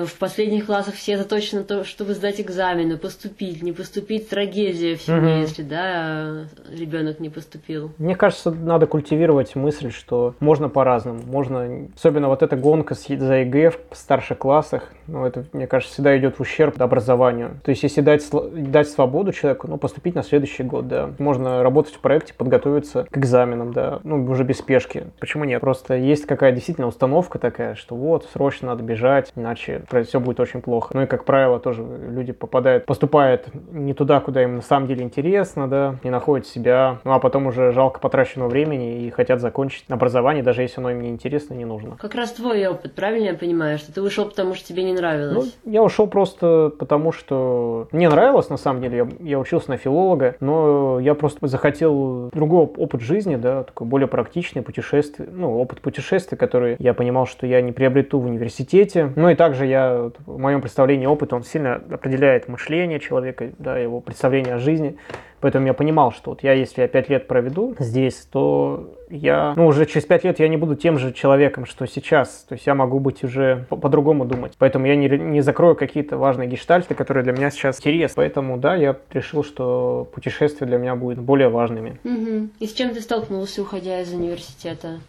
В 0.06 0.18
последних 0.18 0.66
классах 0.66 0.96
все 0.96 1.18
заточены 1.18 1.62
на 1.62 1.66
то, 1.66 1.84
чтобы 1.84 2.14
сдать 2.14 2.40
экзамены, 2.40 2.98
поступить, 2.98 3.62
не 3.62 3.72
поступить, 3.72 4.30
трагедия 4.30 4.96
в 4.96 5.02
семье, 5.02 5.34
угу. 5.34 5.42
если 5.42 5.64
да, 5.64 6.46
ребенок 6.72 7.20
не 7.20 7.30
поступил. 7.30 7.92
Мне 7.98 8.16
кажется, 8.16 8.52
надо 8.52 8.88
культивировать 8.88 9.56
мысль, 9.56 9.92
что 9.92 10.36
можно 10.40 10.70
по-разному. 10.70 11.22
Можно, 11.26 11.88
особенно 11.96 12.28
вот 12.28 12.44
эта 12.44 12.56
гонка 12.56 12.96
за 12.96 13.36
ЕГЭ 13.36 13.72
в 13.72 13.96
старших 13.96 14.38
классах, 14.38 14.84
ну, 15.08 15.26
это, 15.26 15.46
мне 15.54 15.68
кажется, 15.68 15.94
всегда 15.94 16.18
идет 16.18 16.38
в 16.38 16.42
ущерб 16.42 16.82
образованию. 16.82 17.60
То 17.64 17.72
есть, 17.72 17.84
если 17.84 18.02
дать, 18.02 18.24
дать 18.32 18.88
свободу 19.00 19.32
человеку, 19.32 19.68
ну, 19.70 19.78
поступить 19.78 20.14
на 20.16 20.24
следующий 20.24 20.64
год, 20.64 20.90
да. 20.90 21.12
Можно 21.20 21.64
работать 21.64 21.96
в 21.96 22.00
проекте, 22.00 22.34
подготовиться 22.34 23.08
к 23.10 23.18
экзаменам, 23.18 23.72
да, 23.72 24.02
ну, 24.04 24.26
уже 24.26 24.44
без 24.44 24.58
спешки. 24.58 25.06
Почему 25.22 25.46
нет? 25.46 25.62
Просто 25.62 25.94
есть 25.94 26.26
какая 26.26 26.52
действительно 26.52 26.88
установка 26.88 27.40
такая, 27.40 27.76
что 27.76 27.96
вот, 27.96 28.28
срочно 28.34 28.68
надо 28.68 28.84
бежать, 28.84 29.32
иначе 29.38 29.84
все 30.06 30.20
будет 30.20 30.42
очень 30.42 30.62
плохо. 30.62 30.92
Ну 30.94 31.04
и, 31.04 31.06
как 31.06 31.24
правило, 31.24 31.62
тоже 31.62 31.86
люди 32.10 32.34
попадают, 32.34 32.86
поступают 32.86 33.48
не 33.72 33.94
туда, 33.94 34.20
куда 34.20 34.44
им 34.44 34.58
на 34.58 34.62
самом 34.62 34.88
деле 34.88 35.04
интересно, 35.04 35.70
да, 35.70 35.96
не 36.04 36.10
находят 36.10 36.46
себя, 36.46 36.98
ну, 37.06 37.14
а 37.14 37.20
потом 37.20 37.48
уже 37.48 37.72
жалко 37.72 38.02
потраченного 38.02 38.50
времени 38.50 39.06
и 39.06 39.10
хотят 39.12 39.40
закончить 39.40 39.86
образование, 39.88 40.44
даже 40.44 40.62
если 40.62 40.82
оно 40.82 40.92
им 40.92 41.00
не 41.00 41.10
интересно, 41.10 41.54
не 41.54 41.64
нужно. 41.64 41.96
Как 42.02 42.16
раз 42.16 42.34
твой 42.34 42.68
опыт, 42.68 42.96
правильно 42.96 43.28
я 43.28 43.34
понимаю, 43.34 43.78
что 43.78 43.94
ты 43.94 44.02
ушел, 44.02 44.26
потому 44.26 44.56
что 44.56 44.68
тебе 44.68 44.84
не 44.84 44.92
нравилось? 44.92 45.56
Ну, 45.64 45.72
я 45.72 45.82
ушел 45.84 46.06
просто 46.08 46.74
потому, 46.78 47.14
что 47.14 47.88
мне 47.94 48.10
нравилось, 48.10 48.50
на 48.50 48.58
самом 48.58 48.82
деле, 48.82 48.89
деле. 48.90 49.08
Я, 49.20 49.32
я 49.32 49.40
учился 49.40 49.70
на 49.72 49.78
филолога, 49.78 50.36
но 50.40 51.00
я 51.00 51.16
просто 51.16 51.48
захотел 51.48 52.30
другой 52.34 52.66
опыт 52.66 53.02
жизни, 53.02 53.36
да, 53.36 53.64
такой 53.64 53.88
более 53.88 54.08
практичный, 54.08 54.62
путешествие, 54.62 55.30
ну, 55.32 55.58
опыт 55.60 55.82
путешествий, 55.82 56.38
который 56.38 56.76
я 56.80 56.94
понимал, 56.94 57.26
что 57.26 57.48
я 57.48 57.62
не 57.62 57.72
приобрету 57.72 58.20
в 58.20 58.26
университете. 58.26 59.12
Ну 59.16 59.30
и 59.30 59.36
также 59.36 59.66
я, 59.66 60.12
в 60.26 60.38
моем 60.38 60.62
представлении 60.62 61.06
опыт, 61.06 61.34
он 61.34 61.44
сильно 61.44 61.76
определяет 61.76 62.48
мышление 62.48 63.00
человека, 63.00 63.52
да, 63.58 63.78
его 63.78 64.02
представление 64.02 64.56
о 64.56 64.60
жизни. 64.60 64.98
Поэтому 65.42 65.68
я 65.68 65.74
понимал, 65.74 66.12
что 66.12 66.32
вот 66.32 66.44
я, 66.44 66.54
если 66.54 66.82
я 66.82 66.88
пять 66.88 67.10
лет 67.10 67.28
проведу 67.28 67.76
здесь, 67.80 68.28
то 68.32 68.90
я, 69.10 69.54
ну, 69.56 69.68
уже 69.68 69.86
через 69.86 70.06
пять 70.06 70.24
лет 70.24 70.40
я 70.40 70.48
не 70.48 70.58
буду 70.58 70.76
тем 70.76 70.98
же 70.98 71.14
человеком, 71.14 71.66
что 71.66 71.86
сейчас. 71.86 72.46
То 72.48 72.54
есть 72.54 72.68
я 72.68 72.76
могу 72.76 73.00
быть 73.00 73.24
уже 73.24 73.66
по-другому 73.70 74.26
думать. 74.26 74.54
Поэтому 74.58 74.86
я 74.86 74.96
не, 74.96 75.08
не 75.08 75.42
закрою 75.42 75.76
какие-то 75.76 76.18
важные 76.18 76.48
гештальты, 76.48 76.96
которые 76.96 77.24
для 77.24 77.34
меня 77.34 77.50
сейчас 77.50 77.80
интересны. 77.80 78.16
Поэтому, 78.16 78.58
да, 78.58 78.76
я 78.76 78.96
решил, 79.12 79.44
что 79.44 80.08
путешествия 80.14 80.68
для 80.68 80.78
меня 80.78 80.96
будут 80.96 81.20
более 81.20 81.50
важными. 81.50 82.00
Угу. 82.04 82.50
И 82.60 82.68
с 82.68 82.74
чем 82.74 82.92
ты 82.92 83.02
столкнулся, 83.02 83.62
уходя 83.62 84.02
из 84.02 84.14
университета? 84.14 85.00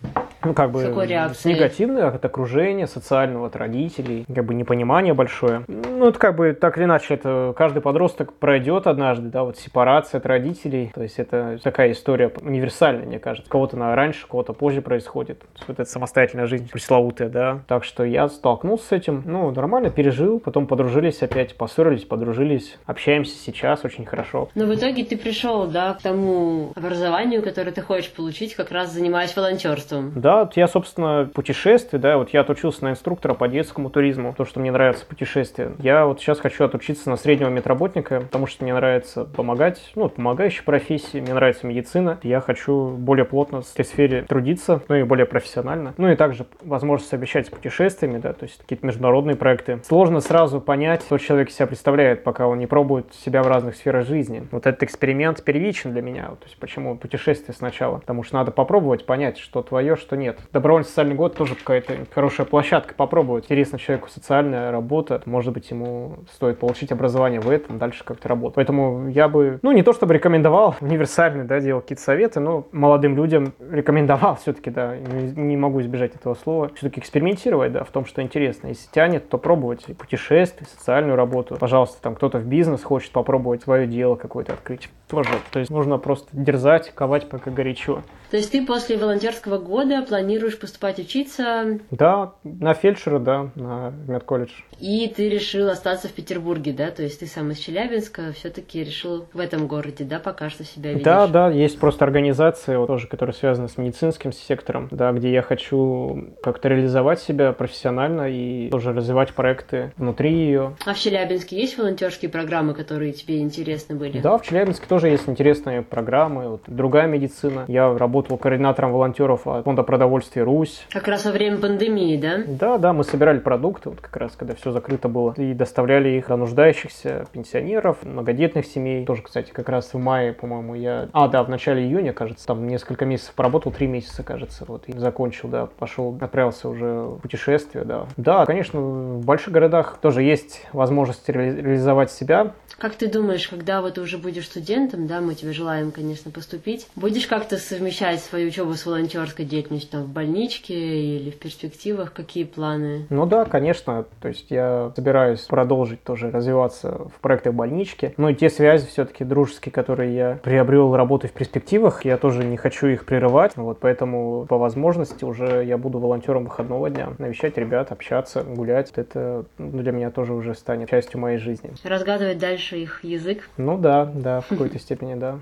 ну, 0.44 0.54
как 0.54 0.70
бы, 0.70 0.82
какой 0.82 1.06
реакции? 1.06 1.52
негативное 1.52 2.08
от 2.08 2.24
окружения, 2.24 2.86
социального, 2.86 3.46
от 3.46 3.56
родителей, 3.56 4.24
как 4.34 4.44
бы 4.44 4.54
непонимание 4.54 5.14
большое. 5.14 5.64
Ну, 5.68 6.08
это 6.08 6.18
как 6.18 6.36
бы 6.36 6.52
так 6.52 6.78
или 6.78 6.84
иначе, 6.84 7.14
это 7.14 7.54
каждый 7.56 7.82
подросток 7.82 8.32
пройдет 8.32 8.86
однажды, 8.86 9.28
да, 9.28 9.44
вот 9.44 9.58
сепарация 9.58 10.18
от 10.18 10.26
родителей, 10.26 10.90
то 10.94 11.02
есть 11.02 11.18
это 11.18 11.58
такая 11.62 11.92
история 11.92 12.32
универсальная, 12.40 13.06
мне 13.06 13.18
кажется. 13.18 13.50
Кого-то 13.50 13.76
на 13.76 13.89
раньше, 13.94 14.26
кого-то 14.26 14.52
позже 14.52 14.82
происходит. 14.82 15.42
Вот 15.66 15.78
эта 15.78 15.88
самостоятельная 15.88 16.46
жизнь 16.46 16.68
пресловутая, 16.70 17.28
да. 17.28 17.60
Так 17.66 17.84
что 17.84 18.04
я 18.04 18.28
столкнулся 18.28 18.86
с 18.88 18.92
этим, 18.92 19.22
ну, 19.26 19.50
нормально 19.50 19.90
пережил, 19.90 20.40
потом 20.40 20.66
подружились 20.66 21.22
опять, 21.22 21.56
поссорились, 21.56 22.04
подружились, 22.04 22.78
общаемся 22.86 23.36
сейчас 23.36 23.84
очень 23.84 24.04
хорошо. 24.04 24.48
Но 24.54 24.66
в 24.66 24.74
итоге 24.74 25.04
ты 25.04 25.16
пришел, 25.16 25.66
да, 25.66 25.94
к 25.94 26.02
тому 26.02 26.72
образованию, 26.74 27.42
которое 27.42 27.72
ты 27.72 27.82
хочешь 27.82 28.10
получить, 28.10 28.54
как 28.54 28.70
раз 28.70 28.92
занимаясь 28.92 29.34
волонтерством. 29.36 30.12
Да, 30.16 30.44
вот 30.44 30.56
я, 30.56 30.68
собственно, 30.68 31.28
путешествие, 31.32 32.00
да, 32.00 32.16
вот 32.18 32.30
я 32.30 32.40
отучился 32.40 32.84
на 32.84 32.90
инструктора 32.90 33.34
по 33.34 33.48
детскому 33.48 33.90
туризму, 33.90 34.34
то, 34.36 34.44
что 34.44 34.60
мне 34.60 34.72
нравится 34.72 35.04
путешествие. 35.06 35.72
Я 35.78 36.06
вот 36.06 36.20
сейчас 36.20 36.40
хочу 36.40 36.64
отучиться 36.64 37.10
на 37.10 37.16
среднего 37.16 37.48
медработника, 37.48 38.20
потому 38.20 38.46
что 38.46 38.64
мне 38.64 38.74
нравится 38.74 39.24
помогать, 39.24 39.80
ну, 39.94 40.08
помогающей 40.08 40.62
профессии, 40.64 41.20
мне 41.20 41.34
нравится 41.34 41.66
медицина. 41.66 42.18
Я 42.22 42.40
хочу 42.40 42.90
более 42.90 43.24
плотно 43.24 43.62
в 43.62 43.66
этой 43.80 43.88
сфере 43.88 44.22
трудиться, 44.22 44.82
ну 44.88 44.96
и 44.96 45.02
более 45.02 45.26
профессионально. 45.26 45.94
Ну 45.96 46.08
и 46.08 46.16
также 46.16 46.46
возможность 46.62 47.10
совмещать 47.10 47.46
с 47.46 47.50
путешествиями, 47.50 48.18
да, 48.18 48.32
то 48.32 48.44
есть 48.44 48.58
какие-то 48.58 48.86
международные 48.86 49.36
проекты. 49.36 49.80
Сложно 49.84 50.20
сразу 50.20 50.60
понять, 50.60 51.02
что 51.02 51.18
человек 51.18 51.50
себя 51.50 51.66
представляет, 51.66 52.22
пока 52.24 52.46
он 52.46 52.58
не 52.58 52.66
пробует 52.66 53.12
себя 53.14 53.42
в 53.42 53.48
разных 53.48 53.76
сферах 53.76 54.06
жизни. 54.06 54.46
Вот 54.50 54.66
этот 54.66 54.82
эксперимент 54.82 55.42
первичен 55.42 55.92
для 55.92 56.02
меня. 56.02 56.26
То 56.26 56.44
есть 56.44 56.58
почему 56.58 56.96
путешествие 56.96 57.54
сначала? 57.54 57.98
Потому 57.98 58.22
что 58.22 58.36
надо 58.36 58.50
попробовать 58.50 59.06
понять, 59.06 59.38
что 59.38 59.62
твое, 59.62 59.96
что 59.96 60.16
нет. 60.16 60.38
Добровольный 60.52 60.86
социальный 60.86 61.14
год 61.14 61.34
тоже 61.34 61.54
какая-то 61.54 61.94
хорошая 62.12 62.46
площадка 62.46 62.94
попробовать. 62.94 63.44
Интересно 63.44 63.78
человеку 63.78 64.08
социальная 64.08 64.70
работа. 64.70 65.22
Может 65.24 65.52
быть, 65.52 65.70
ему 65.70 66.18
стоит 66.32 66.58
получить 66.58 66.92
образование 66.92 67.40
в 67.40 67.50
этом, 67.50 67.78
дальше 67.78 68.04
как-то 68.04 68.28
работать. 68.28 68.56
Поэтому 68.56 69.08
я 69.08 69.28
бы, 69.28 69.58
ну, 69.62 69.72
не 69.72 69.82
то 69.82 69.92
чтобы 69.92 70.14
рекомендовал 70.14 70.76
универсальный, 70.80 71.44
да, 71.44 71.60
делал 71.60 71.80
какие-то 71.80 72.02
советы, 72.02 72.40
но 72.40 72.66
молодым 72.72 73.16
людям 73.16 73.52
рекомендовал 73.70 74.36
все-таки, 74.36 74.70
да, 74.70 74.96
не, 74.96 75.56
могу 75.56 75.80
избежать 75.80 76.14
этого 76.14 76.34
слова, 76.34 76.70
все-таки 76.74 77.00
экспериментировать, 77.00 77.72
да, 77.72 77.84
в 77.84 77.90
том, 77.90 78.04
что 78.04 78.22
интересно. 78.22 78.68
Если 78.68 78.90
тянет, 78.90 79.28
то 79.28 79.38
пробовать 79.38 79.84
и 79.88 79.94
путешествия, 79.94 80.66
социальную 80.66 81.16
работу. 81.16 81.56
Пожалуйста, 81.56 82.00
там 82.02 82.14
кто-то 82.14 82.38
в 82.38 82.46
бизнес 82.46 82.82
хочет 82.82 83.12
попробовать 83.12 83.62
свое 83.62 83.86
дело 83.86 84.16
какое-то 84.16 84.52
открыть. 84.52 84.88
Тоже. 85.08 85.30
То 85.50 85.58
есть 85.58 85.70
нужно 85.70 85.98
просто 85.98 86.28
дерзать, 86.32 86.92
ковать 86.94 87.28
пока 87.28 87.50
горячо. 87.50 88.02
То 88.30 88.36
есть 88.36 88.52
ты 88.52 88.64
после 88.64 88.96
волонтерского 88.96 89.58
года 89.58 90.02
планируешь 90.02 90.56
поступать 90.58 91.00
учиться? 91.00 91.80
Да, 91.90 92.34
на 92.44 92.74
фельдшера, 92.74 93.18
да, 93.18 93.50
на 93.56 93.92
медколледж. 94.06 94.52
И 94.78 95.08
ты 95.08 95.28
решил 95.28 95.68
остаться 95.68 96.06
в 96.06 96.12
Петербурге, 96.12 96.72
да? 96.72 96.92
То 96.92 97.02
есть 97.02 97.20
ты 97.20 97.26
сам 97.26 97.50
из 97.50 97.58
Челябинска, 97.58 98.32
все-таки 98.32 98.84
решил 98.84 99.26
в 99.32 99.40
этом 99.40 99.66
городе, 99.66 100.04
да, 100.04 100.20
пока 100.20 100.48
что 100.48 100.62
себя 100.62 100.90
видишь? 100.90 101.04
Да, 101.04 101.26
да, 101.26 101.50
есть 101.50 101.80
просто 101.80 102.04
организация, 102.04 102.78
вот, 102.78 102.86
тоже, 102.86 103.08
которая 103.08 103.34
связана 103.60 103.68
с 103.68 103.78
медицинским 103.78 104.32
сектором, 104.32 104.88
да, 104.90 105.12
где 105.12 105.32
я 105.32 105.42
хочу 105.42 106.28
как-то 106.42 106.68
реализовать 106.68 107.20
себя 107.20 107.52
профессионально 107.52 108.28
и 108.30 108.70
тоже 108.70 108.92
развивать 108.92 109.32
проекты 109.32 109.92
внутри 109.96 110.32
ее. 110.32 110.76
А 110.86 110.94
в 110.94 110.98
Челябинске 110.98 111.56
есть 111.56 111.76
волонтерские 111.78 112.30
программы, 112.30 112.74
которые 112.74 113.12
тебе 113.12 113.40
интересны 113.40 113.94
были? 113.94 114.20
Да, 114.20 114.38
в 114.38 114.42
Челябинске 114.42 114.86
тоже 114.88 115.08
есть 115.08 115.28
интересные 115.28 115.82
программы, 115.82 116.48
вот, 116.48 116.62
другая 116.66 117.06
медицина. 117.06 117.64
Я 117.68 117.96
работал 117.96 118.38
координатором 118.38 118.92
волонтеров 118.92 119.46
от 119.46 119.64
фонда 119.64 119.82
продовольствия 119.82 120.42
«Русь». 120.42 120.86
Как 120.90 121.08
раз 121.08 121.24
во 121.24 121.32
время 121.32 121.58
пандемии, 121.58 122.16
да? 122.16 122.38
Да, 122.46 122.78
да, 122.78 122.92
мы 122.92 123.04
собирали 123.04 123.38
продукты, 123.38 123.90
вот 123.90 124.00
как 124.00 124.16
раз, 124.16 124.32
когда 124.36 124.54
все 124.54 124.70
закрыто 124.72 125.08
было, 125.08 125.34
и 125.36 125.52
доставляли 125.54 126.10
их 126.10 126.28
до 126.28 126.36
нуждающихся 126.36 127.26
пенсионеров, 127.32 127.98
многодетных 128.04 128.66
семей. 128.66 129.04
Тоже, 129.04 129.22
кстати, 129.22 129.50
как 129.50 129.68
раз 129.68 129.92
в 129.92 129.98
мае, 129.98 130.32
по-моему, 130.32 130.74
я... 130.74 131.08
А, 131.12 131.28
да, 131.28 131.42
в 131.42 131.48
начале 131.48 131.82
июня, 131.82 132.12
кажется, 132.12 132.46
там 132.46 132.66
несколько 132.66 133.04
месяцев 133.04 133.34
поработал, 133.34 133.49
три 133.58 133.86
месяца, 133.86 134.22
кажется, 134.22 134.64
вот, 134.66 134.88
и 134.88 134.98
закончил, 134.98 135.48
да, 135.48 135.66
пошел, 135.66 136.16
отправился 136.20 136.68
уже 136.68 136.84
в 136.86 137.18
путешествие, 137.18 137.84
да. 137.84 138.06
Да, 138.16 138.46
конечно, 138.46 138.80
в 138.80 139.24
больших 139.24 139.52
городах 139.52 139.98
тоже 140.00 140.22
есть 140.22 140.66
возможность 140.72 141.28
ре- 141.28 141.60
реализовать 141.60 142.10
себя. 142.12 142.52
Как 142.78 142.94
ты 142.94 143.08
думаешь, 143.08 143.48
когда 143.48 143.82
вот 143.82 143.94
ты 143.94 144.00
уже 144.00 144.16
будешь 144.18 144.46
студентом, 144.46 145.06
да, 145.06 145.20
мы 145.20 145.34
тебе 145.34 145.52
желаем, 145.52 145.90
конечно, 145.90 146.30
поступить, 146.30 146.86
будешь 146.96 147.26
как-то 147.26 147.56
совмещать 147.56 147.80
совмещать 147.90 148.20
свою 148.20 148.48
учебу 148.48 148.74
с 148.74 148.86
волонтерской 148.86 149.44
деятельностью 149.44 149.90
там, 149.90 150.02
в 150.02 150.08
больничке 150.08 150.74
или 150.74 151.30
в 151.30 151.38
перспективах? 151.38 152.12
Какие 152.12 152.44
планы? 152.44 153.06
Ну 153.10 153.26
да, 153.26 153.44
конечно. 153.44 154.04
То 154.20 154.28
есть 154.28 154.50
я 154.50 154.92
собираюсь 154.94 155.40
продолжить 155.40 156.02
тоже 156.02 156.30
развиваться 156.30 157.08
в 157.14 157.20
проектах 157.20 157.54
больнички. 157.54 158.14
Но 158.16 158.28
и 158.28 158.34
те 158.34 158.50
связи 158.50 158.86
все-таки 158.86 159.24
дружеские, 159.24 159.72
которые 159.72 160.14
я 160.14 160.38
приобрел 160.42 160.94
работой 160.94 161.28
в 161.28 161.32
перспективах, 161.32 162.04
я 162.04 162.16
тоже 162.16 162.44
не 162.44 162.56
хочу 162.56 162.86
их 162.86 163.04
прерывать. 163.04 163.29
Вот 163.62 163.78
поэтому 163.80 164.46
по 164.46 164.58
возможности 164.58 165.24
уже 165.24 165.64
я 165.64 165.78
буду 165.78 165.98
волонтером 165.98 166.44
выходного 166.44 166.90
дня. 166.90 167.10
Навещать 167.18 167.56
ребят, 167.56 167.92
общаться, 167.92 168.42
гулять. 168.42 168.92
Это 168.96 169.44
для 169.58 169.92
меня 169.92 170.10
тоже 170.10 170.32
уже 170.34 170.54
станет 170.54 170.90
частью 170.90 171.20
моей 171.20 171.38
жизни. 171.38 171.72
Разгадывать 171.84 172.38
дальше 172.38 172.78
их 172.78 173.04
язык? 173.04 173.48
Ну 173.56 173.78
да, 173.78 174.04
да, 174.04 174.40
в 174.40 174.48
какой-то 174.48 174.78
степени 174.80 175.14
да. 175.14 175.38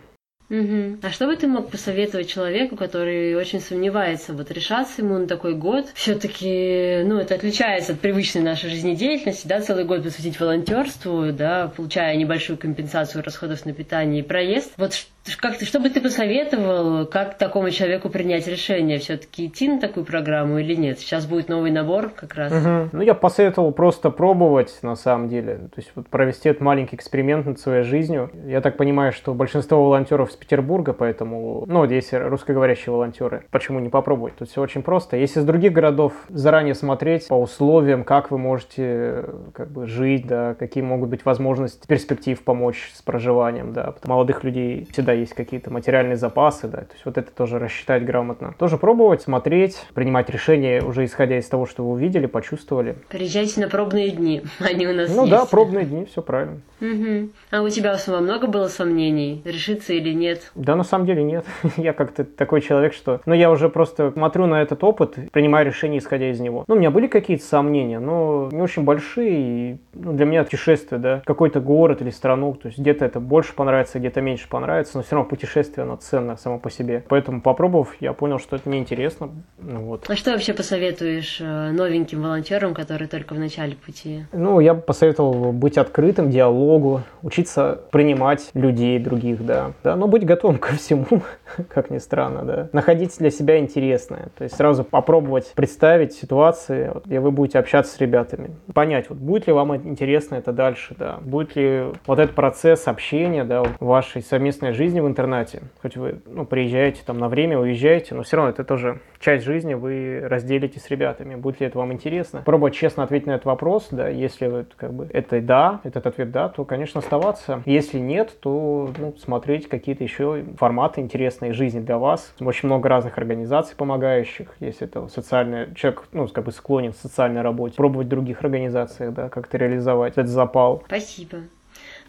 Угу. 0.50 1.00
А 1.02 1.10
что 1.10 1.26
бы 1.26 1.36
ты 1.36 1.46
мог 1.46 1.70
посоветовать 1.70 2.28
человеку, 2.28 2.76
который 2.76 3.34
очень 3.34 3.60
сомневается, 3.60 4.32
вот 4.32 4.50
решаться 4.50 5.02
ему 5.02 5.18
на 5.18 5.26
такой 5.26 5.54
год? 5.54 5.86
Все-таки, 5.94 7.02
ну, 7.04 7.18
это 7.18 7.34
отличается 7.34 7.92
от 7.92 8.00
привычной 8.00 8.42
нашей 8.42 8.70
жизнедеятельности, 8.70 9.46
да, 9.46 9.60
целый 9.60 9.84
год 9.84 10.02
посвятить 10.02 10.40
волонтерству, 10.40 11.32
да, 11.32 11.70
получая 11.76 12.16
небольшую 12.16 12.58
компенсацию 12.58 13.22
расходов 13.22 13.66
на 13.66 13.74
питание 13.74 14.20
и 14.20 14.26
проезд. 14.26 14.72
Вот 14.78 14.94
как 15.36 15.58
ты, 15.58 15.64
что 15.64 15.80
бы 15.80 15.90
ты 15.90 16.00
посоветовал, 16.00 17.06
как 17.06 17.38
такому 17.38 17.70
человеку 17.70 18.08
принять 18.08 18.46
решение, 18.46 18.98
все-таки 18.98 19.46
идти 19.46 19.68
на 19.68 19.80
такую 19.80 20.06
программу 20.06 20.58
или 20.58 20.74
нет? 20.74 20.98
Сейчас 20.98 21.26
будет 21.26 21.48
новый 21.48 21.70
набор 21.70 22.10
как 22.10 22.34
раз. 22.34 22.52
Угу. 22.52 22.88
Ну, 22.92 23.02
я 23.02 23.14
посоветовал 23.14 23.72
просто 23.72 24.10
пробовать, 24.10 24.78
на 24.82 24.96
самом 24.96 25.28
деле. 25.28 25.56
То 25.56 25.78
есть 25.78 25.92
вот 25.94 26.08
провести 26.08 26.48
этот 26.48 26.62
маленький 26.62 26.96
эксперимент 26.96 27.46
над 27.46 27.60
своей 27.60 27.82
жизнью. 27.82 28.30
Я 28.46 28.60
так 28.60 28.76
понимаю, 28.76 29.12
что 29.12 29.34
большинство 29.34 29.84
волонтеров 29.84 30.30
из 30.30 30.36
Петербурга, 30.36 30.92
поэтому, 30.92 31.64
ну, 31.66 31.86
здесь 31.86 32.12
русскоговорящие 32.12 32.92
волонтеры. 32.92 33.44
Почему 33.50 33.80
не 33.80 33.88
попробовать? 33.88 34.36
Тут 34.36 34.48
все 34.50 34.60
очень 34.60 34.82
просто. 34.82 35.16
Если 35.16 35.40
из 35.40 35.44
других 35.44 35.72
городов 35.72 36.12
заранее 36.28 36.74
смотреть 36.74 37.28
по 37.28 37.34
условиям, 37.34 38.04
как 38.04 38.30
вы 38.30 38.38
можете 38.38 39.24
как 39.52 39.70
бы 39.70 39.86
жить, 39.86 40.26
да, 40.26 40.54
какие 40.54 40.82
могут 40.82 41.10
быть 41.10 41.24
возможности 41.24 41.86
перспектив 41.86 42.42
помочь 42.42 42.90
с 42.94 43.02
проживанием, 43.02 43.72
да. 43.72 43.94
Молодых 44.04 44.44
людей 44.44 44.86
всегда 44.90 45.12
есть 45.20 45.34
какие-то 45.34 45.70
материальные 45.70 46.16
запасы, 46.16 46.68
да, 46.68 46.78
то 46.78 46.92
есть 46.92 47.04
вот 47.04 47.18
это 47.18 47.30
тоже 47.30 47.58
рассчитать 47.58 48.04
грамотно. 48.04 48.54
Тоже 48.58 48.76
пробовать, 48.78 49.22
смотреть, 49.22 49.86
принимать 49.94 50.30
решения 50.30 50.82
уже 50.82 51.04
исходя 51.04 51.38
из 51.38 51.46
того, 51.46 51.66
что 51.66 51.84
вы 51.84 51.92
увидели, 51.92 52.26
почувствовали. 52.26 52.96
Приезжайте 53.08 53.60
на 53.60 53.68
пробные 53.68 54.10
дни, 54.10 54.42
они 54.60 54.86
у 54.86 54.94
нас 54.94 55.14
Ну 55.14 55.22
есть. 55.22 55.30
да, 55.30 55.44
пробные 55.46 55.84
дни, 55.84 56.04
все 56.04 56.22
правильно. 56.22 56.60
Угу. 56.80 57.30
А 57.50 57.62
у 57.62 57.68
тебя 57.68 57.96
самого 57.98 58.20
много 58.22 58.46
было 58.46 58.68
сомнений, 58.68 59.42
решиться 59.44 59.92
или 59.92 60.12
нет? 60.12 60.52
Да, 60.54 60.76
на 60.76 60.84
самом 60.84 61.06
деле 61.06 61.22
нет. 61.22 61.44
я 61.76 61.92
как-то 61.92 62.24
такой 62.24 62.60
человек, 62.60 62.92
что... 62.92 63.20
Ну, 63.26 63.34
я 63.34 63.50
уже 63.50 63.68
просто 63.68 64.12
смотрю 64.12 64.46
на 64.46 64.62
этот 64.62 64.84
опыт, 64.84 65.16
принимаю 65.32 65.66
решение, 65.66 65.98
исходя 65.98 66.30
из 66.30 66.40
него. 66.40 66.64
Ну, 66.68 66.74
у 66.74 66.78
меня 66.78 66.90
были 66.90 67.06
какие-то 67.06 67.44
сомнения, 67.44 67.98
но 67.98 68.48
не 68.52 68.62
очень 68.62 68.84
большие. 68.84 69.28
И, 69.38 69.76
ну, 69.94 70.12
для 70.12 70.26
меня 70.26 70.44
путешествие, 70.44 71.00
да, 71.00 71.22
какой-то 71.26 71.60
город 71.60 72.00
или 72.02 72.10
страну, 72.10 72.54
то 72.54 72.68
есть 72.68 72.78
где-то 72.78 73.04
это 73.04 73.20
больше 73.20 73.54
понравится, 73.54 73.98
где-то 73.98 74.20
меньше 74.20 74.48
понравится, 74.48 74.98
но 74.98 75.02
все 75.08 75.16
равно 75.16 75.30
путешествие, 75.30 75.84
оно 75.84 75.96
ценно 75.96 76.36
само 76.36 76.58
по 76.58 76.70
себе. 76.70 77.02
Поэтому, 77.08 77.40
попробовав, 77.40 77.96
я 77.98 78.12
понял, 78.12 78.38
что 78.38 78.56
это 78.56 78.68
неинтересно. 78.68 79.30
Ну, 79.56 79.80
вот. 79.80 80.04
А 80.06 80.14
что 80.16 80.32
вообще 80.32 80.52
посоветуешь 80.52 81.38
э, 81.40 81.70
новеньким 81.70 82.20
волонтерам, 82.20 82.74
которые 82.74 83.08
только 83.08 83.32
в 83.32 83.38
начале 83.38 83.74
пути? 83.74 84.26
Ну, 84.34 84.60
я 84.60 84.74
бы 84.74 84.82
посоветовал 84.82 85.52
быть 85.52 85.78
открытым 85.78 86.28
диалогу, 86.28 87.00
учиться 87.22 87.80
принимать 87.90 88.50
людей 88.52 88.98
других, 88.98 89.46
да. 89.46 89.72
Да, 89.82 89.96
но 89.96 90.08
быть 90.08 90.26
готовым 90.26 90.58
ко 90.58 90.74
всему, 90.74 91.06
как 91.70 91.88
ни 91.88 91.96
странно, 91.96 92.42
да. 92.42 92.68
Находить 92.74 93.16
для 93.16 93.30
себя 93.30 93.60
интересное. 93.60 94.28
То 94.36 94.44
есть 94.44 94.56
сразу 94.56 94.84
попробовать 94.84 95.52
представить 95.54 96.12
ситуации, 96.12 96.92
где 97.06 97.20
вы 97.20 97.30
будете 97.30 97.58
общаться 97.58 97.96
с 97.96 97.98
ребятами. 97.98 98.50
Понять, 98.74 99.08
вот 99.08 99.16
будет 99.16 99.46
ли 99.46 99.54
вам 99.54 99.74
интересно 99.74 100.34
это 100.34 100.52
дальше, 100.52 100.94
да. 100.98 101.16
Будет 101.22 101.56
ли 101.56 101.84
вот 102.06 102.18
этот 102.18 102.34
процесс 102.34 102.86
общения, 102.88 103.44
да, 103.44 103.62
в 103.62 103.76
вашей 103.80 104.20
совместной 104.20 104.72
жизни 104.72 104.87
жизни 104.88 105.00
в 105.00 105.06
интернате. 105.06 105.62
Хоть 105.82 105.96
вы 105.96 106.20
ну, 106.24 106.46
приезжаете 106.46 107.02
там 107.04 107.18
на 107.18 107.28
время, 107.28 107.58
уезжаете, 107.58 108.14
но 108.14 108.22
все 108.22 108.36
равно 108.36 108.50
это 108.50 108.64
тоже 108.64 109.00
часть 109.20 109.44
жизни 109.44 109.74
вы 109.74 110.20
разделите 110.24 110.80
с 110.80 110.88
ребятами. 110.88 111.34
Будет 111.34 111.60
ли 111.60 111.66
это 111.66 111.78
вам 111.78 111.92
интересно? 111.92 112.42
Пробовать 112.44 112.74
честно 112.74 113.02
ответить 113.02 113.26
на 113.26 113.32
этот 113.32 113.44
вопрос, 113.44 113.88
да, 113.90 114.08
если 114.08 114.46
вы, 114.46 114.66
как 114.76 114.94
бы, 114.94 115.08
это 115.12 115.40
да, 115.42 115.80
этот 115.84 116.06
ответ 116.06 116.30
да, 116.30 116.48
то, 116.48 116.64
конечно, 116.64 117.00
оставаться. 117.00 117.62
Если 117.66 117.98
нет, 117.98 118.34
то 118.40 118.90
ну, 118.96 119.14
смотреть 119.18 119.68
какие-то 119.68 120.04
еще 120.04 120.44
форматы 120.56 121.02
интересные 121.02 121.52
жизни 121.52 121.80
для 121.80 121.98
вас. 121.98 122.34
Очень 122.40 122.68
много 122.68 122.88
разных 122.88 123.18
организаций 123.18 123.76
помогающих, 123.76 124.54
если 124.60 124.86
это 124.86 125.08
социальный 125.08 125.74
человек, 125.74 126.04
ну, 126.12 126.26
как 126.28 126.44
бы 126.44 126.52
склонен 126.52 126.92
к 126.92 126.96
социальной 126.96 127.42
работе, 127.42 127.76
пробовать 127.76 128.06
в 128.06 128.10
других 128.10 128.42
организациях, 128.42 129.12
да, 129.12 129.28
как-то 129.28 129.58
реализовать 129.58 130.12
этот 130.14 130.28
запал. 130.28 130.82
Спасибо. 130.86 131.38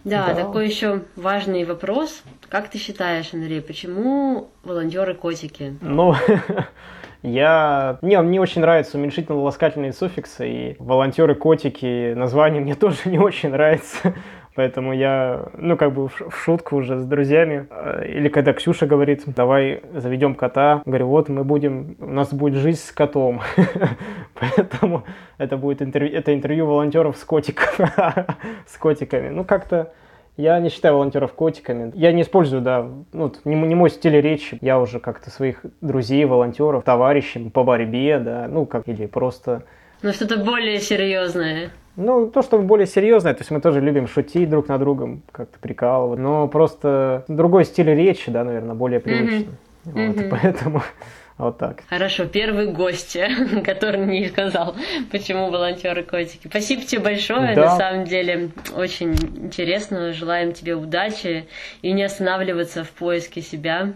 Да, 0.04 0.28
да, 0.28 0.36
такой 0.36 0.68
еще 0.68 1.04
важный 1.16 1.66
вопрос. 1.66 2.24
Как 2.48 2.70
ты 2.70 2.78
считаешь, 2.78 3.34
Андрей, 3.34 3.62
почему 3.62 4.50
волонтеры 4.64 5.14
котики? 5.14 5.78
Ну, 5.82 6.16
Я... 7.22 8.00
Мне, 8.02 8.22
мне 8.22 8.40
очень 8.40 8.62
нравятся 8.62 8.98
уменьшительно-ласкательные 8.98 9.92
суффиксы, 9.92 10.50
и 10.50 10.76
волонтеры-котики, 10.80 12.14
название 12.14 12.62
мне 12.62 12.76
тоже 12.80 12.98
не 13.06 13.20
очень 13.20 13.50
нравится. 13.50 14.14
Поэтому 14.60 14.92
я, 14.92 15.46
ну, 15.58 15.78
как 15.78 15.94
бы 15.94 16.10
в 16.10 16.36
шутку 16.36 16.76
уже 16.76 17.00
с 17.00 17.06
друзьями. 17.06 17.68
Э, 17.70 18.06
или 18.06 18.28
когда 18.28 18.52
Ксюша 18.52 18.88
говорит, 18.88 19.24
давай 19.26 19.82
заведем 19.94 20.36
кота. 20.36 20.82
Говорю, 20.86 21.08
вот 21.08 21.30
мы 21.30 21.46
будем, 21.46 21.96
у 21.98 22.08
нас 22.12 22.34
будет 22.34 22.56
жизнь 22.56 22.82
с 22.82 22.92
котом. 22.92 23.40
Поэтому 24.38 25.06
это 25.38 25.56
будет 25.56 25.82
интервью, 25.82 26.14
это 26.14 26.34
интервью 26.34 26.66
волонтеров 26.66 27.16
с 27.16 27.24
котиком, 27.24 27.88
с 28.68 28.78
котиками. 28.78 29.30
Ну, 29.30 29.46
как-то 29.46 29.94
я 30.36 30.60
не 30.60 30.68
считаю 30.68 30.96
волонтеров 30.96 31.32
котиками. 31.32 31.94
Я 31.96 32.12
не 32.12 32.24
использую, 32.24 32.62
да, 32.62 32.86
ну, 33.14 33.32
не, 33.46 33.56
не 33.56 33.76
мой 33.76 33.90
стиль 33.90 34.20
речи. 34.20 34.58
Я 34.60 34.78
уже 34.78 35.00
как-то 35.00 35.30
своих 35.30 35.64
друзей, 35.80 36.26
волонтеров, 36.26 36.84
товарищей 36.84 37.50
по 37.50 37.64
борьбе, 37.64 38.20
да, 38.20 38.48
ну, 38.50 38.66
как, 38.66 38.90
или 38.90 39.06
просто... 39.06 39.64
Ну, 40.02 40.12
что-то 40.12 40.44
более 40.44 40.80
серьезное. 40.80 41.72
Ну, 41.96 42.28
то, 42.28 42.42
что 42.42 42.60
более 42.60 42.88
серьезное, 42.88 43.34
то 43.34 43.42
есть 43.42 43.52
мы 43.52 43.60
тоже 43.60 43.82
любим 43.82 44.08
шутить 44.08 44.50
друг 44.50 44.68
над 44.68 44.80
другом, 44.80 45.22
как-то 45.32 45.60
прикалывать, 45.60 46.20
но 46.20 46.48
просто 46.48 47.26
другой 47.28 47.66
стиль 47.66 47.90
речи, 47.90 48.32
да, 48.32 48.44
наверное, 48.44 48.76
более 48.76 49.00
привычный. 49.00 49.54
Mm-hmm. 49.86 50.08
Вот, 50.08 50.16
mm-hmm. 50.16 50.30
Поэтому 50.30 50.84
вот 51.38 51.58
так. 51.58 51.84
Хорошо, 51.90 52.26
первый 52.26 52.72
гость, 52.72 53.18
который 53.66 54.06
не 54.06 54.28
сказал, 54.28 54.76
почему 55.12 55.50
волонтеры 55.50 56.04
котики. 56.04 56.48
Спасибо 56.48 56.84
тебе 56.84 57.02
большое, 57.02 57.56
да. 57.56 57.66
на 57.66 57.78
самом 57.78 58.06
деле 58.06 58.52
очень 58.76 59.14
интересно. 59.14 60.14
Желаем 60.14 60.54
тебе 60.54 60.76
удачи 60.76 61.48
и 61.82 61.92
не 61.92 62.04
останавливаться 62.04 62.84
в 62.84 62.92
поиске 62.92 63.42
себя. 63.42 63.94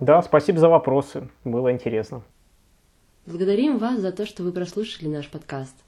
Да, 0.00 0.22
спасибо 0.22 0.58
за 0.58 0.68
вопросы, 0.68 1.28
было 1.44 1.72
интересно. 1.72 2.22
Благодарим 3.26 3.78
вас 3.78 4.00
за 4.00 4.12
то, 4.12 4.26
что 4.26 4.42
вы 4.42 4.52
прослушали 4.52 5.08
наш 5.08 5.28
подкаст. 5.28 5.83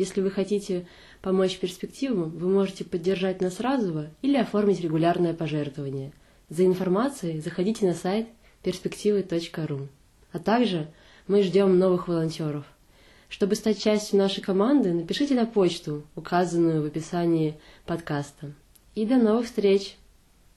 Если 0.00 0.22
вы 0.22 0.30
хотите 0.30 0.86
помочь 1.20 1.58
перспективам, 1.58 2.30
вы 2.30 2.48
можете 2.48 2.84
поддержать 2.84 3.42
нас 3.42 3.60
разово 3.60 4.06
или 4.22 4.38
оформить 4.38 4.80
регулярное 4.80 5.34
пожертвование. 5.34 6.12
За 6.48 6.64
информацией 6.64 7.38
заходите 7.40 7.84
на 7.84 7.92
сайт 7.92 8.26
перспективы.ру. 8.62 9.88
А 10.32 10.38
также 10.38 10.88
мы 11.26 11.42
ждем 11.42 11.78
новых 11.78 12.08
волонтеров. 12.08 12.64
Чтобы 13.28 13.56
стать 13.56 13.78
частью 13.78 14.18
нашей 14.18 14.40
команды, 14.40 14.94
напишите 14.94 15.34
на 15.34 15.44
почту, 15.44 16.02
указанную 16.16 16.80
в 16.80 16.86
описании 16.86 17.60
подкаста. 17.84 18.54
И 18.94 19.04
до 19.04 19.18
новых 19.18 19.44
встреч! 19.44 19.98